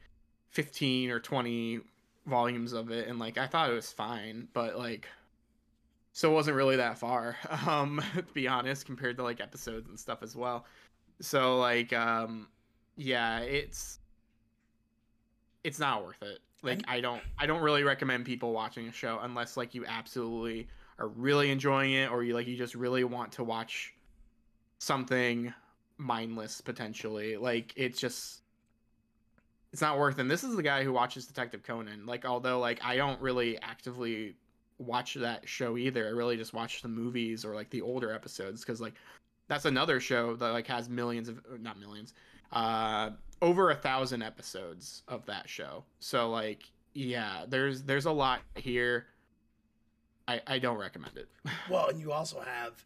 fifteen 0.50 1.10
or 1.10 1.18
twenty 1.18 1.80
volumes 2.26 2.72
of 2.72 2.90
it, 2.92 3.08
and 3.08 3.18
like 3.18 3.38
I 3.38 3.46
thought 3.48 3.70
it 3.70 3.74
was 3.74 3.92
fine, 3.92 4.46
but 4.52 4.78
like 4.78 5.08
so 6.20 6.30
it 6.30 6.34
wasn't 6.34 6.54
really 6.54 6.76
that 6.76 6.98
far 6.98 7.34
um 7.66 8.02
to 8.14 8.22
be 8.34 8.46
honest 8.46 8.84
compared 8.84 9.16
to 9.16 9.22
like 9.22 9.40
episodes 9.40 9.88
and 9.88 9.98
stuff 9.98 10.22
as 10.22 10.36
well. 10.36 10.66
So 11.22 11.58
like 11.58 11.94
um 11.94 12.48
yeah 12.96 13.38
it's 13.38 14.00
it's 15.64 15.78
not 15.78 16.04
worth 16.04 16.22
it. 16.22 16.40
Like 16.62 16.82
i 16.88 17.00
don't 17.00 17.22
i 17.38 17.46
don't 17.46 17.62
really 17.62 17.84
recommend 17.84 18.26
people 18.26 18.52
watching 18.52 18.86
a 18.86 18.92
show 18.92 19.18
unless 19.22 19.56
like 19.56 19.74
you 19.74 19.86
absolutely 19.86 20.68
are 20.98 21.08
really 21.08 21.50
enjoying 21.50 21.92
it 21.92 22.10
or 22.10 22.22
you 22.22 22.34
like 22.34 22.46
you 22.46 22.54
just 22.54 22.74
really 22.74 23.02
want 23.02 23.32
to 23.32 23.44
watch 23.44 23.94
something 24.78 25.54
mindless 25.96 26.60
potentially. 26.60 27.38
Like 27.38 27.72
it's 27.76 27.98
just 27.98 28.42
it's 29.72 29.80
not 29.80 29.98
worth 29.98 30.18
it. 30.18 30.22
And 30.22 30.30
this 30.30 30.44
is 30.44 30.54
the 30.54 30.62
guy 30.62 30.84
who 30.84 30.92
watches 30.92 31.24
detective 31.24 31.62
conan. 31.62 32.04
Like 32.04 32.26
although 32.26 32.58
like 32.58 32.84
i 32.84 32.94
don't 32.96 33.22
really 33.22 33.58
actively 33.62 34.36
watch 34.80 35.14
that 35.14 35.48
show 35.48 35.76
either. 35.76 36.06
I 36.06 36.10
really 36.10 36.36
just 36.36 36.54
watch 36.54 36.82
the 36.82 36.88
movies 36.88 37.44
or 37.44 37.54
like 37.54 37.70
the 37.70 37.82
older 37.82 38.12
episodes 38.12 38.62
because 38.62 38.80
like 38.80 38.94
that's 39.48 39.64
another 39.64 40.00
show 40.00 40.36
that 40.36 40.52
like 40.52 40.66
has 40.66 40.88
millions 40.88 41.28
of 41.28 41.40
not 41.60 41.78
millions, 41.78 42.14
uh, 42.52 43.10
over 43.42 43.70
a 43.70 43.74
thousand 43.74 44.22
episodes 44.22 45.02
of 45.08 45.26
that 45.26 45.48
show. 45.48 45.84
So 45.98 46.30
like 46.30 46.62
yeah, 46.94 47.44
there's 47.48 47.82
there's 47.82 48.06
a 48.06 48.12
lot 48.12 48.40
here. 48.54 49.06
I 50.26 50.40
I 50.46 50.58
don't 50.58 50.78
recommend 50.78 51.16
it. 51.16 51.28
Well, 51.70 51.88
and 51.88 52.00
you 52.00 52.10
also 52.12 52.40
have, 52.40 52.84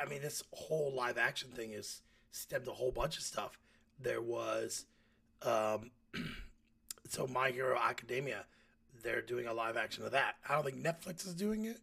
I 0.00 0.08
mean, 0.08 0.20
this 0.20 0.42
whole 0.52 0.92
live 0.94 1.16
action 1.16 1.50
thing 1.50 1.72
is 1.72 2.02
stemmed 2.32 2.66
a 2.66 2.72
whole 2.72 2.90
bunch 2.90 3.16
of 3.16 3.22
stuff. 3.22 3.58
There 4.00 4.20
was, 4.20 4.86
um, 5.42 5.92
so 7.08 7.26
My 7.28 7.50
Hero 7.50 7.78
Academia, 7.78 8.46
they're 9.02 9.22
doing 9.22 9.46
a 9.46 9.54
live 9.54 9.76
action 9.76 10.04
of 10.04 10.12
that. 10.12 10.36
I 10.48 10.54
don't 10.54 10.64
think 10.64 10.82
Netflix 10.82 11.26
is 11.26 11.34
doing 11.34 11.64
it, 11.64 11.80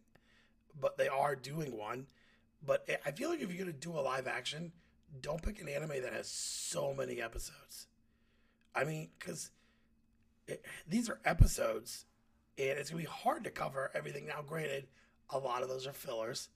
but 0.80 0.96
they 0.96 1.08
are 1.08 1.34
doing 1.36 1.76
one. 1.76 2.06
But 2.64 2.88
I- 3.06 3.12
feel 3.12 3.30
like 3.30 3.40
if 3.40 3.50
you're 3.50 3.58
gonna 3.58 3.72
do 3.76 3.92
a 3.98 4.00
live 4.00 4.26
action, 4.26 4.72
don't 5.20 5.42
pick 5.42 5.60
an 5.60 5.68
anime 5.68 6.02
that 6.02 6.12
has 6.12 6.28
so 6.28 6.92
many 6.92 7.20
episodes. 7.20 7.86
I 8.74 8.84
mean, 8.84 9.10
because 9.18 9.50
these 10.86 11.08
are 11.08 11.20
episodes, 11.24 12.06
and 12.56 12.78
it's 12.78 12.90
gonna 12.90 13.02
be 13.02 13.08
hard 13.08 13.44
to 13.44 13.50
cover 13.50 13.90
everything. 13.94 14.26
Now, 14.26 14.42
granted, 14.42 14.88
a 15.30 15.38
lot 15.38 15.62
of 15.62 15.68
those 15.68 15.86
are 15.86 15.92
fillers, 15.92 16.48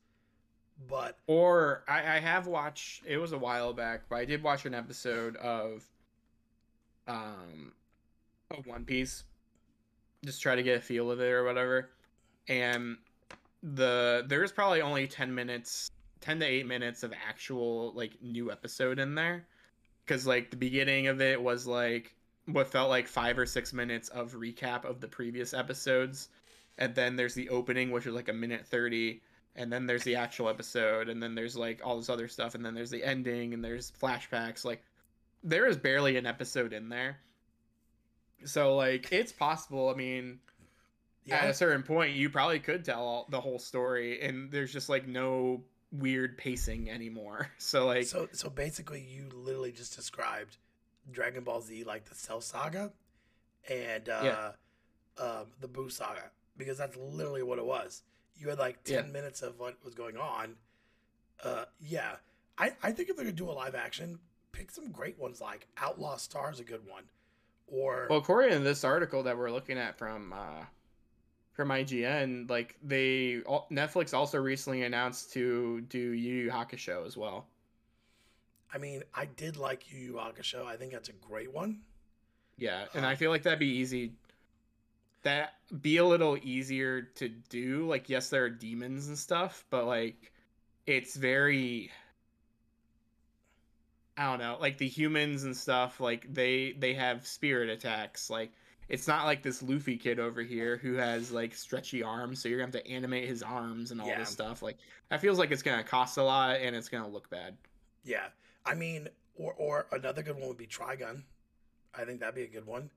but 0.89 1.19
Or 1.27 1.85
I, 1.89 2.17
I 2.17 2.21
have 2.21 2.47
watched. 2.47 3.05
It 3.07 3.19
was 3.19 3.33
a 3.33 3.39
while 3.39 3.73
back, 3.73 4.09
but 4.09 4.17
I 4.17 4.25
did 4.25 4.43
watch 4.43 4.67
an 4.67 4.75
episode 4.75 5.37
of, 5.37 5.87
um, 7.07 7.75
of 8.51 8.67
One 8.67 8.85
Piece. 8.85 9.25
Just 10.25 10.41
try 10.43 10.55
to 10.55 10.62
get 10.62 10.79
a 10.79 10.81
feel 10.81 11.11
of 11.11 11.20
it 11.20 11.31
or 11.31 11.45
whatever, 11.45 11.91
and 12.49 12.97
the 13.62 14.25
there's 14.29 14.53
probably 14.53 14.81
only 14.81 15.07
ten 15.07 15.35
minutes, 15.35 15.91
ten 16.20 16.41
to 16.41 16.47
eight 16.47 16.66
minutes 16.66 17.03
of 17.03 17.12
actual 17.29 17.93
like 17.95 18.23
new 18.23 18.51
episode 18.51 18.99
in 18.99 19.14
there, 19.14 19.47
because 20.05 20.27
like 20.27 20.51
the 20.51 20.57
beginning 20.57 21.09
of 21.09 21.20
it 21.20 21.43
was 21.43 21.66
like 21.66 22.14
what 22.47 22.68
felt 22.68 22.89
like 22.89 23.09
five 23.09 23.39
or 23.39 23.47
six 23.47 23.73
minutes 23.73 24.09
of 24.11 24.33
recap 24.33 24.85
of 24.85 25.01
the 25.01 25.09
previous 25.09 25.55
episodes, 25.55 26.29
and 26.79 26.95
then 26.95 27.16
there's 27.16 27.35
the 27.35 27.49
opening 27.49 27.91
which 27.91 28.07
is 28.07 28.14
like 28.14 28.29
a 28.29 28.33
minute 28.33 28.66
thirty. 28.66 29.23
And 29.55 29.70
then 29.70 29.87
there's 29.87 30.05
the 30.05 30.16
actual 30.16 30.49
episode. 30.49 31.11
And 31.11 31.23
then 31.23 31.35
there's 31.35 31.55
like 31.55 31.83
all 31.85 31.99
this 31.99 32.09
other 32.09 32.27
stuff. 32.27 32.55
And 32.55 32.64
then 32.64 32.73
there's 32.73 32.89
the 32.89 33.05
ending. 33.05 33.53
And 33.53 33.62
there's 33.62 33.93
flashbacks. 34.01 34.64
Like 34.64 34.83
there 35.45 35.66
is 35.66 35.77
barely 35.77 36.16
an 36.16 36.25
episode 36.25 36.73
in 36.73 36.89
there 36.89 37.18
so 38.45 38.76
like 38.76 39.11
it's 39.12 39.32
possible 39.32 39.88
i 39.90 39.95
mean 39.95 40.38
at 41.30 41.49
a 41.49 41.55
certain 41.55 41.82
point 41.82 42.14
you 42.14 42.28
probably 42.28 42.59
could 42.59 42.84
tell 42.84 43.03
all, 43.03 43.26
the 43.30 43.40
whole 43.40 43.59
story 43.59 44.20
and 44.22 44.51
there's 44.51 44.72
just 44.72 44.88
like 44.88 45.07
no 45.07 45.62
weird 45.93 46.36
pacing 46.38 46.90
anymore 46.90 47.49
so 47.59 47.86
like 47.86 48.07
so 48.07 48.28
so 48.32 48.49
basically, 48.51 49.01
you 49.01 49.28
literally 49.34 49.72
just 49.72 49.95
described 49.95 50.57
Dragon 51.11 51.45
Ball 51.45 51.61
Z 51.61 51.84
like 51.84 52.07
the 52.07 52.14
Cell 52.14 52.40
Saga 52.40 52.93
and 53.68 54.09
uh, 54.09 54.53
um, 55.18 55.47
the 55.61 55.68
Boo 55.68 55.88
Saga 55.90 56.30
because 56.57 56.78
that's 56.78 56.97
literally 56.97 57.43
what 57.43 57.59
it 57.59 57.64
was. 57.64 58.03
You 58.36 58.49
had 58.49 58.59
like 58.59 58.82
ten 58.84 59.07
Yeah. 59.07 59.11
minutes 59.12 59.43
of 59.43 59.59
what 59.61 59.76
was 59.84 59.95
going 59.95 60.16
on. 60.16 60.57
Uh, 61.45 61.64
yeah, 61.80 62.12
I 62.59 62.72
I 62.82 62.93
think 62.93 63.09
if 63.11 63.16
they're 63.16 63.24
gonna 63.24 63.36
do 63.36 63.51
a 63.51 63.53
live 63.53 63.74
action, 63.74 64.18
pick 64.53 64.70
some 64.70 64.90
great 64.90 65.18
ones 65.18 65.40
like 65.40 65.66
Outlaw 65.76 66.16
Star 66.16 66.51
is 66.51 66.59
a 66.59 66.64
good 66.64 66.86
one, 66.88 67.05
or 67.69 68.07
well 68.11 68.19
according 68.19 68.51
to 68.51 68.59
this 68.61 68.85
article 68.85 69.23
that 69.23 69.37
we're 69.37 69.51
looking 69.51 69.79
at 69.79 69.97
from 69.97 70.33
uh 70.33 70.65
from 71.53 71.69
ign 71.69 72.49
like 72.49 72.77
they 72.83 73.43
netflix 73.71 74.15
also 74.15 74.39
recently 74.39 74.83
announced 74.83 75.33
to 75.33 75.81
do 75.83 75.99
yu 75.99 76.45
yu 76.45 76.51
hakusho 76.51 77.07
as 77.07 77.17
well 77.17 77.47
I 78.73 78.79
mean, 78.79 79.03
I 79.15 79.27
did 79.27 79.57
like 79.57 79.93
Yu 79.93 79.99
Yu 79.99 80.13
Hakusho. 80.15 80.65
I 80.65 80.77
think 80.77 80.93
that's 80.93 81.11
a 81.11 81.13
great 81.13 81.53
one. 81.53 81.81
Yeah, 82.57 82.85
and 82.95 83.05
I 83.05 83.15
feel 83.15 83.31
like 83.31 83.43
that'd 83.43 83.59
be 83.59 83.67
easy. 83.67 84.13
That 85.23 85.55
be 85.83 85.99
a 85.99 86.05
little 86.05 86.39
easier 86.43 87.03
to 87.17 87.29
do. 87.29 87.87
Like, 87.87 88.09
yes, 88.09 88.31
there 88.31 88.45
are 88.45 88.51
demons 88.51 89.09
and 89.09 89.19
stuff, 89.19 89.65
but 89.71 89.87
like, 89.87 90.33
it's 90.87 91.17
very. 91.17 91.91
I 94.17 94.25
don't 94.31 94.39
know, 94.39 94.59
like 94.61 94.77
the 94.79 94.89
humans 94.89 95.45
and 95.45 95.57
stuff. 95.57 96.01
Like 96.01 96.33
they 96.33 96.73
they 96.79 96.95
have 96.95 97.27
spirit 97.27 97.69
attacks. 97.71 98.29
Like 98.29 98.53
it's 98.89 99.09
not 99.09 99.25
like 99.25 99.43
this 99.43 99.63
Luffy 99.63 99.97
kid 99.97 100.19
over 100.21 100.43
here 100.43 100.77
who 100.77 100.95
has 100.95 101.33
like 101.33 101.55
stretchy 101.55 102.03
arms, 102.03 102.43
so 102.43 102.49
you're 102.49 102.59
gonna 102.59 102.73
have 102.77 102.85
to 102.85 102.91
animate 102.91 103.27
his 103.29 103.43
arms 103.43 103.91
and 103.91 104.01
all 104.01 104.09
Yeah. 104.09 104.19
this 104.19 104.29
stuff. 104.29 104.61
Like 104.63 104.77
that 105.09 105.21
feels 105.21 105.39
like 105.39 105.51
it's 105.51 105.63
gonna 105.63 105.85
cost 105.85 106.19
a 106.19 106.23
lot 106.23 106.57
and 106.61 106.77
it's 106.77 106.89
gonna 106.89 107.09
look 107.09 107.31
bad. 107.31 107.57
Yeah, 108.05 108.27
I 108.67 108.75
mean, 108.75 109.09
or 109.37 109.55
or 109.55 109.87
another 109.93 110.23
good 110.23 110.37
one 110.39 110.49
would 110.49 110.59
be 110.59 110.67
Trigun. 110.67 111.23
I 111.95 112.05
think 112.05 112.21
that'd 112.21 112.35
be 112.35 112.43
a 112.43 112.47
good 112.49 112.67
one. 112.67 112.91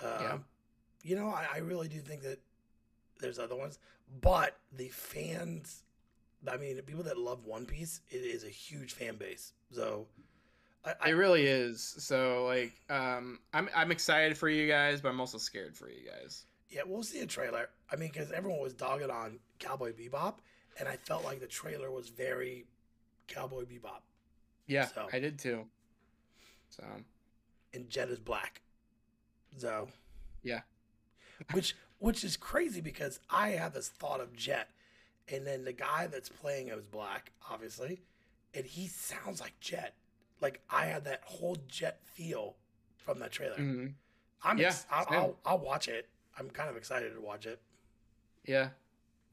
Um, 0.00 0.08
Yeah. 0.20 0.38
You 1.04 1.16
know, 1.16 1.28
I, 1.28 1.46
I 1.54 1.58
really 1.58 1.88
do 1.88 1.98
think 1.98 2.22
that 2.22 2.38
there's 3.18 3.38
other 3.38 3.56
ones, 3.56 3.78
but 4.20 4.56
the 4.72 4.88
fans, 4.88 5.82
I 6.46 6.56
mean, 6.56 6.80
people 6.82 7.02
that 7.04 7.18
love 7.18 7.44
One 7.44 7.66
Piece, 7.66 8.00
it 8.10 8.18
is 8.18 8.44
a 8.44 8.48
huge 8.48 8.92
fan 8.92 9.16
base. 9.16 9.52
So, 9.72 10.06
I, 10.84 10.94
I 11.00 11.08
It 11.10 11.12
really 11.12 11.46
is. 11.46 11.82
So 11.98 12.44
like, 12.46 12.72
um, 12.90 13.38
I'm 13.52 13.68
I'm 13.74 13.90
excited 13.90 14.36
for 14.36 14.48
you 14.48 14.68
guys, 14.68 15.00
but 15.00 15.08
I'm 15.08 15.20
also 15.20 15.38
scared 15.38 15.76
for 15.76 15.88
you 15.88 16.08
guys. 16.08 16.44
yeah, 16.70 16.82
we'll 16.86 17.02
see 17.02 17.20
a 17.20 17.26
trailer. 17.26 17.68
I 17.90 17.96
mean, 17.96 18.10
because 18.12 18.32
everyone 18.32 18.60
was 18.60 18.74
dogging 18.74 19.10
on 19.10 19.38
Cowboy 19.58 19.92
Bebop, 19.92 20.36
and 20.78 20.88
I 20.88 20.96
felt 20.96 21.24
like 21.24 21.40
the 21.40 21.46
trailer 21.46 21.90
was 21.90 22.08
very 22.08 22.66
Cowboy 23.28 23.64
Bebop, 23.64 24.00
Yeah, 24.66 24.86
So- 24.86 25.08
I 25.12 25.18
did 25.18 25.38
too. 25.38 25.66
So 26.70 26.84
and 27.74 27.88
Jet 27.88 28.08
is 28.08 28.18
black. 28.18 28.60
So, 29.56 29.88
Yeah. 30.42 30.60
which 31.52 31.74
which 31.98 32.24
is 32.24 32.36
crazy 32.36 32.80
because 32.80 33.20
I 33.30 33.50
have 33.50 33.72
this 33.74 33.88
thought 33.88 34.20
of 34.20 34.34
Jet, 34.34 34.68
and 35.28 35.46
then 35.46 35.64
the 35.64 35.72
guy 35.72 36.06
that's 36.08 36.28
playing 36.28 36.66
him 36.66 36.78
is 36.78 36.86
black, 36.86 37.32
obviously, 37.48 38.00
and 38.54 38.66
he 38.66 38.86
sounds 38.88 39.40
like 39.40 39.58
Jet. 39.60 39.94
Like 40.40 40.60
I 40.70 40.86
had 40.86 41.04
that 41.04 41.22
whole 41.24 41.56
Jet 41.68 42.00
feel 42.04 42.56
from 42.98 43.18
that 43.20 43.32
trailer. 43.32 43.56
mhm. 43.56 43.94
I'm 44.44 44.58
Yeah, 44.58 44.68
ex- 44.68 44.86
I'll. 44.90 45.06
I'll 45.10 45.36
I'll 45.44 45.58
watch 45.58 45.88
it. 45.88 46.08
I'm 46.38 46.50
kind 46.50 46.68
of 46.70 46.76
excited 46.76 47.14
to 47.14 47.20
watch 47.20 47.46
it. 47.46 47.60
yeah, 48.44 48.70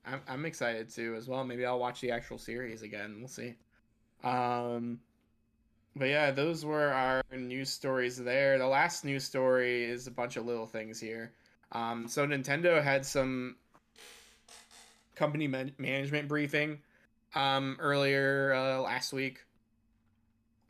I'm 0.06 0.22
I'm 0.28 0.46
excited 0.46 0.90
too 0.90 1.16
as 1.16 1.28
well. 1.28 1.44
Maybe 1.44 1.66
I'll 1.66 1.80
watch 1.80 2.02
the 2.02 2.12
actual 2.12 2.38
series 2.38 2.82
again. 2.84 3.16
We'll 3.20 3.28
see. 3.28 3.56
Um, 4.24 5.00
but 5.96 6.06
yeah, 6.10 6.32
those 6.32 6.66
were 6.66 6.90
our 6.92 7.24
news 7.36 7.70
stories 7.70 8.18
there. 8.18 8.58
The 8.58 8.68
last 8.68 9.04
news 9.06 9.24
story 9.24 9.84
is 9.86 10.08
a 10.08 10.12
bunch 10.12 10.38
of 10.38 10.46
little 10.46 10.68
things 10.68 11.00
here. 11.00 11.34
Um, 11.72 12.08
so 12.08 12.26
Nintendo 12.28 12.82
had 12.84 13.06
some 13.06 13.56
company 15.16 15.48
man- 15.48 15.74
management 15.78 16.28
briefing 16.28 16.80
um 17.36 17.78
earlier 17.80 18.54
uh, 18.54 18.82
last 18.82 19.14
week. 19.14 19.44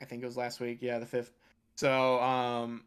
I 0.00 0.04
think 0.04 0.22
it 0.22 0.26
was 0.26 0.36
last 0.36 0.60
week. 0.60 0.78
Yeah, 0.80 0.98
the 0.98 1.06
fifth. 1.06 1.32
So 1.76 2.20
um, 2.20 2.84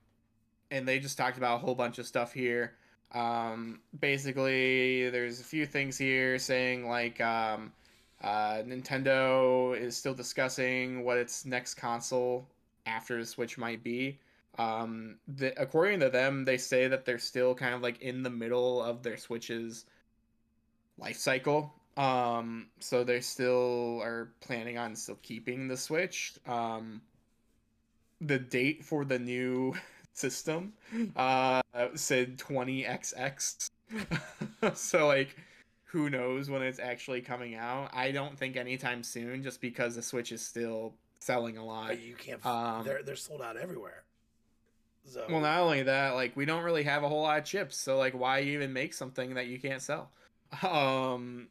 and 0.72 0.88
they 0.88 1.00
just 1.00 1.18
talked 1.18 1.38
about 1.38 1.56
a 1.56 1.60
whole 1.60 1.76
bunch 1.76 2.00
of 2.00 2.08
stuff 2.08 2.34
here. 2.34 2.74
Um, 3.14 3.80
basically, 4.00 5.10
there's 5.10 5.40
a 5.40 5.44
few 5.44 5.66
things 5.66 5.98
here 5.98 6.40
saying 6.40 6.88
like 6.88 7.22
um, 7.22 7.72
uh, 8.24 8.64
Nintendo 8.66 9.78
is 9.78 9.96
still 9.96 10.16
discussing 10.16 11.04
what 11.04 11.18
its 11.18 11.46
next 11.46 11.76
console 11.76 12.48
after 12.86 13.20
the 13.20 13.26
Switch 13.26 13.58
might 13.58 13.84
be. 13.84 14.20
Um, 14.58 15.18
the, 15.28 15.60
according 15.62 16.00
to 16.02 16.10
them, 16.10 16.46
they 16.46 16.58
say 16.58 16.88
that 16.88 17.06
they're 17.06 17.20
still 17.20 17.54
kind 17.54 17.74
of 17.74 17.82
like 17.82 18.02
in 18.02 18.24
the 18.24 18.30
middle 18.30 18.82
of 18.82 19.04
their 19.04 19.18
Switch's 19.18 19.86
life 20.98 21.18
cycle. 21.18 21.74
Um, 21.96 22.68
so 22.80 23.04
they 23.04 23.20
still 23.22 24.02
are 24.02 24.32
planning 24.42 24.78
on 24.78 24.96
still 24.96 25.20
keeping 25.22 25.68
the 25.68 25.78
Switch. 25.78 26.34
Um, 26.48 27.02
the 28.22 28.40
date 28.40 28.84
for 28.84 29.06
the 29.06 29.20
new 29.20 29.74
system 30.14 30.74
uh 31.16 31.62
said 31.96 32.38
20xx 32.38 33.70
so 34.76 35.08
like 35.08 35.36
who 35.86 36.10
knows 36.10 36.50
when 36.50 36.62
it's 36.62 36.80
actually 36.80 37.20
coming 37.20 37.56
out 37.56 37.90
i 37.94 38.12
don't 38.12 38.38
think 38.38 38.56
anytime 38.56 39.02
soon 39.02 39.42
just 39.42 39.60
because 39.60 39.96
the 39.96 40.02
switch 40.02 40.32
is 40.32 40.46
still 40.46 40.94
selling 41.20 41.58
a 41.58 41.66
lot 41.66 42.00
you 42.00 42.16
can't. 42.16 42.46
um, 42.46 42.84
they're 42.84 43.02
they're 43.02 43.16
sold 43.16 43.42
out 43.42 43.58
everywhere. 43.58 44.04
So 45.06 45.26
well 45.30 45.42
not 45.42 45.60
only 45.60 45.84
that 45.84 46.12
like 46.16 46.36
we 46.36 46.46
don't 46.46 46.64
really 46.64 46.84
have 46.84 47.04
a 47.04 47.10
whole 47.10 47.24
lot 47.24 47.40
of 47.40 47.46
chips 47.46 47.76
so 47.76 47.98
like 47.98 48.14
why 48.14 48.42
even 48.42 48.72
make 48.72 48.94
something 48.94 49.34
that 49.34 49.48
you 49.48 49.60
can't 49.60 49.82
sell 49.82 50.12
um 50.64 51.48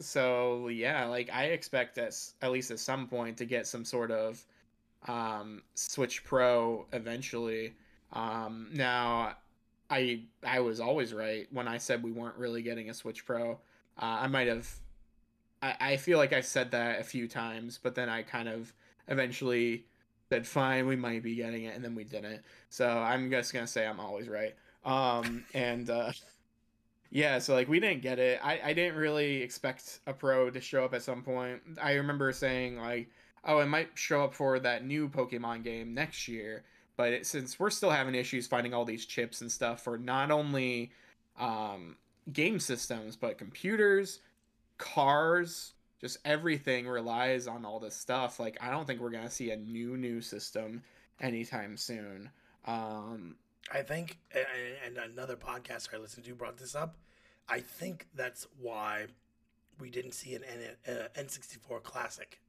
so 0.00 0.68
yeah 0.68 1.06
like 1.06 1.28
i 1.32 1.46
expect 1.46 1.98
us 1.98 2.34
at 2.42 2.52
least 2.52 2.70
at 2.70 2.78
some 2.78 3.06
point 3.06 3.36
to 3.36 3.44
get 3.44 3.66
some 3.66 3.84
sort 3.84 4.10
of 4.10 4.44
um 5.06 5.62
switch 5.74 6.24
pro 6.24 6.86
eventually. 6.92 7.74
Um 8.12 8.68
now 8.72 9.36
i 9.90 10.22
i 10.44 10.60
was 10.60 10.80
always 10.80 11.12
right 11.14 11.46
when 11.52 11.68
i 11.68 11.78
said 11.78 12.02
we 12.02 12.10
weren't 12.12 12.36
really 12.36 12.62
getting 12.62 12.90
a 12.90 12.94
switch 12.94 13.24
pro. 13.24 13.52
Uh, 14.00 14.18
i 14.20 14.26
might 14.26 14.48
have 14.48 14.68
I, 15.62 15.76
I 15.80 15.96
feel 15.96 16.18
like 16.18 16.32
i 16.32 16.40
said 16.40 16.70
that 16.72 17.00
a 17.00 17.04
few 17.04 17.26
times 17.28 17.78
but 17.82 17.94
then 17.94 18.08
i 18.08 18.22
kind 18.22 18.48
of 18.48 18.72
eventually 19.08 19.84
said 20.30 20.46
fine 20.46 20.86
we 20.86 20.96
might 20.96 21.22
be 21.22 21.34
getting 21.34 21.64
it 21.64 21.74
and 21.74 21.84
then 21.84 21.94
we 21.94 22.04
didn't. 22.04 22.42
So 22.68 22.86
i'm 22.88 23.30
just 23.30 23.52
gonna 23.52 23.66
say 23.66 23.86
i'm 23.86 24.00
always 24.00 24.28
right. 24.28 24.54
Um 24.84 25.44
and 25.54 25.88
uh 25.90 26.12
yeah 27.10 27.38
so 27.38 27.54
like 27.54 27.68
we 27.68 27.80
didn't 27.80 28.02
get 28.02 28.18
it. 28.18 28.40
I 28.42 28.60
i 28.64 28.72
didn't 28.72 28.96
really 28.96 29.42
expect 29.42 30.00
a 30.06 30.12
pro 30.12 30.50
to 30.50 30.60
show 30.60 30.84
up 30.84 30.94
at 30.94 31.02
some 31.02 31.22
point. 31.22 31.60
I 31.80 31.94
remember 31.94 32.32
saying 32.32 32.78
like 32.78 33.08
oh 33.44 33.60
it 33.60 33.66
might 33.66 33.90
show 33.94 34.24
up 34.24 34.34
for 34.34 34.58
that 34.60 34.84
new 34.84 35.08
pokemon 35.08 35.64
game 35.64 35.94
next 35.94 36.28
year. 36.28 36.64
But 36.96 37.12
it, 37.12 37.26
since 37.26 37.60
we're 37.60 37.70
still 37.70 37.90
having 37.90 38.14
issues 38.14 38.46
finding 38.46 38.74
all 38.74 38.84
these 38.84 39.06
chips 39.06 39.40
and 39.40 39.50
stuff 39.50 39.82
for 39.82 39.98
not 39.98 40.30
only 40.30 40.90
um 41.38 41.96
game 42.32 42.58
systems 42.60 43.16
but 43.16 43.38
computers 43.38 44.20
cars 44.76 45.72
just 46.00 46.18
everything 46.24 46.86
relies 46.86 47.46
on 47.46 47.64
all 47.64 47.80
this 47.80 47.96
stuff 47.96 48.38
like 48.38 48.58
i 48.60 48.70
don't 48.70 48.86
think 48.86 49.00
we're 49.00 49.10
gonna 49.10 49.30
see 49.30 49.50
a 49.50 49.56
new 49.56 49.96
new 49.96 50.20
system 50.20 50.82
anytime 51.20 51.76
soon. 51.76 52.30
Um 52.66 53.36
I 53.72 53.82
think, 53.82 54.18
and, 54.32 54.96
another 54.98 55.36
podcaster 55.36 55.94
I 55.94 55.98
listened 55.98 56.24
to 56.26 56.34
brought 56.34 56.56
this 56.56 56.74
up. 56.74 56.96
I 57.48 57.60
think 57.60 58.06
that's 58.14 58.46
why 58.60 59.06
we 59.78 59.90
didn't 59.90 60.12
see 60.12 60.34
an 60.34 60.42
N, 60.44 60.76
uh, 60.86 61.08
N64 61.20 61.82
Classic. 61.82 62.40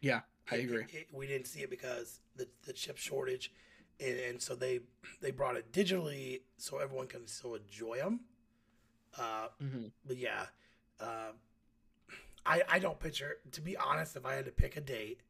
yeah 0.00 0.20
i 0.50 0.56
agree 0.56 0.82
it- 0.82 0.92
it- 0.94 1.08
we 1.12 1.26
didn't 1.28 1.46
see 1.46 1.60
it 1.62 1.70
because 1.70 2.18
the 2.36 2.48
the 2.66 2.72
chip 2.72 2.96
shortage, 2.98 3.52
and, 4.00 4.18
and 4.18 4.42
so 4.42 4.54
they 4.56 4.80
they 5.20 5.30
brought 5.30 5.56
it 5.56 5.70
digitally 5.72 6.40
so 6.56 6.78
everyone 6.78 7.06
can 7.06 7.26
still 7.26 7.54
enjoy 7.54 7.98
them. 7.98 8.20
Uh, 9.18 9.48
hmm 9.60 9.86
but 10.04 10.16
yeah, 10.16 10.46
uh, 11.00 11.32
I 12.44 12.62
I 12.68 12.78
don't 12.80 12.98
picture. 12.98 13.38
To 13.52 13.60
be 13.60 13.76
honest, 13.76 14.16
if 14.16 14.26
I 14.26 14.34
had 14.34 14.46
to 14.46 14.50
pick 14.52 14.76
a 14.76 14.80
date, 14.80 15.20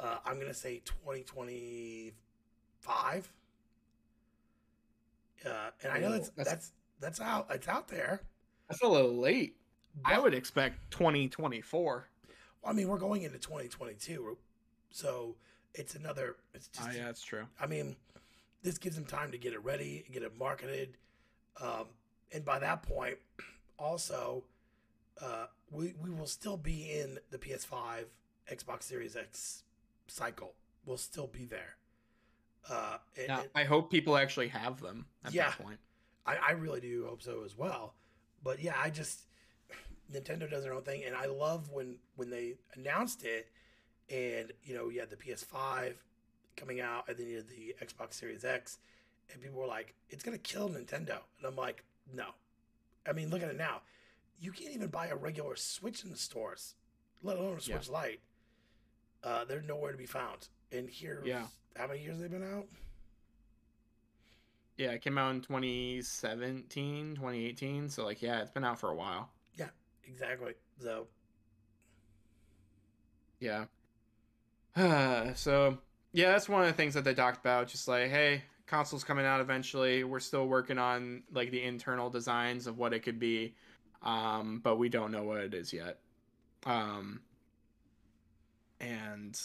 uh, 0.00 0.18
I'm 0.26 0.38
gonna 0.38 0.52
say 0.52 0.80
2025. 0.84 3.32
Uh, 5.46 5.70
and 5.82 5.92
I 5.92 5.98
know 5.98 6.08
Oh, 6.08 6.12
that's 6.12 6.30
that's- 6.30 6.46
that's 6.54 6.72
that's 7.00 7.20
out. 7.20 7.46
It's 7.50 7.68
out 7.68 7.88
there. 7.88 8.22
that's 8.68 8.82
a 8.82 8.88
little 8.88 9.16
late 9.16 9.56
i 10.04 10.18
would 10.18 10.34
expect 10.34 10.90
2024 10.90 12.08
I 12.64 12.72
mean, 12.72 12.88
we're 12.88 12.98
going 12.98 13.22
into 13.22 13.38
2022, 13.38 14.36
so 14.90 15.36
it's 15.74 15.94
another. 15.94 16.36
It's 16.54 16.68
just. 16.68 16.88
oh 16.88 16.92
yeah 16.92 17.04
that's 17.06 17.22
true 17.22 17.46
I 17.60 17.66
mean, 17.66 17.96
this 18.62 18.78
gives 18.78 18.96
them 18.96 19.04
time 19.06 19.30
to 19.32 19.38
get 19.38 19.52
it 19.54 19.64
ready, 19.64 20.04
get 20.12 20.22
it 20.22 20.36
marketed, 20.38 20.96
um, 21.62 21.86
and 22.32 22.44
by 22.44 22.58
that 22.58 22.82
point, 22.82 23.16
also, 23.78 24.44
uh, 25.22 25.46
we 25.70 25.94
we 26.02 26.10
will 26.10 26.26
still 26.26 26.56
be 26.56 26.90
in 26.92 27.18
the 27.30 27.38
PS5, 27.38 28.04
Xbox 28.52 28.82
Series 28.82 29.16
X 29.16 29.62
cycle. 30.08 30.52
We'll 30.84 30.96
still 30.98 31.28
be 31.28 31.44
there. 31.46 31.76
Uh, 32.68 32.98
and- 33.16 33.26
yeah 33.28 33.40
and 33.40 33.48
i 33.54 33.64
hope 33.64 33.90
people 33.90 34.16
actually 34.16 34.48
have 34.48 34.80
them 34.80 35.06
at 35.24 35.32
Yeah. 35.32 35.48
that 35.50 35.58
point 35.58 35.78
I, 36.26 36.36
I 36.48 36.50
really 36.52 36.80
do 36.80 37.06
hope 37.08 37.22
so 37.22 37.42
as 37.44 37.56
well. 37.56 37.94
But 38.44 38.60
yeah, 38.60 38.74
I 38.78 38.90
just 38.90 39.20
Nintendo 40.12 40.48
does 40.50 40.62
their 40.62 40.74
own 40.74 40.82
thing, 40.82 41.04
and 41.06 41.16
I 41.16 41.24
love 41.24 41.70
when 41.70 41.96
when 42.16 42.28
they 42.28 42.56
announced 42.74 43.24
it, 43.24 43.48
and 44.10 44.52
you 44.62 44.74
know 44.74 44.90
you 44.90 45.00
had 45.00 45.08
the 45.08 45.16
PS5 45.16 45.94
coming 46.54 46.80
out, 46.82 47.08
and 47.08 47.16
then 47.16 47.26
you 47.28 47.36
had 47.36 47.48
the 47.48 47.74
Xbox 47.82 48.12
Series 48.14 48.44
X, 48.44 48.76
and 49.32 49.40
people 49.40 49.58
were 49.58 49.66
like, 49.66 49.94
"It's 50.10 50.22
gonna 50.22 50.36
kill 50.36 50.68
Nintendo," 50.68 51.20
and 51.38 51.46
I'm 51.46 51.56
like, 51.56 51.82
"No." 52.12 52.26
I 53.06 53.12
mean, 53.14 53.30
look 53.30 53.42
at 53.42 53.48
it 53.48 53.56
now. 53.56 53.80
You 54.38 54.52
can't 54.52 54.74
even 54.74 54.88
buy 54.88 55.06
a 55.06 55.16
regular 55.16 55.56
Switch 55.56 56.04
in 56.04 56.10
the 56.10 56.16
stores, 56.18 56.74
let 57.22 57.38
alone 57.38 57.52
a 57.52 57.60
Yeah. 57.62 57.76
Switch 57.78 57.88
Lite. 57.88 58.20
Uh, 59.24 59.44
they're 59.46 59.62
nowhere 59.62 59.92
to 59.92 59.98
be 59.98 60.04
found. 60.06 60.48
And 60.72 60.88
here, 60.88 61.22
Yeah. 61.24 61.46
how 61.76 61.86
many 61.86 62.02
years 62.02 62.18
they've 62.18 62.30
been 62.30 62.42
out? 62.44 62.66
Yeah, 64.76 64.92
it 64.92 65.02
came 65.02 65.18
out 65.18 65.34
in 65.34 65.40
2017, 65.40 67.16
2018. 67.16 67.88
So 67.88 68.04
like, 68.04 68.22
yeah, 68.22 68.40
it's 68.40 68.50
been 68.50 68.64
out 68.64 68.78
for 68.78 68.90
a 68.90 68.94
while. 68.94 69.32
Yeah, 69.56 69.70
exactly. 70.04 70.54
So 70.78 71.08
Yeah. 73.40 73.66
so 75.34 75.78
yeah, 76.12 76.32
that's 76.32 76.48
one 76.48 76.62
of 76.62 76.68
the 76.68 76.74
things 76.74 76.94
that 76.94 77.04
they 77.04 77.14
talked 77.14 77.38
about. 77.38 77.68
Just 77.68 77.88
like, 77.88 78.10
hey, 78.10 78.44
console's 78.66 79.04
coming 79.04 79.26
out 79.26 79.40
eventually. 79.40 80.04
We're 80.04 80.20
still 80.20 80.46
working 80.46 80.78
on 80.78 81.22
like 81.32 81.50
the 81.50 81.62
internal 81.62 82.10
designs 82.10 82.66
of 82.66 82.78
what 82.78 82.92
it 82.92 83.00
could 83.00 83.18
be, 83.18 83.54
um, 84.02 84.60
but 84.62 84.76
we 84.76 84.88
don't 84.88 85.10
know 85.10 85.24
what 85.24 85.38
it 85.38 85.54
is 85.54 85.72
yet. 85.72 85.98
Um, 86.66 87.20
and 88.80 89.40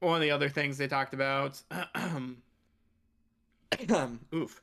one 0.00 0.16
of 0.16 0.22
the 0.22 0.30
other 0.30 0.48
things 0.48 0.78
they 0.78 0.88
talked 0.88 1.14
about, 1.14 1.62
oof, 4.34 4.62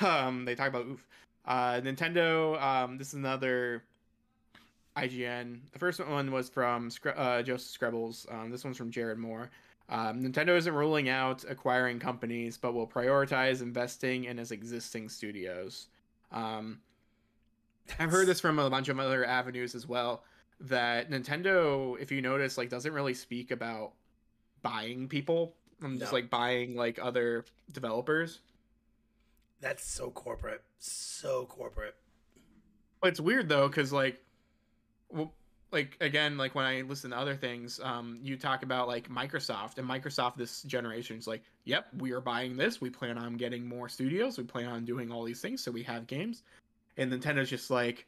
um, 0.00 0.44
they 0.44 0.54
talk 0.54 0.68
about 0.68 0.86
oof. 0.86 1.06
Uh, 1.44 1.80
Nintendo. 1.80 2.60
Um, 2.62 2.98
this 2.98 3.08
is 3.08 3.14
another 3.14 3.82
IGN. 4.96 5.60
The 5.72 5.78
first 5.78 6.04
one 6.06 6.30
was 6.30 6.48
from 6.48 6.90
uh, 7.16 7.42
Joseph 7.42 7.80
Skrebels. 7.80 8.32
Um, 8.32 8.50
this 8.50 8.64
one's 8.64 8.76
from 8.76 8.90
Jared 8.90 9.18
Moore. 9.18 9.50
Um, 9.88 10.22
Nintendo 10.22 10.56
isn't 10.56 10.72
ruling 10.72 11.08
out 11.08 11.44
acquiring 11.48 11.98
companies, 11.98 12.56
but 12.56 12.72
will 12.72 12.86
prioritize 12.86 13.60
investing 13.60 14.24
in 14.24 14.38
its 14.38 14.52
existing 14.52 15.08
studios. 15.08 15.88
Um, 16.30 16.80
I've 17.98 18.10
heard 18.10 18.28
this 18.28 18.40
from 18.40 18.58
a 18.58 18.70
bunch 18.70 18.88
of 18.88 18.98
other 18.98 19.24
avenues 19.24 19.74
as 19.74 19.88
well. 19.88 20.22
That 20.60 21.10
Nintendo, 21.10 22.00
if 22.00 22.12
you 22.12 22.22
notice, 22.22 22.56
like 22.56 22.68
doesn't 22.68 22.92
really 22.92 23.14
speak 23.14 23.50
about 23.50 23.92
buying 24.62 25.08
people. 25.08 25.54
I'm 25.82 25.98
just 25.98 26.12
No. 26.12 26.16
like 26.18 26.30
buying 26.30 26.76
like 26.76 26.98
other 27.00 27.44
developers. 27.72 28.40
that's 29.60 29.84
so 29.84 30.10
corporate. 30.10 30.62
So 30.80 31.46
corporate. 31.46 31.94
It's 33.04 33.20
weird 33.20 33.48
though, 33.48 33.68
because 33.68 33.92
like, 33.92 34.20
well, 35.08 35.32
like 35.70 35.96
again, 36.00 36.36
like 36.36 36.54
when 36.56 36.64
I 36.64 36.80
listen 36.82 37.10
to 37.12 37.16
other 37.16 37.36
things, 37.36 37.78
um, 37.82 38.18
you 38.22 38.36
talk 38.36 38.62
about 38.64 38.88
like 38.88 39.08
Microsoft 39.08 39.78
and 39.78 39.88
Microsoft 39.88 40.36
this 40.36 40.62
generation 40.64 41.16
is 41.16 41.26
like, 41.28 41.42
yep, 41.64 41.86
we 41.98 42.10
are 42.12 42.20
buying 42.20 42.56
this. 42.56 42.80
We 42.80 42.90
plan 42.90 43.18
on 43.18 43.34
getting 43.36 43.64
more 43.66 43.88
studios. 43.88 44.36
We 44.36 44.44
plan 44.44 44.66
on 44.66 44.84
doing 44.84 45.10
all 45.12 45.22
these 45.24 45.40
things, 45.40 45.62
so 45.62 45.70
we 45.70 45.82
have 45.84 46.06
games. 46.08 46.42
And 46.96 47.12
Nintendo's 47.12 47.48
just 47.48 47.70
like, 47.70 48.06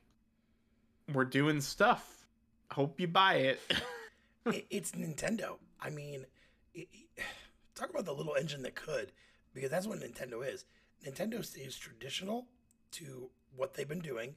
we're 1.13 1.25
doing 1.25 1.61
stuff. 1.61 2.27
Hope 2.73 2.99
you 3.01 3.07
buy 3.07 3.35
it. 3.37 3.61
it, 4.47 4.67
it's 4.71 4.91
Nintendo. 4.93 5.57
I 5.81 5.91
mean, 5.91 6.27
talk 7.75 7.91
about 7.91 8.05
the 8.05 8.13
little 8.13 8.35
engine 8.35 8.63
that 8.63 8.75
could, 8.75 9.13
because 9.53 9.71
that's 9.71 9.87
what 9.87 10.01
Nintendo 10.01 10.47
is. 10.47 10.65
Nintendo 11.07 11.45
stays 11.45 11.77
traditional 11.77 12.47
to 12.93 13.31
what 13.57 13.75
they've 13.75 13.89
been 13.89 14.01
doing. 14.01 14.35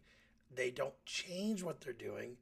They 0.53 0.71
don't 0.71 0.93
change 1.05 1.63
what 1.63 1.81
they're 1.81 1.93
doing. 1.93 2.37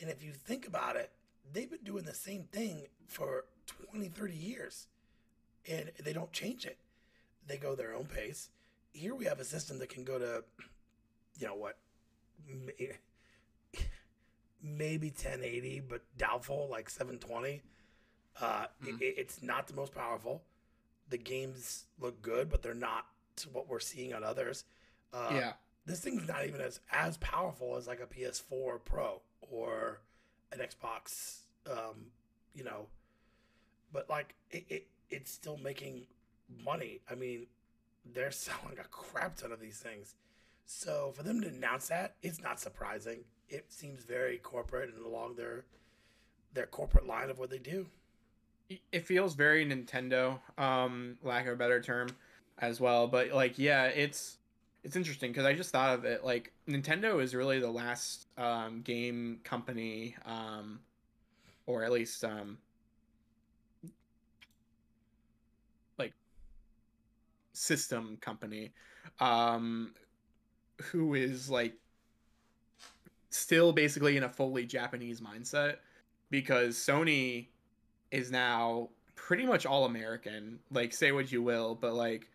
And 0.00 0.10
if 0.10 0.22
you 0.22 0.32
think 0.32 0.66
about 0.66 0.96
it, 0.96 1.10
they've 1.52 1.70
been 1.70 1.84
doing 1.84 2.04
the 2.04 2.14
same 2.14 2.44
thing 2.44 2.86
for 3.06 3.44
20, 3.90 4.08
30 4.08 4.34
years. 4.34 4.86
And 5.68 5.90
they 6.02 6.12
don't 6.12 6.32
change 6.32 6.64
it. 6.64 6.78
They 7.46 7.56
go 7.56 7.74
their 7.74 7.94
own 7.94 8.06
pace. 8.06 8.50
Here 8.92 9.14
we 9.14 9.24
have 9.26 9.40
a 9.40 9.44
system 9.44 9.78
that 9.78 9.88
can 9.88 10.04
go 10.04 10.18
to, 10.18 10.44
you 11.38 11.46
know 11.46 11.54
what, 11.54 11.76
maybe 14.62 15.08
1080, 15.08 15.82
but 15.88 16.02
doubtful, 16.16 16.68
like 16.70 16.88
720. 16.90 17.62
Uh, 18.36 18.66
Mhm. 18.82 19.00
it, 19.00 19.14
it's 19.18 19.42
not 19.42 19.66
the 19.66 19.74
most 19.74 19.94
powerful. 19.94 20.42
The 21.08 21.18
games 21.18 21.86
look 21.98 22.22
good, 22.22 22.48
but 22.48 22.62
they're 22.62 22.74
not 22.74 23.06
to 23.36 23.48
what 23.50 23.68
we're 23.68 23.80
seeing 23.80 24.12
on 24.14 24.22
others. 24.24 24.64
Uh, 25.12 25.30
yeah, 25.32 25.52
This 25.86 26.00
thing's 26.00 26.26
not 26.28 26.46
even 26.46 26.60
as 26.60 26.80
as 26.90 27.16
powerful 27.18 27.76
as 27.76 27.86
like 27.88 28.00
a 28.00 28.06
PS4 28.06 28.78
Pro 28.84 29.22
or 29.40 30.00
an 30.52 30.60
Xbox. 30.60 31.40
Um, 31.66 32.12
you 32.54 32.62
know, 32.64 32.88
but 33.92 34.08
like 34.08 34.34
it, 34.50 34.64
it 34.68 34.88
it's 35.10 35.30
still 35.32 35.56
making 35.56 36.06
money. 36.48 37.00
I 37.10 37.14
mean, 37.14 37.46
they're 38.04 38.30
selling 38.30 38.78
a 38.78 38.84
crap 38.84 39.36
ton 39.36 39.52
of 39.52 39.60
these 39.60 39.78
things. 39.80 40.14
So 40.66 41.12
for 41.16 41.24
them 41.24 41.40
to 41.40 41.48
announce 41.48 41.88
that, 41.88 42.14
it's 42.22 42.40
not 42.40 42.60
surprising. 42.60 43.24
It 43.48 43.72
seems 43.72 44.04
very 44.04 44.38
corporate 44.38 44.94
and 44.94 45.04
along 45.04 45.34
their 45.34 45.64
their 46.54 46.66
corporate 46.66 47.06
line 47.06 47.30
of 47.30 47.38
what 47.38 47.50
they 47.50 47.58
do. 47.58 47.86
It 48.92 49.06
feels 49.06 49.34
very 49.34 49.66
Nintendo, 49.66 50.38
um, 50.58 51.16
lack 51.22 51.46
of 51.46 51.54
a 51.54 51.56
better 51.56 51.80
term, 51.80 52.08
as 52.58 52.80
well. 52.80 53.06
But 53.06 53.30
like, 53.32 53.58
yeah, 53.58 53.84
it's 53.84 54.38
it's 54.84 54.96
interesting 54.96 55.30
because 55.30 55.44
I 55.44 55.54
just 55.54 55.70
thought 55.70 55.98
of 55.98 56.04
it. 56.04 56.24
Like, 56.24 56.52
Nintendo 56.68 57.22
is 57.22 57.34
really 57.34 57.58
the 57.58 57.70
last 57.70 58.26
um, 58.38 58.80
game 58.82 59.40
company, 59.44 60.14
um, 60.24 60.80
or 61.66 61.84
at 61.84 61.92
least 61.92 62.24
um, 62.24 62.58
like 65.98 66.14
system 67.52 68.16
company, 68.20 68.72
um, 69.18 69.92
who 70.82 71.14
is 71.14 71.50
like 71.50 71.74
still 73.30 73.72
basically 73.72 74.16
in 74.16 74.24
a 74.24 74.28
fully 74.28 74.64
Japanese 74.64 75.20
mindset 75.20 75.76
because 76.30 76.76
Sony 76.76 77.46
is 78.10 78.30
now 78.30 78.88
pretty 79.14 79.46
much 79.46 79.66
all 79.66 79.84
American. 79.84 80.58
Like, 80.70 80.92
say 80.92 81.12
what 81.12 81.30
you 81.30 81.42
will, 81.42 81.74
but 81.74 81.94
like, 81.94 82.28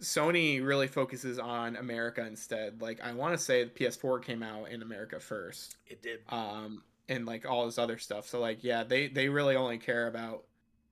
Sony 0.00 0.64
really 0.64 0.88
focuses 0.88 1.38
on 1.38 1.76
America 1.76 2.26
instead. 2.26 2.82
Like, 2.82 3.00
I 3.02 3.12
want 3.12 3.36
to 3.36 3.38
say 3.38 3.64
the 3.64 3.70
PS4 3.70 4.22
came 4.24 4.42
out 4.42 4.68
in 4.70 4.82
America 4.82 5.20
first, 5.20 5.76
It 5.86 6.02
did. 6.02 6.20
um, 6.28 6.82
and 7.08 7.26
like 7.26 7.48
all 7.48 7.66
this 7.66 7.78
other 7.78 7.98
stuff. 7.98 8.26
So 8.26 8.40
like, 8.40 8.64
yeah, 8.64 8.82
they 8.84 9.08
they 9.08 9.28
really 9.28 9.54
only 9.56 9.78
care 9.78 10.06
about 10.08 10.44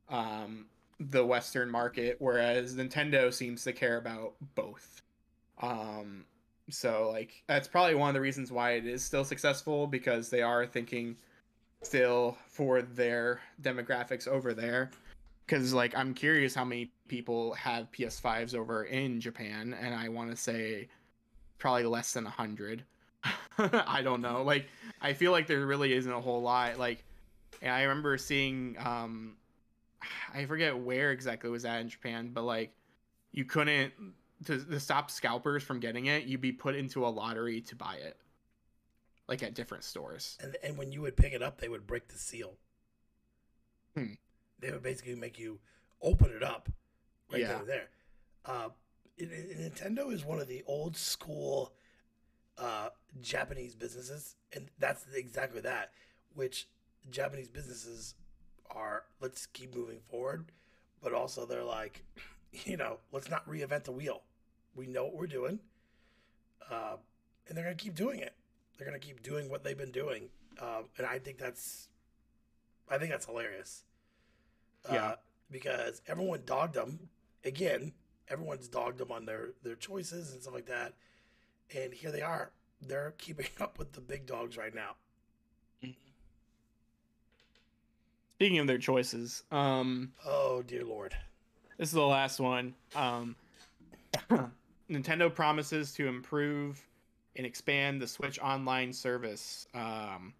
um 0.08 0.66
the 1.00 1.24
Western 1.24 1.70
market, 1.70 2.16
whereas 2.18 2.74
Nintendo 2.76 3.32
seems 3.32 3.64
to 3.64 3.72
care 3.72 3.96
about 3.96 4.34
both. 4.54 5.02
Um, 5.62 6.24
so 6.68 7.10
like, 7.10 7.42
that's 7.46 7.66
probably 7.68 7.94
one 7.94 8.10
of 8.10 8.14
the 8.14 8.20
reasons 8.20 8.52
why 8.52 8.72
it 8.72 8.86
is 8.86 9.02
still 9.02 9.24
successful 9.24 9.86
because 9.86 10.28
they 10.30 10.42
are 10.42 10.66
thinking 10.66 11.16
still 11.82 12.36
for 12.48 12.82
their 12.82 13.40
demographics 13.62 14.28
over 14.28 14.54
there. 14.54 14.90
Because 15.46 15.74
like 15.74 15.96
i'm 15.96 16.14
curious 16.14 16.54
how 16.54 16.64
many 16.64 16.92
people 17.08 17.54
have 17.54 17.90
ps5s 17.90 18.54
over 18.54 18.84
in 18.84 19.20
japan 19.20 19.74
and 19.80 19.92
i 19.92 20.08
want 20.08 20.30
to 20.30 20.36
say 20.36 20.86
probably 21.58 21.82
less 21.82 22.12
than 22.12 22.22
100 22.22 22.84
i 23.58 24.00
don't 24.00 24.20
know. 24.20 24.44
Like 24.44 24.66
i 25.02 25.12
feel 25.12 25.32
like 25.32 25.48
there 25.48 25.66
really 25.66 25.92
isn't 25.92 26.12
a 26.12 26.20
whole 26.20 26.40
lot 26.40 26.78
like 26.78 27.04
and 27.62 27.72
i 27.72 27.82
remember 27.82 28.16
seeing 28.16 28.76
um 28.78 29.36
i 30.32 30.44
forget 30.44 30.78
where 30.78 31.10
exactly 31.10 31.50
was 31.50 31.64
that 31.64 31.80
in 31.80 31.88
japan 31.88 32.30
but 32.32 32.44
like 32.44 32.72
you 33.32 33.44
couldn't 33.44 33.92
to, 34.46 34.64
to 34.64 34.78
stop 34.78 35.10
scalpers 35.10 35.64
from 35.64 35.80
getting 35.80 36.06
it 36.06 36.24
you'd 36.24 36.40
be 36.40 36.52
put 36.52 36.76
into 36.76 37.04
a 37.04 37.08
lottery 37.08 37.60
to 37.60 37.74
buy 37.74 37.96
it 37.96 38.16
like 39.30 39.42
at 39.42 39.54
different 39.54 39.84
stores 39.84 40.36
And 40.42 40.56
and 40.62 40.76
when 40.76 40.92
you 40.92 41.00
would 41.02 41.16
pick 41.16 41.32
it 41.32 41.42
up, 41.42 41.58
they 41.60 41.68
would 41.70 41.86
break 41.86 42.08
the 42.08 42.18
seal. 42.18 42.58
Hmm. 43.94 44.14
They 44.58 44.70
would 44.72 44.82
basically 44.82 45.14
make 45.14 45.38
you 45.38 45.60
open 46.02 46.30
it 46.30 46.42
up 46.42 46.68
right 47.32 47.40
Yeah. 47.40 47.62
there. 47.62 47.88
Uh, 48.44 48.70
it- 49.16 49.30
it- 49.32 49.58
Nintendo 49.74 50.12
is 50.12 50.24
one 50.24 50.40
of 50.40 50.48
the 50.48 50.62
old 50.64 50.96
school 50.96 51.74
uh, 52.58 52.90
Japanese 53.22 53.74
businesses, 53.74 54.36
and 54.52 54.70
that's 54.78 55.06
exactly 55.14 55.62
that. 55.62 55.94
Which 56.34 56.68
Japanese 57.08 57.48
businesses 57.48 58.14
are. 58.68 59.06
Let's 59.20 59.46
keep 59.46 59.74
moving 59.74 60.00
forward, 60.00 60.52
but 61.00 61.14
also 61.14 61.46
they're 61.46 61.64
like, 61.64 62.04
you 62.52 62.76
know, 62.76 62.98
let's 63.12 63.30
not 63.30 63.48
reinvent 63.48 63.84
the 63.84 63.92
wheel. 63.92 64.24
We 64.74 64.86
know 64.88 65.04
what 65.04 65.14
we're 65.14 65.26
doing, 65.26 65.60
uh, 66.70 66.96
and 67.48 67.56
they're 67.56 67.64
gonna 67.64 67.76
keep 67.76 67.94
doing 67.94 68.20
it. 68.20 68.34
They're 68.80 68.86
gonna 68.88 68.98
keep 68.98 69.22
doing 69.22 69.50
what 69.50 69.62
they've 69.62 69.76
been 69.76 69.90
doing, 69.92 70.30
um, 70.58 70.84
and 70.96 71.06
I 71.06 71.18
think 71.18 71.36
that's, 71.36 71.88
I 72.88 72.96
think 72.96 73.10
that's 73.10 73.26
hilarious. 73.26 73.84
Uh, 74.88 74.94
Yeah. 74.94 75.14
because 75.50 76.00
everyone 76.06 76.44
dogged 76.46 76.72
them. 76.72 77.10
Again, 77.44 77.92
everyone's 78.28 78.68
dogged 78.68 78.96
them 78.96 79.12
on 79.12 79.26
their 79.26 79.50
their 79.62 79.74
choices 79.76 80.32
and 80.32 80.40
stuff 80.40 80.54
like 80.54 80.64
that, 80.64 80.94
and 81.74 81.92
here 81.92 82.10
they 82.10 82.22
are. 82.22 82.52
They're 82.80 83.10
keeping 83.18 83.48
up 83.60 83.78
with 83.78 83.92
the 83.92 84.00
big 84.00 84.24
dogs 84.24 84.56
right 84.56 84.74
now. 84.74 84.96
speaking 88.36 88.58
of 88.60 88.66
their 88.66 88.78
choices 88.78 89.42
um 89.52 90.10
Oh 90.24 90.62
dear 90.62 90.84
lord. 90.86 91.14
This 91.76 91.88
is 91.90 91.94
the 91.94 92.00
last 92.00 92.40
one. 92.40 92.74
Um, 92.94 93.36
Nintendo 94.90 95.34
promises 95.34 95.92
to 95.94 96.08
improve 96.08 96.82
and 97.36 97.46
expand 97.46 98.00
the 98.00 98.06
Switch 98.06 98.38
Online 98.40 98.92
service. 98.92 99.66
Um, 99.74 100.34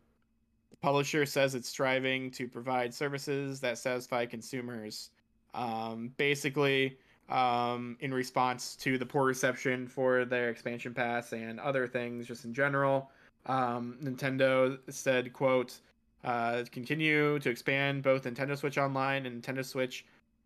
publisher 0.80 1.26
says 1.26 1.54
it's 1.54 1.68
striving 1.68 2.30
to 2.32 2.48
provide 2.48 2.92
services 2.92 3.60
that 3.60 3.78
satisfy 3.78 4.26
consumers. 4.26 5.10
Um, 5.54 6.12
basically, 6.16 6.98
um, 7.28 7.96
in 8.00 8.12
response 8.12 8.76
to 8.76 8.98
the 8.98 9.06
poor 9.06 9.24
reception 9.24 9.86
for 9.86 10.24
their 10.24 10.50
expansion 10.50 10.94
pass 10.94 11.32
and 11.32 11.60
other 11.60 11.86
things, 11.86 12.26
just 12.26 12.44
in 12.44 12.52
general, 12.52 13.10
um, 13.46 13.96
Nintendo 14.02 14.78
said, 14.88 15.32
"quote 15.32 15.80
uh, 16.24 16.64
Continue 16.70 17.38
to 17.38 17.50
expand 17.50 18.02
both 18.02 18.24
Nintendo 18.24 18.56
Switch 18.56 18.78
Online 18.78 19.26
and 19.26 19.42
Nintendo 19.42 19.64
Switch 19.64 20.04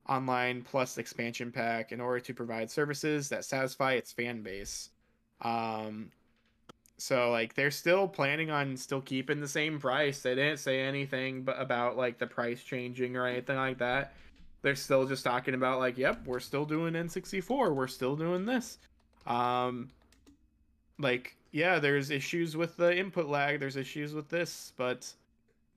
Online 0.08 0.62
Plus 0.62 0.98
expansion 0.98 1.50
pack 1.50 1.90
in 1.90 2.00
order 2.00 2.20
to 2.20 2.34
provide 2.34 2.70
services 2.70 3.28
that 3.30 3.44
satisfy 3.44 3.94
its 3.94 4.12
fan 4.12 4.42
base." 4.42 4.90
Um, 5.40 6.10
so 6.96 7.30
like 7.30 7.54
they're 7.54 7.70
still 7.70 8.06
planning 8.06 8.50
on 8.50 8.76
still 8.76 9.00
keeping 9.00 9.40
the 9.40 9.48
same 9.48 9.78
price. 9.80 10.20
They 10.20 10.34
didn't 10.34 10.58
say 10.58 10.80
anything 10.80 11.42
but 11.42 11.60
about 11.60 11.96
like 11.96 12.18
the 12.18 12.26
price 12.26 12.62
changing 12.62 13.16
or 13.16 13.26
anything 13.26 13.56
like 13.56 13.78
that. 13.78 14.14
They're 14.62 14.76
still 14.76 15.06
just 15.06 15.24
talking 15.24 15.54
about 15.54 15.78
like, 15.78 15.98
yep, 15.98 16.24
we're 16.26 16.40
still 16.40 16.64
doing 16.64 16.94
N64. 16.94 17.74
We're 17.74 17.88
still 17.88 18.16
doing 18.16 18.46
this. 18.46 18.78
Um 19.26 19.90
like 20.98 21.36
yeah, 21.50 21.78
there's 21.78 22.10
issues 22.10 22.56
with 22.56 22.76
the 22.76 22.96
input 22.96 23.26
lag, 23.26 23.60
there's 23.60 23.76
issues 23.76 24.14
with 24.14 24.28
this, 24.28 24.72
but 24.76 25.12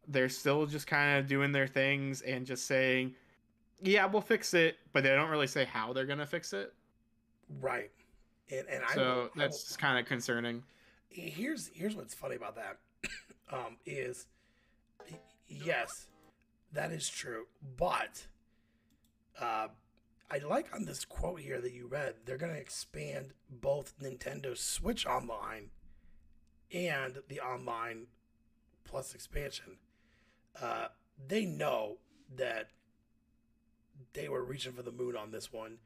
they're 0.08 0.30
still 0.30 0.66
just 0.66 0.88
kind 0.88 1.20
of 1.20 1.28
doing 1.28 1.52
their 1.52 1.68
things 1.68 2.22
and 2.22 2.46
just 2.46 2.66
saying, 2.66 3.14
yeah, 3.82 4.06
we'll 4.06 4.22
fix 4.22 4.54
it, 4.54 4.78
but 4.94 5.04
they 5.04 5.10
don't 5.10 5.30
really 5.30 5.48
say 5.48 5.66
how 5.66 5.94
they're 5.94 6.06
going 6.06 6.18
to 6.18 6.26
fix 6.26 6.54
it. 6.54 6.74
Right. 7.62 7.92
And, 8.50 8.66
and 8.70 8.84
I 8.90 8.94
so 8.96 9.30
I, 9.36 9.40
that's 9.40 9.76
kind 9.78 10.00
of 10.00 10.06
concerning 10.06 10.64
here's 11.10 11.70
here's 11.74 11.96
what's 11.96 12.14
funny 12.14 12.36
about 12.36 12.56
that 12.56 12.78
um, 13.52 13.78
is 13.86 14.28
yes, 15.48 16.08
that 16.74 16.92
is 16.92 17.10
true, 17.10 17.46
but 17.78 18.28
uh, 19.40 19.68
I 20.30 20.38
like 20.40 20.74
on 20.76 20.86
this 20.86 21.06
quote 21.06 21.40
here 21.40 21.62
that 21.62 21.74
you 21.74 21.88
read, 21.88 22.16
they're 22.26 22.38
going 22.38 22.54
to 22.54 22.60
expand 22.60 23.34
both 23.50 23.98
Nintendo 24.00 24.58
Switch 24.58 25.06
Online 25.06 25.70
and 26.74 27.20
the 27.30 27.40
Online 27.40 28.08
Plus 28.84 29.14
expansion. 29.14 29.78
Uh, 30.62 30.88
they 31.28 31.46
know 31.46 31.98
that 32.36 32.70
they 34.14 34.28
were 34.28 34.44
reaching 34.44 34.74
for 34.74 34.82
the 34.82 34.92
moon 34.92 35.16
on 35.16 35.32
this 35.32 35.52
one. 35.52 35.78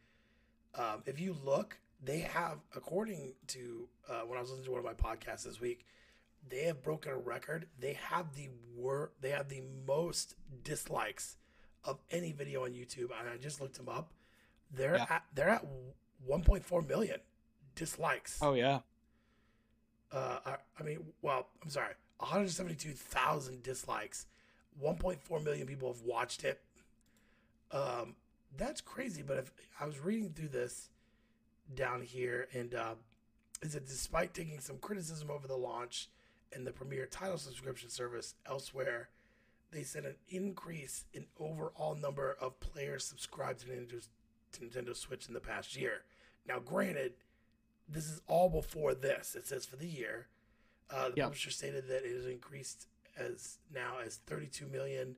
Um, 0.76 1.04
if 1.06 1.20
you 1.20 1.36
look, 1.44 1.78
they 2.04 2.20
have, 2.20 2.58
according 2.76 3.34
to 3.48 3.88
uh, 4.10 4.22
when 4.26 4.38
I 4.38 4.42
was 4.42 4.50
listening 4.50 4.66
to 4.66 4.72
one 4.72 4.80
of 4.80 4.86
my 4.86 4.94
podcasts 4.94 5.44
this 5.44 5.62
week, 5.62 5.86
they 6.50 6.64
have 6.64 6.82
broken 6.82 7.12
a 7.12 7.18
record. 7.18 7.68
They 7.80 7.94
have 7.94 8.36
the 8.36 8.50
wor- 8.76 9.12
They 9.22 9.30
have 9.30 9.50
the 9.50 9.62
most 9.88 10.36
dislikes 10.64 11.38
of 11.84 12.00
any 12.10 12.32
video 12.32 12.66
on 12.66 12.72
YouTube, 12.72 13.10
and 13.20 13.30
I 13.30 13.38
just 13.38 13.62
looked 13.62 13.78
them 13.78 13.90
up. 13.90 14.12
They're 14.74 14.96
yeah. 14.96 15.06
at 15.10 15.24
they're 15.34 15.50
at 15.50 15.66
1.4 16.28 16.88
million 16.88 17.20
dislikes. 17.76 18.40
Oh 18.42 18.54
yeah. 18.54 18.80
Uh, 20.12 20.40
I, 20.46 20.56
I 20.80 20.84
mean, 20.84 21.06
well, 21.22 21.48
I'm 21.64 21.70
sorry, 21.70 21.94
172,000 22.18 23.64
dislikes. 23.64 24.26
1.4 24.82 25.44
million 25.44 25.68
people 25.68 25.92
have 25.92 26.02
watched 26.02 26.44
it. 26.44 26.62
Um, 27.72 28.16
that's 28.58 28.82
crazy. 28.82 29.22
But 29.22 29.38
if 29.38 29.52
I 29.80 29.86
was 29.86 30.00
reading 30.00 30.32
through 30.32 30.50
this, 30.50 30.90
down 31.76 32.02
here, 32.02 32.48
and 32.54 32.74
uh, 32.74 32.96
is 33.62 33.74
that 33.74 33.88
despite 33.88 34.34
taking 34.34 34.60
some 34.60 34.78
criticism 34.78 35.30
over 35.30 35.48
the 35.48 35.56
launch 35.56 36.10
and 36.54 36.66
the 36.66 36.72
premier 36.72 37.06
title 37.06 37.38
subscription 37.38 37.90
service 37.90 38.36
elsewhere, 38.46 39.10
they 39.72 39.84
said 39.84 40.06
an 40.06 40.16
increase 40.30 41.06
in 41.14 41.26
overall 41.40 41.96
number 41.96 42.36
of 42.42 42.60
players 42.60 43.06
subscribed 43.06 43.62
to 43.62 43.68
Nintendo, 43.68 44.08
to 44.54 44.62
Nintendo 44.62 44.96
Switch 44.96 45.28
in 45.28 45.34
the 45.34 45.40
past 45.40 45.78
year. 45.78 46.04
Now, 46.48 46.60
granted, 46.60 47.14
this 47.88 48.10
is 48.10 48.22
all 48.28 48.50
before 48.50 48.94
this. 48.94 49.36
It 49.36 49.48
says 49.48 49.66
for 49.66 49.78
the 49.78 49.88
year. 49.88 50.28
Uh, 50.90 51.10
the 51.10 51.18
yep. 51.18 51.26
publisher 51.28 51.52
stated 51.52 51.88
that 51.88 52.04
it 52.04 52.14
has 52.14 52.26
increased 52.26 52.88
as 53.18 53.60
now 53.74 53.94
as 54.06 54.18
32 54.28 54.68
million, 54.68 55.16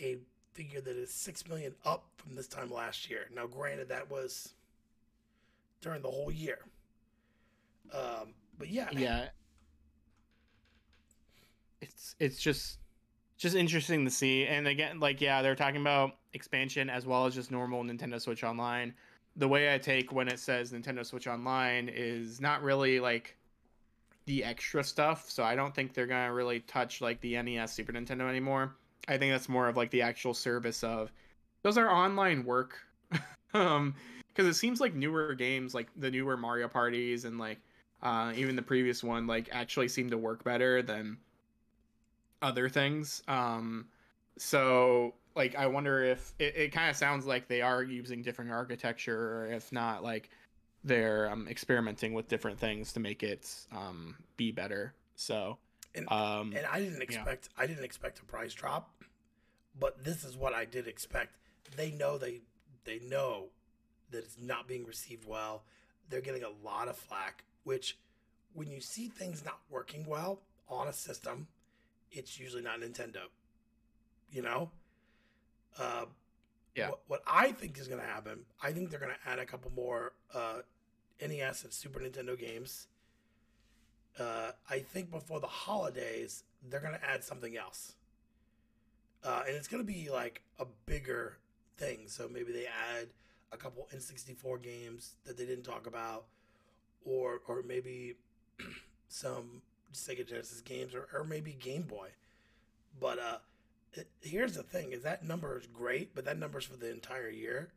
a 0.00 0.18
figure 0.54 0.80
that 0.80 0.96
is 0.96 1.12
6 1.12 1.48
million 1.48 1.74
up 1.84 2.04
from 2.16 2.34
this 2.34 2.48
time 2.48 2.70
last 2.70 3.10
year. 3.10 3.28
Now, 3.34 3.46
granted, 3.46 3.88
that 3.90 4.10
was 4.10 4.54
during 5.82 6.00
the 6.00 6.10
whole 6.10 6.32
year. 6.32 6.60
Um, 7.92 8.34
but 8.58 8.70
yeah, 8.70 8.88
yeah, 8.92 9.28
it's 11.80 12.14
it's 12.18 12.40
just 12.40 12.78
just 13.36 13.56
interesting 13.56 14.04
to 14.04 14.10
see. 14.10 14.46
And 14.46 14.66
again, 14.66 15.00
like 15.00 15.20
yeah, 15.20 15.42
they're 15.42 15.56
talking 15.56 15.80
about 15.80 16.12
expansion 16.32 16.88
as 16.88 17.04
well 17.04 17.26
as 17.26 17.34
just 17.34 17.50
normal 17.50 17.82
Nintendo 17.82 18.20
Switch 18.20 18.44
Online. 18.44 18.94
The 19.36 19.48
way 19.48 19.74
I 19.74 19.78
take 19.78 20.12
when 20.12 20.28
it 20.28 20.38
says 20.38 20.72
Nintendo 20.72 21.04
Switch 21.04 21.26
Online 21.26 21.90
is 21.92 22.40
not 22.40 22.62
really 22.62 23.00
like 23.00 23.36
the 24.26 24.44
extra 24.44 24.84
stuff. 24.84 25.28
So 25.30 25.42
I 25.42 25.54
don't 25.54 25.74
think 25.74 25.92
they're 25.92 26.06
gonna 26.06 26.32
really 26.32 26.60
touch 26.60 27.00
like 27.00 27.20
the 27.20 27.40
NES 27.42 27.72
Super 27.72 27.92
Nintendo 27.92 28.28
anymore. 28.28 28.76
I 29.08 29.18
think 29.18 29.32
that's 29.32 29.48
more 29.48 29.68
of 29.68 29.76
like 29.76 29.90
the 29.90 30.02
actual 30.02 30.32
service 30.32 30.84
of 30.84 31.10
those 31.62 31.76
are 31.76 31.90
online 31.90 32.44
work. 32.44 32.78
um, 33.54 33.94
because 34.34 34.48
it 34.48 34.58
seems 34.58 34.80
like 34.80 34.94
newer 34.94 35.34
games, 35.34 35.74
like 35.74 35.88
the 35.96 36.10
newer 36.10 36.36
Mario 36.36 36.68
parties 36.68 37.24
and 37.24 37.38
like 37.38 37.58
uh, 38.02 38.32
even 38.36 38.56
the 38.56 38.62
previous 38.62 39.02
one, 39.02 39.26
like 39.26 39.48
actually 39.52 39.88
seem 39.88 40.10
to 40.10 40.18
work 40.18 40.42
better 40.44 40.82
than 40.82 41.18
other 42.40 42.68
things. 42.68 43.22
Um, 43.28 43.86
so 44.38 45.14
like 45.34 45.54
I 45.54 45.66
wonder 45.66 46.02
if 46.02 46.32
it, 46.38 46.56
it 46.56 46.72
kind 46.72 46.90
of 46.90 46.96
sounds 46.96 47.26
like 47.26 47.48
they 47.48 47.62
are 47.62 47.82
using 47.82 48.22
different 48.22 48.50
architecture, 48.50 49.42
or 49.42 49.46
if 49.46 49.72
not, 49.72 50.02
like 50.02 50.30
they're 50.84 51.30
um, 51.30 51.46
experimenting 51.48 52.12
with 52.12 52.28
different 52.28 52.58
things 52.58 52.92
to 52.94 53.00
make 53.00 53.22
it 53.22 53.48
um, 53.72 54.16
be 54.36 54.50
better. 54.50 54.94
So 55.16 55.58
and, 55.94 56.10
um, 56.10 56.52
and 56.56 56.66
I 56.66 56.80
didn't 56.80 57.02
expect 57.02 57.48
yeah. 57.56 57.62
I 57.62 57.66
didn't 57.66 57.84
expect 57.84 58.18
a 58.18 58.24
price 58.24 58.54
drop, 58.54 58.90
but 59.78 60.02
this 60.04 60.24
is 60.24 60.36
what 60.36 60.54
I 60.54 60.64
did 60.64 60.86
expect. 60.86 61.36
They 61.76 61.90
know 61.90 62.18
they 62.18 62.40
they 62.84 63.00
know 63.08 63.46
that 64.12 64.18
it's 64.18 64.36
not 64.40 64.68
being 64.68 64.84
received 64.84 65.26
well. 65.26 65.62
They're 66.08 66.20
getting 66.20 66.44
a 66.44 66.50
lot 66.64 66.88
of 66.88 66.96
flack, 66.96 67.44
which 67.64 67.98
when 68.54 68.70
you 68.70 68.80
see 68.80 69.08
things 69.08 69.44
not 69.44 69.58
working 69.70 70.06
well 70.06 70.40
on 70.68 70.88
a 70.88 70.92
system, 70.92 71.46
it's 72.10 72.38
usually 72.38 72.62
not 72.62 72.80
Nintendo. 72.80 73.24
You 74.30 74.42
know? 74.42 74.70
Uh, 75.78 76.06
yeah. 76.74 76.90
What, 76.90 77.00
what, 77.08 77.22
I 77.26 77.52
think 77.52 77.78
is 77.78 77.88
going 77.88 78.00
to 78.00 78.06
happen, 78.06 78.40
I 78.62 78.72
think 78.72 78.90
they're 78.90 79.00
going 79.00 79.12
to 79.12 79.30
add 79.30 79.38
a 79.38 79.44
couple 79.44 79.70
more 79.74 80.12
uh, 80.34 80.60
NES 81.20 81.64
and 81.64 81.72
Super 81.72 82.00
Nintendo 82.00 82.38
games. 82.38 82.86
Uh, 84.18 84.52
I 84.68 84.80
think 84.80 85.10
before 85.10 85.40
the 85.40 85.46
holidays, 85.46 86.44
they're 86.68 86.80
going 86.80 86.94
to 86.94 87.04
add 87.04 87.24
something 87.24 87.56
else. 87.56 87.94
Uh, 89.24 89.42
and 89.46 89.56
it's 89.56 89.68
going 89.68 89.84
to 89.84 89.90
be 89.90 90.10
like 90.10 90.42
a 90.58 90.66
bigger 90.86 91.38
thing. 91.76 92.00
So 92.06 92.28
maybe 92.32 92.52
they 92.52 92.66
add 92.66 93.08
a 93.52 93.56
couple 93.56 93.86
N64 93.94 94.62
games 94.62 95.14
that 95.24 95.36
they 95.36 95.44
didn't 95.44 95.64
talk 95.64 95.86
about, 95.86 96.24
or 97.04 97.40
or 97.46 97.62
maybe 97.62 98.14
some 99.08 99.62
Sega 99.92 100.26
Genesis 100.26 100.60
games, 100.60 100.94
or, 100.94 101.08
or 101.12 101.24
maybe 101.24 101.52
Game 101.52 101.82
Boy. 101.82 102.08
But 103.00 103.18
uh, 103.18 103.38
it, 103.92 104.08
here's 104.20 104.54
the 104.54 104.62
thing: 104.62 104.92
is 104.92 105.02
that 105.02 105.24
number 105.24 105.58
is 105.58 105.66
great, 105.66 106.14
but 106.14 106.24
that 106.24 106.38
number's 106.38 106.64
for 106.64 106.76
the 106.76 106.90
entire 106.90 107.30
year. 107.30 107.72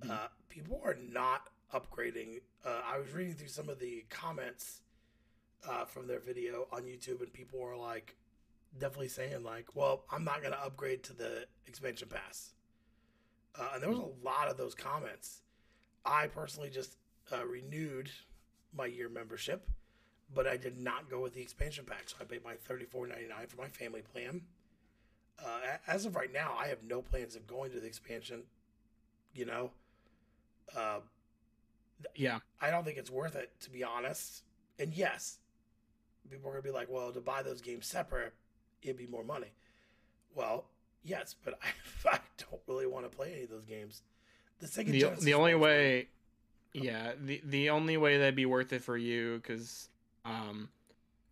Mm-hmm. 0.00 0.10
Uh, 0.10 0.28
people 0.48 0.80
are 0.84 0.96
not 1.10 1.48
upgrading. 1.74 2.40
Uh, 2.64 2.80
I 2.86 2.98
was 2.98 3.12
reading 3.12 3.34
through 3.34 3.48
some 3.48 3.68
of 3.68 3.78
the 3.78 4.04
comments 4.10 4.80
uh, 5.68 5.84
from 5.84 6.06
their 6.06 6.20
video 6.20 6.66
on 6.72 6.82
YouTube, 6.82 7.20
and 7.20 7.32
people 7.32 7.58
were 7.60 7.76
like, 7.76 8.16
definitely 8.78 9.08
saying 9.08 9.42
like, 9.42 9.74
"Well, 9.74 10.04
I'm 10.12 10.24
not 10.24 10.42
gonna 10.42 10.58
upgrade 10.62 11.02
to 11.04 11.12
the 11.12 11.46
expansion 11.66 12.08
pass." 12.08 12.52
Uh, 13.58 13.70
and 13.74 13.82
there 13.82 13.90
was 13.90 13.98
a 13.98 14.24
lot 14.24 14.48
of 14.48 14.56
those 14.56 14.74
comments. 14.74 15.40
I 16.04 16.28
personally 16.28 16.70
just 16.70 16.96
uh, 17.32 17.44
renewed 17.44 18.10
my 18.76 18.86
year 18.86 19.08
membership, 19.08 19.68
but 20.34 20.46
I 20.46 20.56
did 20.56 20.78
not 20.78 21.10
go 21.10 21.20
with 21.20 21.34
the 21.34 21.40
expansion 21.42 21.84
pack. 21.84 22.08
So 22.08 22.16
I 22.20 22.24
paid 22.24 22.44
my 22.44 22.54
thirty 22.54 22.84
four 22.84 23.06
ninety 23.06 23.26
nine 23.28 23.46
for 23.48 23.56
my 23.56 23.68
family 23.68 24.02
plan. 24.02 24.42
Uh, 25.44 25.76
as 25.86 26.04
of 26.04 26.16
right 26.16 26.32
now, 26.32 26.54
I 26.58 26.66
have 26.68 26.82
no 26.82 27.00
plans 27.02 27.36
of 27.36 27.46
going 27.46 27.70
to 27.72 27.80
the 27.80 27.86
expansion. 27.86 28.42
You 29.34 29.46
know, 29.46 29.70
uh, 30.76 31.00
yeah, 32.14 32.38
I 32.60 32.70
don't 32.70 32.84
think 32.84 32.98
it's 32.98 33.10
worth 33.10 33.36
it 33.36 33.50
to 33.60 33.70
be 33.70 33.82
honest. 33.84 34.42
And 34.78 34.94
yes, 34.94 35.38
people 36.30 36.48
are 36.48 36.52
gonna 36.52 36.62
be 36.62 36.70
like, 36.70 36.88
"Well, 36.88 37.12
to 37.12 37.20
buy 37.20 37.42
those 37.42 37.60
games 37.60 37.86
separate, 37.86 38.34
it'd 38.82 38.96
be 38.96 39.06
more 39.06 39.24
money." 39.24 39.52
Well, 40.34 40.66
Yes, 41.04 41.34
but 41.44 41.58
I, 41.62 42.08
I 42.14 42.18
don't 42.38 42.62
really 42.66 42.86
want 42.86 43.10
to 43.10 43.16
play 43.16 43.32
any 43.32 43.42
of 43.44 43.50
those 43.50 43.64
games. 43.64 44.02
The 44.60 44.66
Sega 44.66 44.86
the, 44.86 45.00
Genesis 45.00 45.24
the 45.24 45.34
only 45.34 45.54
way, 45.54 46.08
yeah, 46.72 47.12
the 47.22 47.40
the 47.44 47.70
only 47.70 47.96
way 47.96 48.18
that'd 48.18 48.34
be 48.34 48.46
worth 48.46 48.72
it 48.72 48.82
for 48.82 48.96
you 48.96 49.36
because 49.36 49.88
um, 50.24 50.68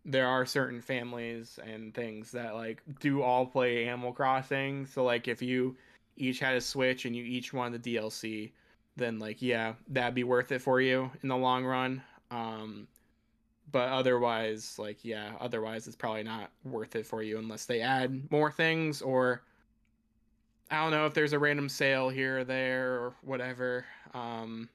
there 0.05 0.27
are 0.27 0.45
certain 0.45 0.81
families 0.81 1.59
and 1.65 1.93
things 1.93 2.31
that 2.31 2.55
like 2.55 2.81
do 3.01 3.21
all 3.21 3.45
play 3.45 3.85
Animal 3.87 4.13
Crossing. 4.13 4.85
So 4.85 5.03
like 5.03 5.27
if 5.27 5.41
you 5.41 5.75
each 6.15 6.39
had 6.39 6.55
a 6.55 6.61
Switch 6.61 7.05
and 7.05 7.15
you 7.15 7.23
each 7.23 7.53
wanted 7.53 7.83
the 7.83 7.95
DLC, 7.95 8.51
then 8.95 9.19
like 9.19 9.41
yeah, 9.41 9.73
that'd 9.89 10.15
be 10.15 10.23
worth 10.23 10.51
it 10.51 10.61
for 10.61 10.79
you 10.79 11.11
in 11.21 11.29
the 11.29 11.37
long 11.37 11.65
run. 11.65 12.01
Um, 12.31 12.87
but 13.71 13.89
otherwise, 13.89 14.79
like 14.79 15.03
yeah, 15.03 15.33
otherwise 15.39 15.87
it's 15.87 15.95
probably 15.95 16.23
not 16.23 16.51
worth 16.63 16.95
it 16.95 17.05
for 17.05 17.21
you 17.21 17.37
unless 17.37 17.65
they 17.65 17.81
add 17.81 18.31
more 18.31 18.51
things 18.51 19.01
or 19.01 19.43
I 20.69 20.81
don't 20.83 20.91
know 20.91 21.05
if 21.05 21.13
there's 21.13 21.33
a 21.33 21.39
random 21.39 21.69
sale 21.69 22.09
here 22.09 22.39
or 22.39 22.43
there 22.43 22.93
or 22.95 23.13
whatever. 23.21 23.85
Um, 24.13 24.69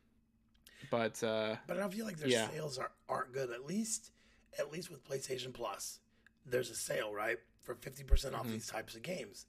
but 0.90 1.22
uh, 1.22 1.57
but 1.66 1.76
I 1.76 1.80
don't 1.80 1.93
feel 1.93 2.07
like 2.07 2.16
their 2.18 2.28
yeah. 2.28 2.49
sales 2.51 2.78
are 2.78 2.90
aren't 3.09 3.32
good. 3.32 3.51
At 3.51 3.66
least 3.66 4.11
at 4.59 4.72
least 4.72 4.90
with 4.90 5.07
PlayStation 5.09 5.53
Plus, 5.53 5.99
there's 6.47 6.70
a 6.70 6.74
sale 6.74 7.12
right 7.12 7.38
for 7.62 7.74
fifty 7.74 8.05
percent 8.05 8.34
off 8.34 8.47
Mhm. 8.47 8.53
these 8.53 8.66
types 8.66 8.95
of 8.95 9.03
games. 9.03 9.47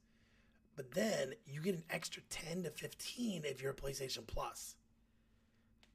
But 0.76 0.92
then 0.92 1.34
you 1.46 1.62
get 1.62 1.76
an 1.76 1.84
extra 1.90 2.22
ten 2.30 2.64
to 2.64 2.70
fifteen 2.72 3.44
if 3.46 3.62
you're 3.62 3.72
a 3.72 3.76
PlayStation 3.76 4.26
Plus. 4.28 4.76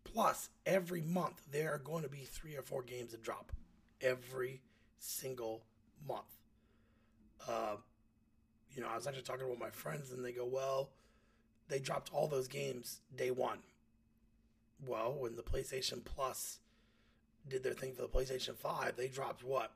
Plus, 0.04 0.48
every 0.64 1.02
month 1.02 1.42
there 1.50 1.72
are 1.74 1.78
going 1.78 2.02
to 2.02 2.08
be 2.08 2.24
three 2.24 2.56
or 2.56 2.62
four 2.62 2.82
games 2.82 3.12
that 3.12 3.22
drop 3.22 3.52
every 4.00 4.62
single 4.98 5.62
month. 6.06 6.38
Uh, 7.46 7.76
you 8.74 8.82
know, 8.82 8.88
I 8.88 8.96
was 8.96 9.06
actually 9.06 9.22
talking 9.22 9.48
with 9.48 9.58
my 9.58 9.70
friends, 9.70 10.10
and 10.12 10.24
they 10.24 10.32
go, 10.32 10.44
"Well, 10.44 10.90
they 11.68 11.78
dropped 11.78 12.12
all 12.12 12.26
those 12.28 12.48
games 12.48 13.00
day 13.16 13.30
one." 13.30 13.58
Well, 14.86 15.14
when 15.18 15.34
the 15.36 15.42
PlayStation 15.42 16.04
Plus 16.04 16.58
did 17.48 17.62
their 17.62 17.72
thing 17.74 17.92
for 17.94 18.02
the 18.02 18.08
PlayStation 18.08 18.54
Five, 18.56 18.96
they 18.96 19.08
dropped 19.08 19.42
what, 19.42 19.72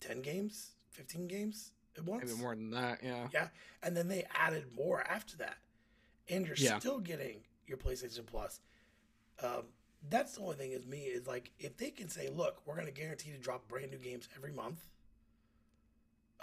ten 0.00 0.20
games, 0.22 0.70
fifteen 0.90 1.26
games 1.26 1.72
at 1.96 2.04
once, 2.04 2.24
maybe 2.30 2.40
more 2.40 2.54
than 2.54 2.70
that. 2.70 3.02
Yeah. 3.02 3.28
yeah, 3.32 3.48
and 3.82 3.96
then 3.96 4.08
they 4.08 4.24
added 4.34 4.66
more 4.76 5.02
after 5.08 5.36
that, 5.38 5.56
and 6.28 6.46
you're 6.46 6.56
Yeah. 6.56 6.78
still 6.78 7.00
getting 7.00 7.42
your 7.66 7.78
PlayStation 7.78 8.26
Plus. 8.26 8.60
Um, 9.42 9.64
that's 10.08 10.34
the 10.36 10.42
only 10.42 10.56
thing 10.56 10.72
is 10.72 10.86
me 10.86 11.04
is 11.06 11.26
like 11.26 11.50
if 11.58 11.76
they 11.76 11.90
can 11.90 12.08
say, 12.08 12.28
look, 12.28 12.62
we're 12.66 12.74
going 12.74 12.86
to 12.86 12.92
guarantee 12.92 13.32
to 13.32 13.38
drop 13.38 13.66
brand 13.66 13.90
new 13.90 13.98
games 13.98 14.28
every 14.36 14.52
month, 14.52 14.86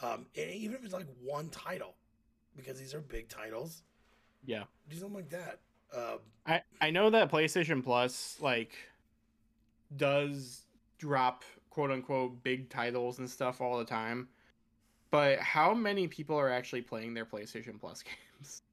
um, 0.02 0.26
and 0.36 0.50
even 0.52 0.76
if 0.76 0.84
it's 0.84 0.94
like 0.94 1.08
one 1.22 1.50
title, 1.50 1.96
because 2.56 2.80
these 2.80 2.94
are 2.94 3.02
big 3.02 3.30
titles, 3.30 3.84
Yeah. 4.46 4.64
do 4.90 4.98
something 4.98 5.16
like 5.16 5.30
that. 5.30 5.60
Um, 5.96 6.20
I 6.46 6.62
I 6.82 6.90
know 6.90 7.10
that 7.12 7.32
PlayStation 7.32 7.84
Plus 7.84 8.38
like 8.42 8.74
does 9.96 10.66
drop 10.98 11.44
quote 11.70 11.92
unquote 11.92 12.42
big 12.44 12.70
titles 12.70 13.20
and 13.20 13.30
stuff 13.30 13.62
all 13.62 13.78
the 13.78 13.86
time. 13.86 14.28
But 15.12 15.40
how 15.40 15.74
many 15.74 16.08
people 16.08 16.36
are 16.36 16.50
actually 16.50 16.82
playing 16.82 17.14
their 17.14 17.26
PlayStation 17.26 17.80
Plus 17.80 18.04
games 18.38 18.64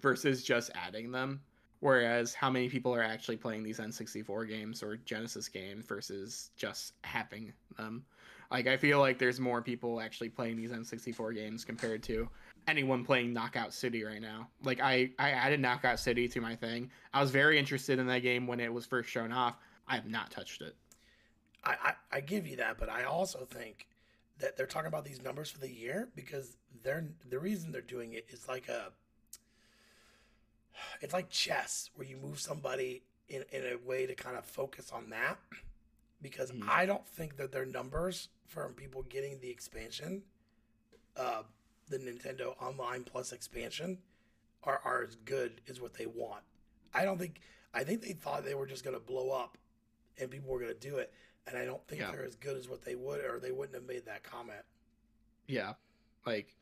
versus 0.00 0.42
just 0.44 0.70
adding 0.74 1.10
them? 1.10 1.40
Whereas 1.80 2.34
how 2.34 2.50
many 2.50 2.68
people 2.68 2.92
are 2.94 3.02
actually 3.02 3.36
playing 3.36 3.62
these 3.62 3.78
N64 3.78 4.48
games 4.48 4.82
or 4.82 4.96
Genesis 4.96 5.48
games 5.48 5.86
versus 5.86 6.50
just 6.56 6.94
having 7.04 7.52
them? 7.76 8.04
Like 8.50 8.66
I 8.66 8.76
feel 8.76 8.98
like 8.98 9.18
there's 9.18 9.40
more 9.40 9.60
people 9.60 10.00
actually 10.00 10.30
playing 10.30 10.56
these 10.56 10.70
N64 10.70 11.34
games 11.34 11.64
compared 11.64 12.02
to 12.04 12.28
anyone 12.66 13.04
playing 13.04 13.32
Knockout 13.32 13.74
City 13.74 14.04
right 14.04 14.22
now. 14.22 14.48
Like 14.62 14.80
I 14.80 15.10
I 15.18 15.30
added 15.30 15.60
Knockout 15.60 16.00
City 16.00 16.28
to 16.28 16.40
my 16.40 16.56
thing. 16.56 16.90
I 17.12 17.20
was 17.20 17.30
very 17.30 17.58
interested 17.58 17.98
in 17.98 18.06
that 18.06 18.20
game 18.20 18.46
when 18.46 18.60
it 18.60 18.72
was 18.72 18.86
first 18.86 19.10
shown 19.10 19.32
off. 19.32 19.56
I 19.86 19.94
have 19.96 20.08
not 20.08 20.30
touched 20.30 20.62
it. 20.62 20.76
I, 21.64 21.76
I, 21.82 22.16
I 22.16 22.20
give 22.20 22.46
you 22.46 22.56
that, 22.56 22.78
but 22.78 22.88
I 22.88 23.04
also 23.04 23.44
think 23.44 23.88
that 24.38 24.56
they're 24.56 24.66
talking 24.66 24.88
about 24.88 25.04
these 25.04 25.22
numbers 25.22 25.50
for 25.50 25.58
the 25.58 25.70
year 25.70 26.08
because 26.14 26.56
they're 26.82 27.06
the 27.28 27.38
reason 27.38 27.72
they're 27.72 27.80
doing 27.82 28.14
it 28.14 28.26
is 28.30 28.48
like 28.48 28.68
a 28.68 28.92
it's 31.00 31.12
like 31.12 31.28
chess 31.28 31.90
where 31.96 32.06
you 32.06 32.16
move 32.16 32.40
somebody 32.40 33.02
in, 33.28 33.44
in 33.52 33.62
a 33.64 33.86
way 33.86 34.06
to 34.06 34.14
kind 34.14 34.36
of 34.36 34.44
focus 34.44 34.90
on 34.92 35.10
that 35.10 35.38
because 36.20 36.50
Mhm. 36.52 36.68
I 36.68 36.86
don't 36.86 37.06
think 37.06 37.36
that 37.36 37.52
their 37.52 37.66
numbers 37.66 38.28
from 38.46 38.74
people 38.74 39.02
getting 39.02 39.40
the 39.40 39.50
expansion, 39.50 40.24
uh, 41.16 41.42
the 41.88 41.98
Nintendo 41.98 42.60
Online 42.62 43.04
Plus 43.04 43.32
expansion, 43.32 44.02
are, 44.64 44.78
are 44.84 45.02
as 45.02 45.16
good 45.16 45.60
as 45.68 45.80
what 45.80 45.94
they 45.94 46.06
want. 46.06 46.44
I 46.92 47.04
don't 47.04 47.18
think 47.18 47.40
I 47.74 47.84
think 47.84 48.00
they 48.02 48.12
thought 48.14 48.44
they 48.44 48.54
were 48.54 48.66
just 48.66 48.82
going 48.82 48.94
to 48.96 49.00
blow 49.00 49.30
up 49.30 49.58
and 50.16 50.30
people 50.30 50.50
were 50.50 50.58
going 50.58 50.72
to 50.72 50.78
do 50.80 50.96
it, 50.96 51.12
and 51.46 51.56
I 51.56 51.64
don't 51.64 51.86
think 51.86 52.00
Yeah. 52.00 52.10
they're 52.10 52.24
as 52.24 52.34
good 52.34 52.56
as 52.56 52.66
what 52.68 52.82
they 52.82 52.94
would, 52.96 53.24
or 53.24 53.38
they 53.38 53.52
wouldn't 53.52 53.74
have 53.74 53.84
made 53.84 54.06
that 54.06 54.22
comment. 54.24 54.64
Yeah. 55.46 55.74
Like 56.26 56.54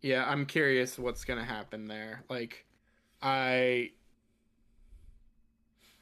yeah, 0.00 0.28
I'm 0.28 0.44
curious 0.44 0.98
what's 0.98 1.24
going 1.24 1.38
to 1.38 1.44
happen 1.46 1.86
there. 1.86 2.24
Like 2.28 2.66
I 3.22 3.92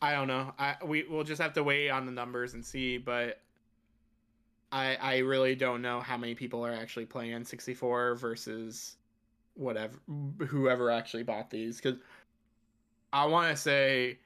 I 0.03 0.13
don't 0.13 0.27
know. 0.27 0.53
I 0.59 0.75
we 0.85 1.05
we'll 1.09 1.23
just 1.23 1.41
have 1.41 1.53
to 1.55 1.63
wait 1.63 1.89
on 1.89 2.07
the 2.07 2.13
numbers 2.13 2.55
and 2.55 2.65
see, 2.65 2.99
but 2.99 3.41
I 4.73 4.97
I 4.97 5.19
really 5.19 5.55
don't 5.55 5.81
know 5.81 6.01
how 6.01 6.17
many 6.17 6.35
people 6.35 6.67
are 6.67 6.73
actually 6.73 7.07
playing 7.07 7.31
N64 7.31 8.19
versus 8.19 8.97
whatever 9.55 9.99
whoever 10.47 10.91
actually 10.91 11.23
bought 11.23 11.51
these 11.51 11.81
cuz 11.81 11.95
I 13.13 13.27
want 13.27 13.55
to 13.55 13.57
say 13.57 14.19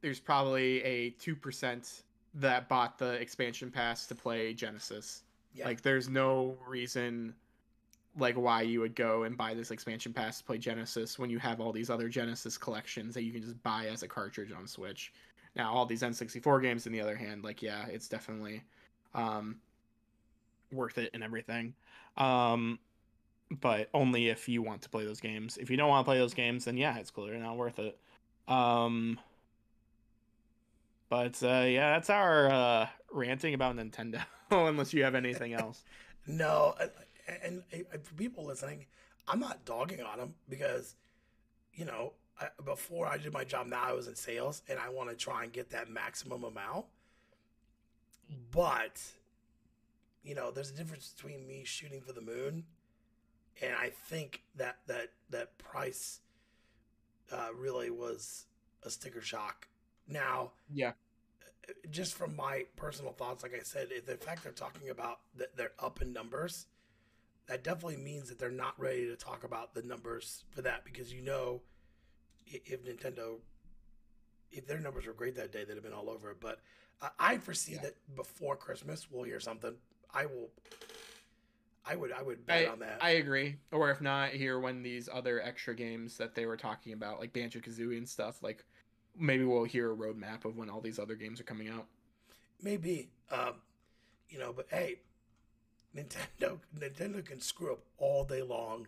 there's 0.00 0.18
probably 0.18 0.82
a 0.82 1.10
2% 1.12 2.02
that 2.34 2.68
bought 2.68 2.98
the 2.98 3.12
expansion 3.12 3.70
pass 3.70 4.06
to 4.06 4.14
play 4.14 4.54
Genesis. 4.54 5.22
Yeah. 5.54 5.66
Like 5.66 5.82
there's 5.82 6.08
no 6.08 6.58
reason 6.66 7.34
like 8.18 8.36
why 8.36 8.62
you 8.62 8.80
would 8.80 8.94
go 8.94 9.22
and 9.22 9.36
buy 9.36 9.54
this 9.54 9.70
expansion 9.70 10.12
pass 10.12 10.38
to 10.38 10.44
play 10.44 10.58
Genesis 10.58 11.18
when 11.18 11.30
you 11.30 11.38
have 11.38 11.60
all 11.60 11.72
these 11.72 11.90
other 11.90 12.08
Genesis 12.08 12.58
collections 12.58 13.14
that 13.14 13.22
you 13.22 13.32
can 13.32 13.42
just 13.42 13.60
buy 13.62 13.86
as 13.86 14.02
a 14.02 14.08
cartridge 14.08 14.52
on 14.52 14.66
Switch. 14.66 15.12
Now 15.56 15.72
all 15.72 15.86
these 15.86 16.02
N64 16.02 16.62
games 16.62 16.86
on 16.86 16.92
the 16.92 17.00
other 17.00 17.16
hand, 17.16 17.44
like 17.44 17.62
yeah, 17.62 17.86
it's 17.86 18.08
definitely 18.08 18.62
um 19.14 19.56
worth 20.72 20.98
it 20.98 21.10
and 21.14 21.22
everything. 21.22 21.74
Um 22.16 22.78
but 23.60 23.88
only 23.92 24.28
if 24.28 24.48
you 24.48 24.62
want 24.62 24.82
to 24.82 24.88
play 24.88 25.04
those 25.04 25.20
games. 25.20 25.58
If 25.58 25.70
you 25.70 25.76
don't 25.76 25.88
want 25.88 26.04
to 26.04 26.08
play 26.08 26.18
those 26.18 26.34
games, 26.34 26.64
then 26.64 26.76
yeah, 26.76 26.98
it's 26.98 27.10
clearly 27.10 27.38
not 27.38 27.56
worth 27.56 27.78
it. 27.78 27.98
Um 28.46 29.18
but 31.08 31.42
uh 31.42 31.64
yeah, 31.66 31.92
that's 31.92 32.10
our 32.10 32.50
uh 32.50 32.88
ranting 33.10 33.54
about 33.54 33.76
Nintendo 33.76 34.22
unless 34.50 34.92
you 34.92 35.02
have 35.04 35.14
anything 35.14 35.54
else. 35.54 35.82
No, 36.24 36.76
and, 36.80 36.88
and, 37.28 37.62
and 37.72 38.04
for 38.04 38.14
people 38.14 38.44
listening, 38.44 38.86
I'm 39.28 39.40
not 39.40 39.64
dogging 39.64 40.02
on 40.02 40.18
them 40.18 40.34
because, 40.48 40.94
you 41.74 41.84
know, 41.86 42.14
I, 42.40 42.48
before 42.64 43.06
I 43.06 43.18
did 43.18 43.32
my 43.32 43.44
job, 43.44 43.68
now 43.68 43.82
I 43.84 43.92
was 43.92 44.08
in 44.08 44.16
sales, 44.16 44.62
and 44.68 44.78
I 44.78 44.90
want 44.90 45.10
to 45.10 45.16
try 45.16 45.44
and 45.44 45.52
get 45.52 45.70
that 45.70 45.90
maximum 45.90 46.44
amount. 46.44 46.86
But, 48.50 49.00
you 50.22 50.34
know, 50.34 50.50
there's 50.50 50.70
a 50.70 50.74
difference 50.74 51.12
between 51.16 51.46
me 51.46 51.62
shooting 51.64 52.00
for 52.00 52.12
the 52.12 52.20
moon, 52.20 52.64
and 53.62 53.74
I 53.74 53.90
think 53.90 54.42
that 54.56 54.78
that 54.86 55.10
that 55.30 55.58
price 55.58 56.20
uh, 57.30 57.48
really 57.56 57.90
was 57.90 58.46
a 58.82 58.90
sticker 58.90 59.20
shock. 59.22 59.68
Now, 60.08 60.52
Yeah. 60.72 60.92
just 61.90 62.14
from 62.14 62.34
my 62.36 62.64
personal 62.76 63.12
thoughts, 63.12 63.42
like 63.42 63.54
I 63.54 63.62
said, 63.62 63.88
if 63.90 64.06
the 64.06 64.16
fact 64.16 64.42
they're 64.42 64.52
talking 64.52 64.88
about 64.90 65.20
that 65.36 65.56
they're 65.56 65.72
up 65.78 66.02
in 66.02 66.12
numbers, 66.12 66.66
that 67.48 67.64
definitely 67.64 67.96
means 67.96 68.28
that 68.28 68.38
they're 68.38 68.50
not 68.50 68.78
ready 68.78 69.06
to 69.06 69.16
talk 69.16 69.44
about 69.44 69.74
the 69.74 69.82
numbers 69.82 70.44
for 70.50 70.62
that 70.62 70.84
because 70.84 71.12
you 71.12 71.22
know, 71.22 71.60
if 72.46 72.84
Nintendo, 72.84 73.36
if 74.50 74.66
their 74.66 74.78
numbers 74.78 75.06
were 75.06 75.12
great 75.12 75.34
that 75.36 75.52
day, 75.52 75.64
they'd 75.64 75.74
have 75.74 75.82
been 75.82 75.92
all 75.92 76.10
over 76.10 76.30
it. 76.30 76.40
But 76.40 76.60
I, 77.00 77.08
I 77.18 77.38
foresee 77.38 77.72
Yeah. 77.72 77.82
that 77.82 77.94
before 78.14 78.56
Christmas 78.56 79.10
we'll 79.10 79.24
hear 79.24 79.40
something. 79.40 79.74
I 80.14 80.26
will. 80.26 80.50
I 81.84 81.96
would. 81.96 82.12
I 82.12 82.22
would 82.22 82.46
bet 82.46 82.68
I, 82.68 82.70
on 82.70 82.78
that. 82.80 82.98
I 83.00 83.10
agree. 83.12 83.56
Or 83.72 83.90
if 83.90 84.00
not, 84.00 84.30
here 84.30 84.60
when 84.60 84.82
these 84.82 85.08
other 85.12 85.42
extra 85.42 85.74
games 85.74 86.16
that 86.18 86.34
they 86.34 86.46
were 86.46 86.56
talking 86.56 86.92
about, 86.92 87.18
like 87.18 87.32
Banjo 87.32 87.58
Kazooie 87.58 87.96
and 87.96 88.08
stuff, 88.08 88.40
like 88.42 88.64
maybe 89.18 89.44
we'll 89.44 89.64
hear 89.64 89.92
a 89.92 89.96
roadmap 89.96 90.44
of 90.44 90.56
when 90.56 90.70
all 90.70 90.80
these 90.80 90.98
other 91.00 91.16
games 91.16 91.40
are 91.40 91.44
coming 91.44 91.68
out. 91.68 91.86
Maybe, 92.62 93.10
um, 93.32 93.54
you 94.28 94.38
know, 94.38 94.52
but 94.52 94.66
hey, 94.70 95.00
Nintendo 95.96 96.58
Nintendo 96.78 97.24
can 97.24 97.40
screw 97.40 97.72
up 97.72 97.80
all 97.98 98.24
day 98.24 98.42
long. 98.42 98.86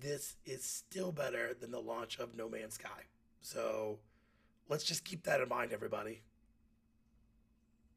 This 0.00 0.36
is 0.44 0.64
still 0.64 1.12
better 1.12 1.54
than 1.60 1.70
the 1.70 1.80
launch 1.80 2.18
of 2.18 2.36
No 2.36 2.48
Man's 2.48 2.74
Sky. 2.74 3.04
So 3.40 3.98
let's 4.68 4.82
just 4.84 5.04
keep 5.04 5.22
that 5.24 5.40
in 5.40 5.48
mind, 5.48 5.72
everybody. 5.72 6.22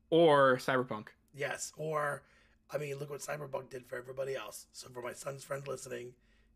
Or 0.10 0.58
Cyberpunk. 0.58 1.08
Yes, 1.36 1.72
or 1.78 2.24
I 2.72 2.78
mean, 2.78 2.96
look 2.98 3.10
what 3.10 3.22
Cyberpunk 3.22 3.70
did 3.70 3.86
for 3.86 3.98
everybody 3.98 4.36
else. 4.36 4.68
So 4.74 4.90
for 4.90 5.02
my 5.02 5.14
son's 5.14 5.44
friend 5.44 5.68
listening, 5.68 6.14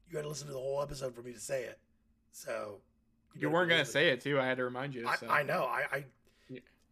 you 0.09 0.17
had 0.17 0.24
to 0.24 0.30
listen 0.30 0.47
to 0.47 0.53
the 0.53 0.59
whole 0.59 0.82
episode 0.82 1.15
for 1.15 1.21
me 1.21 1.34
to 1.34 1.39
say 1.39 1.63
it. 1.63 1.80
So 2.32 2.80
You 3.36 3.41
gotta 3.41 3.53
weren't 3.53 3.69
gonna 3.69 3.82
it. 3.82 3.88
say 3.88 4.09
it 4.09 4.21
too. 4.21 4.39
I 4.39 4.45
had 4.45 4.57
to 4.57 4.63
remind 4.63 4.93
you. 4.95 5.07
I, 5.07 5.15
so. 5.15 5.28
I 5.28 5.43
know. 5.43 5.63
I, 5.63 5.84
I. 5.91 6.03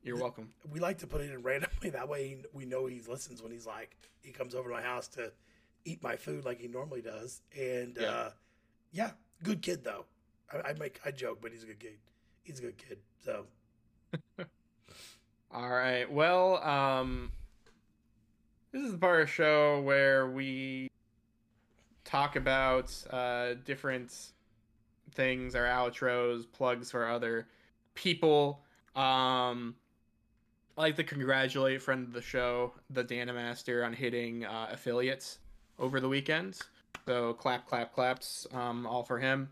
You're 0.04 0.18
welcome. 0.18 0.50
We 0.72 0.80
like 0.80 0.98
to 1.00 1.08
put 1.08 1.22
it 1.22 1.32
in 1.32 1.42
randomly. 1.44 1.90
That 1.92 2.10
way 2.10 2.38
we 2.54 2.66
know 2.66 2.86
he 2.88 3.02
listens 3.08 3.42
when 3.42 3.52
he's 3.52 3.66
like 3.66 3.96
he 4.22 4.32
comes 4.32 4.56
over 4.56 4.70
to 4.70 4.76
my 4.76 4.82
house 4.82 5.08
to 5.10 5.32
eat 5.86 6.02
my 6.04 6.16
food 6.16 6.46
like 6.46 6.60
he 6.60 6.68
normally 6.68 7.02
does. 7.02 7.42
And 7.58 7.98
Yeah. 8.00 8.08
uh, 8.10 8.30
yeah, 8.92 9.12
good 9.44 9.62
kid 9.62 9.84
though. 9.84 10.06
I, 10.52 10.70
I 10.70 10.74
make 10.74 11.00
I 11.06 11.12
joke, 11.12 11.40
but 11.42 11.52
he's 11.52 11.64
a 11.64 11.68
good 11.68 11.80
kid. 11.80 11.98
He's 12.44 12.60
a 12.60 12.64
good 12.64 12.78
kid. 12.78 13.00
So 13.24 13.46
All 15.54 15.70
right. 15.70 16.10
Well, 16.12 16.64
um, 16.64 17.32
this 18.72 18.84
is 18.84 18.94
the 18.94 18.98
part 18.98 19.22
of 19.22 19.28
the 19.28 19.32
show 19.34 19.82
where 19.82 20.30
we 20.30 20.90
talk 22.06 22.36
about 22.36 22.92
uh, 23.10 23.56
different 23.66 24.32
things, 25.14 25.56
our 25.56 25.66
outros, 25.66 26.46
plugs 26.52 26.90
for 26.92 27.08
other 27.08 27.48
people. 27.96 28.64
Um, 28.96 29.76
I 30.82 30.86
like 30.86 30.96
to 30.96 31.04
congratulate 31.04 31.80
friend 31.80 32.08
of 32.08 32.12
the 32.12 32.24
show, 32.24 32.74
the 32.90 33.04
Dana 33.04 33.34
Master, 33.34 33.86
on 33.86 33.94
hitting 33.94 34.46
uh, 34.46 34.70
affiliates 34.72 35.38
over 35.78 36.00
the 36.00 36.10
weekend. 36.10 36.58
So 37.06 37.34
clap, 37.34 37.68
clap, 37.68 37.94
claps, 37.94 38.48
um, 38.52 38.88
all 38.88 39.04
for 39.04 39.20
him. 39.20 39.48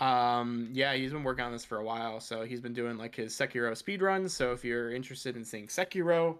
Um, 0.00 0.68
yeah, 0.74 0.92
he's 0.92 1.12
been 1.12 1.24
working 1.24 1.46
on 1.46 1.52
this 1.52 1.64
for 1.64 1.78
a 1.78 1.82
while, 1.82 2.20
so 2.20 2.44
he's 2.44 2.60
been 2.60 2.74
doing 2.74 2.98
like 2.98 3.14
his 3.14 3.32
Sekiro 3.32 3.74
speed 3.74 4.02
runs. 4.02 4.34
So 4.34 4.52
if 4.52 4.66
you're 4.66 4.90
interested 4.90 5.34
in 5.34 5.46
seeing 5.46 5.66
Sekiro, 5.68 6.36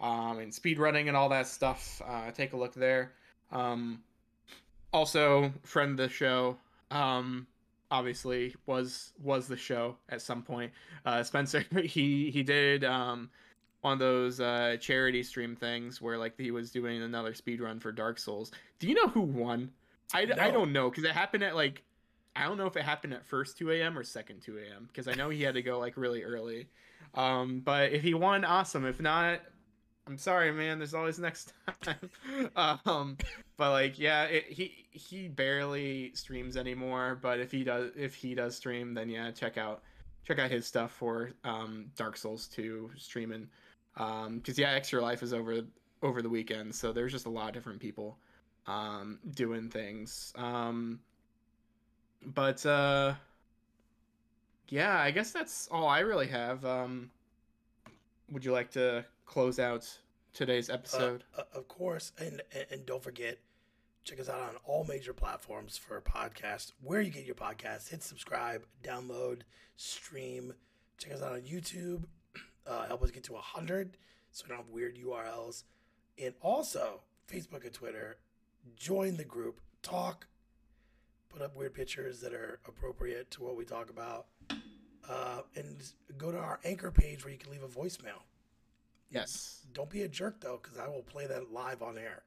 um, 0.00 0.38
and 0.38 0.52
speedrunning 0.52 1.08
and 1.08 1.16
all 1.16 1.28
that 1.30 1.48
stuff, 1.48 2.00
uh, 2.06 2.30
take 2.30 2.52
a 2.52 2.56
look 2.56 2.74
there. 2.74 3.10
Um, 3.50 4.04
also, 4.92 5.52
friend 5.64 5.90
of 5.90 5.96
the 5.96 6.08
show, 6.08 6.56
um, 6.92 7.44
obviously 7.90 8.54
was 8.66 9.14
was 9.20 9.48
the 9.48 9.56
show 9.56 9.96
at 10.10 10.22
some 10.22 10.42
point. 10.42 10.70
Uh, 11.04 11.24
Spencer, 11.24 11.64
he 11.82 12.30
he 12.30 12.44
did 12.44 12.84
um 12.84 13.28
one 13.82 13.94
of 13.94 13.98
those 13.98 14.40
uh 14.40 14.76
charity 14.80 15.22
stream 15.22 15.56
things 15.56 16.00
where 16.00 16.18
like 16.18 16.38
he 16.38 16.50
was 16.50 16.70
doing 16.70 17.02
another 17.02 17.34
speed 17.34 17.60
run 17.60 17.80
for 17.80 17.92
Dark 17.92 18.18
Souls. 18.18 18.52
Do 18.78 18.88
you 18.88 18.94
know 18.94 19.08
who 19.08 19.22
won? 19.22 19.70
I, 20.12 20.22
I 20.38 20.50
don't 20.50 20.72
know 20.72 20.90
because 20.90 21.04
it 21.04 21.12
happened 21.12 21.44
at 21.44 21.54
like 21.54 21.82
I 22.34 22.44
don't 22.44 22.56
know 22.56 22.66
if 22.66 22.76
it 22.76 22.82
happened 22.82 23.14
at 23.14 23.24
first 23.24 23.58
2 23.58 23.72
a.m. 23.72 23.98
or 23.98 24.04
second 24.04 24.40
2 24.40 24.58
a.m. 24.58 24.86
because 24.86 25.08
I 25.08 25.14
know 25.14 25.30
he 25.30 25.42
had 25.42 25.54
to 25.54 25.62
go 25.62 25.78
like 25.78 25.96
really 25.96 26.22
early. 26.22 26.68
Um, 27.14 27.60
but 27.60 27.92
if 27.92 28.02
he 28.02 28.14
won, 28.14 28.44
awesome. 28.44 28.86
If 28.86 29.00
not, 29.00 29.40
I'm 30.06 30.16
sorry, 30.16 30.52
man. 30.52 30.78
There's 30.78 30.94
always 30.94 31.18
next 31.18 31.52
time. 31.82 32.50
um, 32.86 33.16
but 33.56 33.70
like, 33.70 33.98
yeah, 33.98 34.24
it, 34.24 34.44
he 34.46 34.86
he 34.90 35.28
barely 35.28 36.12
streams 36.14 36.56
anymore. 36.56 37.18
But 37.20 37.40
if 37.40 37.50
he 37.50 37.64
does, 37.64 37.90
if 37.96 38.14
he 38.14 38.34
does 38.34 38.56
stream, 38.56 38.94
then 38.94 39.08
yeah, 39.08 39.30
check 39.32 39.58
out 39.58 39.82
check 40.24 40.38
out 40.38 40.50
his 40.50 40.66
stuff 40.66 40.92
for 40.92 41.30
um, 41.44 41.86
Dark 41.96 42.16
Souls 42.16 42.46
2 42.48 42.92
streaming. 42.96 43.48
Um, 44.00 44.38
because 44.38 44.58
yeah, 44.58 44.72
Extra 44.72 45.02
Life 45.02 45.22
is 45.22 45.34
over 45.34 45.60
over 46.02 46.22
the 46.22 46.28
weekend, 46.30 46.74
so 46.74 46.90
there's 46.92 47.12
just 47.12 47.26
a 47.26 47.30
lot 47.30 47.48
of 47.48 47.54
different 47.54 47.80
people 47.80 48.16
um 48.66 49.18
doing 49.34 49.68
things. 49.68 50.32
Um, 50.36 51.00
but 52.24 52.64
uh, 52.64 53.14
yeah, 54.68 54.98
I 54.98 55.10
guess 55.10 55.32
that's 55.32 55.68
all 55.70 55.86
I 55.86 56.00
really 56.00 56.28
have. 56.28 56.64
Um, 56.64 57.10
would 58.30 58.44
you 58.44 58.52
like 58.52 58.70
to 58.72 59.04
close 59.26 59.58
out 59.58 59.86
today's 60.32 60.70
uh, 60.70 60.74
episode? 60.74 61.24
uh, 61.36 61.42
of 61.52 61.68
course, 61.68 62.12
and, 62.18 62.40
and 62.54 62.66
and 62.70 62.86
don't 62.86 63.02
forget, 63.02 63.38
check 64.04 64.18
us 64.18 64.30
out 64.30 64.40
on 64.40 64.54
all 64.64 64.84
major 64.84 65.12
platforms 65.12 65.76
for 65.76 66.00
podcasts. 66.00 66.72
Where 66.82 67.02
you 67.02 67.10
get 67.10 67.26
your 67.26 67.34
podcasts, 67.34 67.90
hit 67.90 68.02
subscribe, 68.02 68.64
download, 68.82 69.42
stream. 69.76 70.54
Check 70.96 71.12
us 71.12 71.22
out 71.22 71.32
on 71.32 71.42
YouTube. 71.42 72.04
Uh, 72.70 72.86
help 72.86 73.02
us 73.02 73.10
get 73.10 73.24
to 73.24 73.34
hundred, 73.34 73.96
so 74.30 74.44
we 74.44 74.50
don't 74.50 74.58
have 74.58 74.68
weird 74.68 74.96
URLs. 74.96 75.64
And 76.22 76.34
also 76.40 77.00
Facebook 77.30 77.64
and 77.64 77.72
Twitter. 77.72 78.18
Join 78.76 79.16
the 79.16 79.24
group. 79.24 79.60
Talk. 79.82 80.26
Put 81.30 81.42
up 81.42 81.56
weird 81.56 81.74
pictures 81.74 82.20
that 82.20 82.32
are 82.32 82.60
appropriate 82.68 83.30
to 83.32 83.42
what 83.42 83.56
we 83.56 83.64
talk 83.64 83.90
about. 83.90 84.26
Uh, 85.08 85.40
and 85.56 85.82
go 86.16 86.30
to 86.30 86.38
our 86.38 86.60
anchor 86.64 86.92
page 86.92 87.24
where 87.24 87.32
you 87.32 87.38
can 87.38 87.50
leave 87.50 87.64
a 87.64 87.68
voicemail. 87.68 88.22
yes. 89.10 89.66
Don't 89.72 89.90
be 89.90 90.02
a 90.02 90.08
jerk 90.08 90.40
though, 90.40 90.60
because 90.62 90.78
I 90.78 90.86
will 90.86 91.02
play 91.02 91.26
that 91.26 91.52
live 91.52 91.82
on 91.82 91.98
air. 91.98 92.22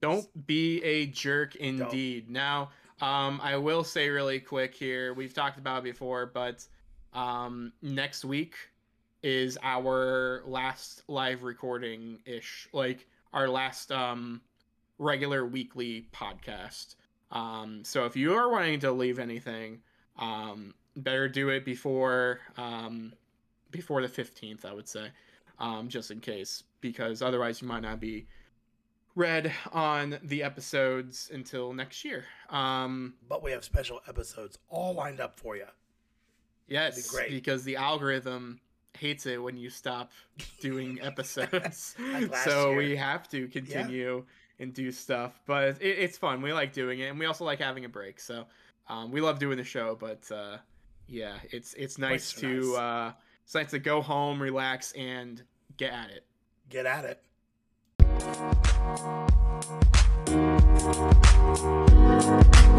Don't 0.00 0.28
be 0.46 0.82
a 0.84 1.06
jerk 1.06 1.56
indeed. 1.56 2.30
Now, 2.30 2.70
um, 3.00 3.40
I 3.42 3.56
will 3.56 3.82
say 3.82 4.08
really 4.08 4.38
quick 4.38 4.74
here, 4.74 5.14
we've 5.14 5.34
talked 5.34 5.58
about 5.58 5.78
it 5.78 5.84
before, 5.84 6.26
but 6.26 6.64
um, 7.12 7.72
next 7.82 8.24
week 8.24 8.54
is 9.22 9.58
our 9.62 10.42
last 10.46 11.02
live 11.08 11.42
recording 11.42 12.20
ish, 12.24 12.68
like 12.72 13.06
our 13.32 13.48
last 13.48 13.90
um, 13.92 14.40
regular 14.98 15.44
weekly 15.46 16.06
podcast. 16.12 16.94
Um, 17.30 17.82
so 17.84 18.04
if 18.06 18.16
you 18.16 18.34
are 18.34 18.50
wanting 18.50 18.80
to 18.80 18.92
leave 18.92 19.18
anything, 19.18 19.80
um, 20.18 20.74
better 20.96 21.28
do 21.28 21.48
it 21.50 21.64
before 21.64 22.40
um, 22.56 23.12
before 23.70 24.00
the 24.00 24.08
15th, 24.08 24.64
I 24.64 24.72
would 24.72 24.88
say, 24.88 25.08
um, 25.58 25.88
just 25.88 26.10
in 26.10 26.20
case, 26.20 26.62
because 26.80 27.20
otherwise 27.20 27.60
you 27.60 27.68
might 27.68 27.82
not 27.82 28.00
be 28.00 28.26
read 29.14 29.52
on 29.72 30.18
the 30.22 30.42
episodes 30.42 31.30
until 31.34 31.72
next 31.74 32.04
year. 32.04 32.24
Um, 32.50 33.14
But 33.28 33.42
we 33.42 33.50
have 33.50 33.64
special 33.64 34.00
episodes 34.08 34.58
all 34.70 34.94
lined 34.94 35.20
up 35.20 35.38
for 35.38 35.56
you. 35.56 35.66
yes, 36.68 37.10
great. 37.10 37.30
because 37.30 37.64
the 37.64 37.76
algorithm 37.76 38.60
hates 38.98 39.26
it 39.26 39.42
when 39.42 39.56
you 39.56 39.70
stop 39.70 40.10
doing 40.60 41.00
episodes. 41.02 41.94
Like 42.12 42.34
so 42.36 42.70
year. 42.70 42.78
we 42.78 42.96
have 42.96 43.28
to 43.30 43.48
continue 43.48 44.24
and 44.58 44.74
do 44.74 44.90
stuff. 44.90 45.40
But 45.46 45.80
it, 45.80 45.98
it's 45.98 46.18
fun. 46.18 46.42
We 46.42 46.52
like 46.52 46.72
doing 46.72 47.00
it, 47.00 47.06
and 47.06 47.18
we 47.18 47.26
also 47.26 47.44
like 47.44 47.60
having 47.60 47.84
a 47.84 47.88
break. 47.88 48.20
So 48.20 48.46
um, 48.88 49.10
we 49.10 49.20
love 49.20 49.38
doing 49.38 49.56
the 49.56 49.64
show. 49.64 49.96
But 49.98 50.30
uh, 50.30 50.58
yeah, 51.06 51.34
it's 51.50 51.74
it's 51.74 51.98
nice 51.98 52.32
to 52.34 52.60
nice. 52.60 52.76
Uh, 52.76 53.12
it's 53.44 53.54
nice 53.54 53.70
to 53.70 53.78
go 53.78 54.02
home, 54.02 54.42
relax, 54.42 54.92
and 54.92 55.42
get 55.76 55.92
at 55.92 56.10
it. 56.10 56.24
Get 56.68 56.86
at 56.86 57.04
it. 57.04 57.22